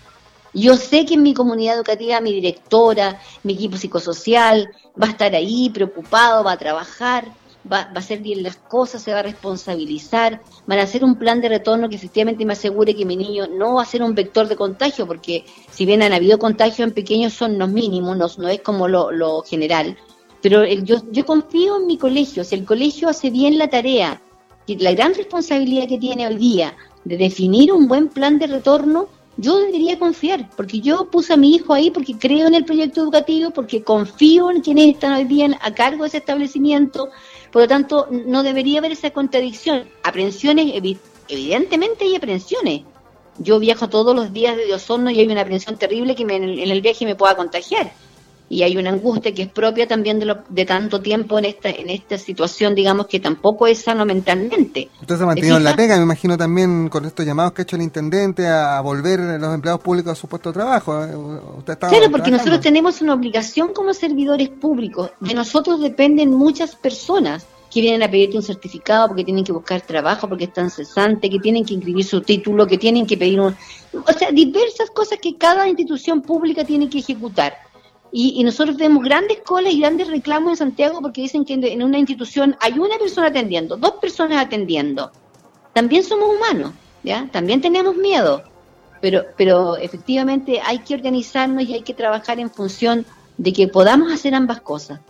Yo 0.53 0.77
sé 0.77 1.07
que 1.07 1.15
en 1.15 1.23
mi 1.23 1.35
comunidad 1.35 1.77
educativa 1.77 2.21
mi 2.21 2.33
directora, 2.33 3.21
mi 3.45 3.55
equipo 3.55 3.77
psicosocial 3.77 4.71
va 5.01 5.07
a 5.07 5.11
estar 5.11 5.35
ahí 5.35 5.71
preocupado, 5.71 6.43
va 6.43 6.53
a 6.53 6.59
trabajar, 6.59 7.27
va, 7.71 7.91
a 7.95 7.99
hacer 7.99 8.21
bien 8.21 8.43
las 8.43 8.57
cosas, 8.57 9.03
se 9.03 9.13
va 9.13 9.21
a 9.21 9.23
responsabilizar, 9.23 10.41
van 10.67 10.79
a 10.79 10.83
hacer 10.83 11.05
un 11.05 11.17
plan 11.17 11.41
de 11.41 11.49
retorno 11.49 11.89
que 11.89 11.97
efectivamente 11.97 12.45
me 12.45 12.55
asegure 12.55 12.97
que 12.97 13.05
mi 13.05 13.17
niño 13.17 13.47
no 13.47 13.75
va 13.75 13.83
a 13.83 13.87
ser 13.87 14.03
un 14.03 14.15
vector 14.15 14.49
de 14.49 14.57
contagio, 14.57 15.07
porque 15.07 15.45
si 15.71 15.87
bien 15.87 16.03
han 16.03 16.13
habido 16.13 16.39
contagios 16.39 16.81
en 16.81 16.95
pequeños 16.95 17.33
son 17.33 17.59
los 17.59 17.69
mínimos, 17.69 18.39
no, 18.39 18.49
es 18.49 18.61
como 18.61 18.89
lo, 18.89 19.43
general. 19.43 19.97
Pero 20.43 20.65
yo, 20.65 21.03
yo 21.13 21.27
confío 21.27 21.77
en 21.77 21.87
mi 21.87 21.99
colegio, 21.99 22.45
si 22.45 22.55
el 22.55 22.65
colegio 22.65 23.09
hace 23.09 23.31
bien 23.31 23.59
la 23.59 23.69
tarea, 23.69 24.21
la 24.67 24.93
gran 24.93 25.15
responsabilidad 25.15 25.89
que 25.89 25.99
tiene 25.99 26.27
hoy 26.27 26.37
día 26.37 26.77
de 27.05 27.17
definir 27.17 27.73
un 27.73 27.89
buen 27.89 28.09
plan 28.09 28.39
de 28.39 28.47
retorno, 28.47 29.09
yo 29.41 29.59
debería 29.59 29.99
confiar, 29.99 30.51
porque 30.57 30.81
yo 30.81 31.11
puse 31.11 31.33
a 31.33 31.37
mi 31.37 31.55
hijo 31.55 31.73
ahí 31.73 31.91
porque 31.91 32.19
creo 32.19 32.47
en 32.47 32.55
el 32.55 32.65
proyecto 32.65 33.01
educativo, 33.01 33.51
porque 33.51 33.83
confío 33.83 34.51
en 34.51 34.61
quienes 34.61 34.95
están 34.95 35.15
hoy 35.15 35.25
día 35.25 35.59
a 35.61 35.75
cargo 35.75 36.03
de 36.03 36.09
ese 36.09 36.19
establecimiento, 36.19 37.09
Por 37.51 37.63
lo 37.63 37.69
tanto, 37.69 38.07
no 38.11 38.43
debería 38.43 38.79
haber 38.79 38.93
esa 38.93 39.11
contradicción. 39.11 39.89
Aprensiones, 40.05 40.73
evidentemente 41.29 42.05
hay 42.05 42.15
aprensiones. 42.17 42.83
Yo 43.39 43.59
viajo 43.59 43.89
todos 43.89 44.15
los 44.15 44.33
días 44.33 44.57
de 44.57 44.73
Osorno 44.75 45.11
y 45.11 45.19
hay 45.19 45.27
una 45.27 45.41
aprensión 45.41 45.77
terrible 45.77 46.15
que 46.15 46.23
en 46.23 46.71
el 46.71 46.81
viaje 46.83 47.07
me 47.07 47.17
pueda 47.17 47.37
contagiar 47.37 47.93
y 48.53 48.65
hay 48.65 48.77
una 48.77 48.91
angustia 48.91 49.33
que 49.33 49.43
es 49.43 49.49
propia 49.49 49.87
también 49.87 50.19
de, 50.19 50.27
lo, 50.27 50.39
de 50.49 50.67
tanto 50.67 51.01
tiempo 51.01 51.39
en 51.39 51.45
esta 51.45 51.71
en 51.71 51.89
esta 51.89 52.19
situación, 52.19 52.75
digamos, 52.75 53.07
que 53.07 53.21
tampoco 53.21 53.69
es 53.69 53.81
sano 53.81 54.05
mentalmente. 54.05 54.91
Usted 55.01 55.17
se 55.17 55.23
ha 55.23 55.27
mantenido 55.27 55.57
en 55.57 55.63
la 55.63 55.77
pega, 55.77 55.97
me 55.97 56.03
imagino 56.03 56.37
también 56.37 56.89
con 56.89 57.05
estos 57.05 57.25
llamados 57.25 57.53
que 57.53 57.63
ha 57.63 57.65
hecho 57.65 57.77
el 57.77 57.83
intendente 57.83 58.49
a 58.49 58.81
volver 58.81 59.21
los 59.21 59.55
empleados 59.55 59.81
públicos 59.81 60.13
a 60.13 60.15
su 60.17 60.27
puesto 60.27 60.51
de 60.51 60.55
trabajo. 60.55 61.05
¿eh? 61.05 61.15
Usted 61.59 61.79
claro, 61.79 62.11
porque 62.11 62.33
nosotros 62.33 62.61
tenemos 62.61 63.01
una 63.01 63.15
obligación 63.15 63.73
como 63.73 63.95
servidores 63.95 64.49
públicos. 64.49 65.13
De 65.21 65.33
nosotros 65.33 65.81
dependen 65.81 66.31
muchas 66.31 66.75
personas 66.75 67.47
que 67.73 67.81
vienen 67.81 68.03
a 68.03 68.11
pedirte 68.11 68.37
un 68.37 68.43
certificado 68.43 69.07
porque 69.07 69.23
tienen 69.23 69.45
que 69.45 69.53
buscar 69.53 69.81
trabajo, 69.83 70.29
porque 70.29 70.47
están 70.47 70.71
cesantes, 70.71 71.31
que 71.31 71.39
tienen 71.39 71.65
que 71.65 71.75
inscribir 71.75 72.05
su 72.05 72.21
título, 72.21 72.67
que 72.67 72.79
tienen 72.79 73.07
que 73.07 73.17
pedir 73.17 73.41
un... 73.41 73.55
O 73.93 74.13
sea, 74.13 74.33
diversas 74.33 74.91
cosas 74.91 75.21
que 75.23 75.37
cada 75.39 75.69
institución 75.69 76.21
pública 76.21 76.65
tiene 76.65 76.91
que 76.91 76.99
ejecutar. 76.99 77.70
Y, 78.13 78.43
nosotros 78.43 78.77
vemos 78.77 79.05
grandes 79.05 79.39
colas 79.45 79.73
y 79.73 79.81
grandes 79.81 80.09
reclamos 80.09 80.51
en 80.51 80.57
Santiago 80.57 81.01
porque 81.01 81.23
dicen 81.23 81.45
que 81.45 81.55
en, 81.55 81.83
una 81.83 81.99
institución 81.99 82.57
hay 82.61 82.79
una 82.79 82.99
persona 82.99 83.29
atendiendo, 83.29 83.77
dos 83.77 83.95
personas 84.01 84.45
atendiendo. 84.45 85.13
También 85.73 86.03
somos 86.03 86.35
humanos, 86.35 86.73
¿ya? 87.05 87.29
También 87.31 87.61
tenemos 87.61 87.95
miedo, 87.97 88.43
pero, 89.01 89.25
pero 89.37 89.77
efectivamente 89.77 90.61
hay 90.65 90.81
que 90.81 90.95
organizarnos 90.95 91.65
y 91.65 91.75
hay 91.75 91.83
que 91.83 91.95
trabajar 91.95 92.41
en 92.41 92.51
función 92.51 93.07
de 93.39 93.53
que 93.53 93.69
podamos 93.69 94.13
hacer 94.13 94.35
ambas 94.35 94.61
cosas 94.61 95.01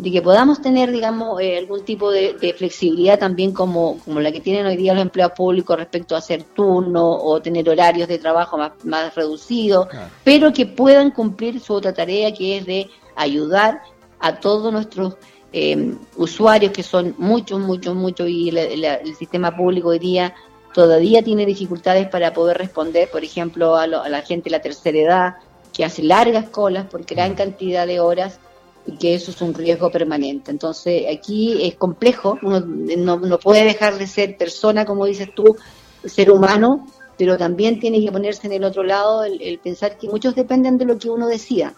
de 0.00 0.10
que 0.10 0.22
podamos 0.22 0.62
tener, 0.62 0.90
digamos, 0.90 1.40
eh, 1.40 1.58
algún 1.58 1.84
tipo 1.84 2.10
de, 2.10 2.54
flexibilidad 2.56 3.18
también 3.18 3.52
como, 3.52 3.98
como 3.98 4.20
la 4.20 4.32
que 4.32 4.40
tienen 4.40 4.66
hoy 4.66 4.76
día 4.76 4.94
los 4.94 5.02
empleados 5.02 5.36
públicos 5.36 5.76
respecto 5.76 6.14
a 6.14 6.18
hacer 6.18 6.42
turno 6.42 7.06
o 7.06 7.40
tener 7.42 7.68
horarios 7.68 8.08
de 8.08 8.18
trabajo 8.18 8.56
más, 8.56 8.72
más 8.84 9.14
reducidos, 9.14 9.88
pero 10.24 10.52
que 10.52 10.64
puedan 10.66 11.10
cumplir 11.10 11.60
su 11.60 11.74
otra 11.74 11.92
tarea 11.92 12.32
que 12.32 12.58
es 12.58 12.66
de 12.66 12.88
ayudar 13.14 13.82
a 14.20 14.40
todos 14.40 14.72
nuestros 14.72 15.16
eh, 15.52 15.94
usuarios, 16.16 16.72
que 16.72 16.82
son 16.82 17.14
muchos, 17.18 17.60
muchos, 17.60 17.94
muchos, 17.94 18.28
y 18.28 18.48
el 18.48 19.16
sistema 19.16 19.54
público 19.54 19.88
hoy 19.88 19.98
día 19.98 20.34
todavía 20.72 21.22
tiene 21.22 21.44
dificultades 21.44 22.08
para 22.08 22.32
poder 22.32 22.56
responder, 22.56 23.10
por 23.10 23.22
ejemplo, 23.22 23.76
a, 23.76 23.82
a 23.82 23.86
la 24.08 24.22
gente 24.22 24.44
de 24.44 24.56
la 24.56 24.62
tercera 24.62 24.98
edad, 24.98 25.34
que 25.72 25.84
hace 25.84 26.02
largas 26.02 26.48
colas 26.48 26.86
por 26.86 27.04
gran 27.04 27.34
cantidad 27.34 27.86
de 27.86 28.00
horas 28.00 28.38
y 28.86 28.96
que 28.96 29.14
eso 29.14 29.30
es 29.30 29.40
un 29.42 29.54
riesgo 29.54 29.90
permanente. 29.90 30.50
Entonces 30.50 31.04
aquí 31.12 31.62
es 31.62 31.74
complejo, 31.76 32.38
uno 32.42 32.60
no, 32.60 33.38
puede 33.38 33.64
dejar 33.64 33.98
de 33.98 34.06
ser 34.06 34.36
persona, 34.36 34.84
como 34.84 35.06
dices 35.06 35.28
tú, 35.34 35.56
ser 36.04 36.30
humano, 36.30 36.86
pero 37.16 37.36
también 37.36 37.78
tiene 37.80 38.02
que 38.02 38.10
ponerse 38.10 38.46
en 38.46 38.54
el 38.54 38.64
otro 38.64 38.82
lado 38.82 39.24
el, 39.24 39.58
pensar 39.58 39.98
que 39.98 40.08
muchos 40.08 40.34
dependen 40.34 40.78
de 40.78 40.86
lo 40.86 40.98
que 40.98 41.10
uno 41.10 41.28
decida. 41.28 41.74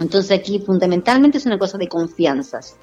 Entonces 0.00 0.38
aquí 0.38 0.58
fundamentalmente 0.60 1.38
es 1.38 1.46
una 1.46 1.58
cosa 1.58 1.78
de 1.78 1.88
confianzas. 1.88 2.76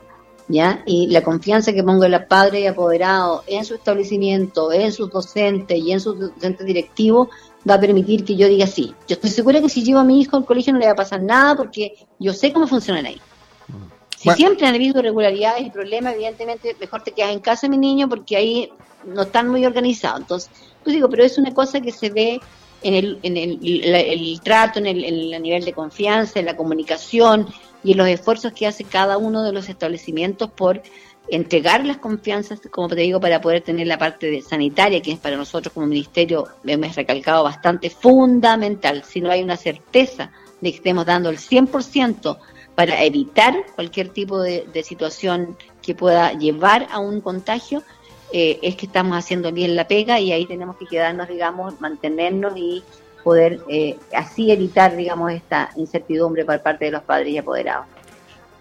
¿Ya? 0.52 0.82
Y 0.88 1.06
la 1.06 1.22
confianza 1.22 1.74
que 1.74 1.84
pongo 1.84 2.06
en 2.06 2.12
la 2.12 2.28
padre 2.28 2.62
y 2.62 2.66
apoderado 2.66 3.44
en 3.46 3.64
su 3.66 3.76
establecimiento, 3.76 4.72
en 4.72 4.92
sus 4.92 5.12
docentes 5.12 5.78
y 5.78 5.92
en 5.92 6.00
sus 6.00 6.20
docentes 6.20 6.66
directivos 6.66 7.28
va 7.70 7.76
a 7.76 7.80
permitir 7.80 8.26
que 8.26 8.36
yo 8.36 8.48
diga 8.48 8.66
sí. 8.66 8.96
Yo 9.08 9.14
estoy 9.14 9.30
segura 9.30 9.62
que 9.62 9.70
si 9.70 9.84
llevo 9.84 10.00
a 10.00 10.04
mi 10.04 10.20
hijo 10.20 10.38
al 10.38 10.46
colegio 10.46 10.74
no 10.74 10.80
le 10.80 10.88
va 10.88 10.94
a 10.94 10.96
pasar 10.96 11.22
nada 11.22 11.56
porque 11.56 12.08
yo 12.18 12.34
sé 12.34 12.52
cómo 12.52 12.66
funcionan 12.66 13.06
ahí. 13.06 13.22
Si 14.18 14.30
siempre 14.32 14.68
han 14.68 14.76
habido 14.76 15.00
irregularidades 15.00 15.66
y 15.66 15.70
problemas, 15.70 16.14
evidentemente 16.14 16.76
mejor 16.80 17.04
te 17.04 17.12
quedas 17.12 17.32
en 17.32 17.40
casa, 17.40 17.70
mi 17.70 17.78
niño, 17.78 18.10
porque 18.10 18.36
ahí 18.36 18.70
no 19.06 19.22
están 19.22 19.48
muy 19.48 19.66
organizados. 19.66 20.20
Entonces, 20.20 20.52
pues 20.84 20.94
digo, 20.94 21.10
pero 21.10 21.24
es 21.24 21.38
una 21.38 21.54
cosa 21.54 21.80
que 21.80 21.92
se 21.92 22.10
ve 22.10 22.42
en 22.82 22.94
el, 22.96 23.20
en 23.24 23.38
el, 23.38 24.42
trato, 24.42 24.80
en 24.80 24.88
el, 24.88 25.34
a 25.34 25.40
nivel 25.40 25.64
de 25.64 25.74
confianza, 25.74 26.40
en 26.40 26.46
la 26.46 26.56
comunicación 26.56 27.48
y 27.84 27.94
en 27.94 27.98
los 27.98 28.08
esfuerzos 28.08 28.52
que 28.54 28.68
hace 28.68 28.84
cada 28.84 29.18
uno 29.18 29.42
de 29.44 29.54
los 29.54 29.70
establecimientos 29.70 30.50
por 30.52 30.82
entregar 31.30 31.86
las 31.86 31.98
confianzas, 31.98 32.60
como 32.72 32.90
te 32.90 32.96
digo, 32.96 33.20
para 33.20 33.40
poder 33.40 33.62
tener 33.62 33.88
la 33.88 33.98
parte 33.98 34.30
de 34.30 34.42
sanitaria, 34.42 35.02
que 35.02 35.12
es 35.12 35.20
para 35.20 35.38
nosotros 35.38 35.74
como 35.74 35.86
ministerio, 35.86 36.48
hemos 36.66 36.96
recalcado 36.96 37.44
bastante 37.44 37.90
fundamental. 37.90 39.04
Si 39.06 39.22
no 39.22 39.30
hay 39.30 39.44
una 39.44 39.56
certeza 39.56 40.32
de 40.60 40.72
que 40.72 40.78
estemos 40.78 41.06
dando 41.06 41.30
el 41.30 41.38
100% 41.38 42.38
para 42.80 43.04
evitar 43.04 43.54
cualquier 43.76 44.08
tipo 44.08 44.40
de, 44.40 44.84
situación 44.86 45.58
que 45.82 45.94
pueda 45.94 46.32
llevar 46.32 46.88
a 46.92 47.00
un 47.00 47.20
contagio, 47.20 47.84
eh, 48.32 48.58
es 48.62 48.78
que 48.78 48.86
estamos 48.86 49.18
haciendo 49.18 49.52
bien 49.52 49.76
la 49.76 49.86
pega 49.86 50.18
y 50.22 50.32
ahí 50.32 50.46
tenemos 50.46 50.78
que 50.78 50.86
quedarnos, 50.86 51.28
digamos, 51.28 51.82
mantenernos 51.82 52.54
y 52.56 52.82
poder 53.22 53.60
eh, 53.68 53.98
así 54.16 54.50
evitar, 54.50 54.96
digamos, 54.96 55.34
esta 55.34 55.72
incertidumbre 55.76 56.46
por 56.46 56.62
parte 56.62 56.86
de 56.86 56.92
los 56.92 57.04
padres 57.04 57.34
y 57.34 57.38
apoderados. 57.38 57.86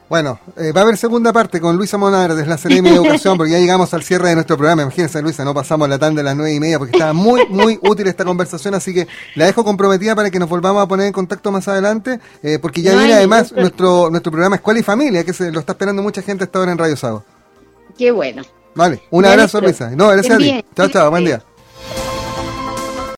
Bueno, 0.08 0.40
eh, 0.56 0.72
va 0.72 0.80
a 0.80 0.84
haber 0.84 0.96
segunda 0.96 1.34
parte 1.34 1.60
con 1.60 1.76
Luisa 1.76 1.98
Monardes, 1.98 2.46
la 2.46 2.56
Seremi 2.56 2.88
de 2.88 2.96
Educación, 2.96 3.36
porque 3.36 3.52
ya 3.52 3.58
llegamos 3.58 3.92
al 3.92 4.02
cierre 4.02 4.30
de 4.30 4.36
nuestro 4.36 4.56
programa. 4.56 4.82
Imagínense, 4.82 5.20
Luisa, 5.20 5.44
no 5.44 5.52
pasamos 5.52 5.86
la 5.86 5.98
tanda 5.98 6.20
de 6.20 6.24
las 6.24 6.34
nueve 6.34 6.54
y 6.54 6.60
media 6.60 6.78
porque 6.78 6.92
estaba 6.92 7.12
muy, 7.12 7.46
muy 7.48 7.78
útil 7.82 8.06
esta 8.06 8.24
conversación, 8.24 8.74
así 8.74 8.94
que 8.94 9.06
la 9.34 9.44
dejo 9.44 9.64
comprometida 9.64 10.16
para 10.16 10.30
que 10.30 10.38
nos 10.38 10.48
volvamos 10.48 10.82
a 10.82 10.88
poner 10.88 11.08
en 11.08 11.12
contacto 11.12 11.52
más 11.52 11.68
adelante, 11.68 12.20
eh, 12.42 12.58
porque 12.58 12.80
ya 12.80 12.94
viene 12.94 13.12
además 13.12 13.52
nuestro 13.52 14.08
nuestro 14.08 14.32
programa 14.32 14.56
Escuela 14.56 14.80
y 14.80 14.82
Familia, 14.82 15.24
que 15.24 15.34
se 15.34 15.52
lo 15.52 15.60
está 15.60 15.72
esperando 15.72 16.02
mucha 16.02 16.22
gente 16.22 16.44
hasta 16.44 16.58
ahora 16.58 16.72
en 16.72 16.78
Radio 16.78 16.96
Sago. 16.96 17.24
Qué 17.98 18.10
bueno. 18.10 18.42
Vale, 18.74 19.02
un 19.10 19.26
abrazo, 19.26 19.60
Luisa. 19.60 19.90
No, 19.90 20.08
gracias 20.08 20.34
a 20.34 20.38
ti. 20.38 20.64
Chao, 20.74 20.88
chao, 20.88 21.10
buen 21.10 21.24
día. 21.24 21.42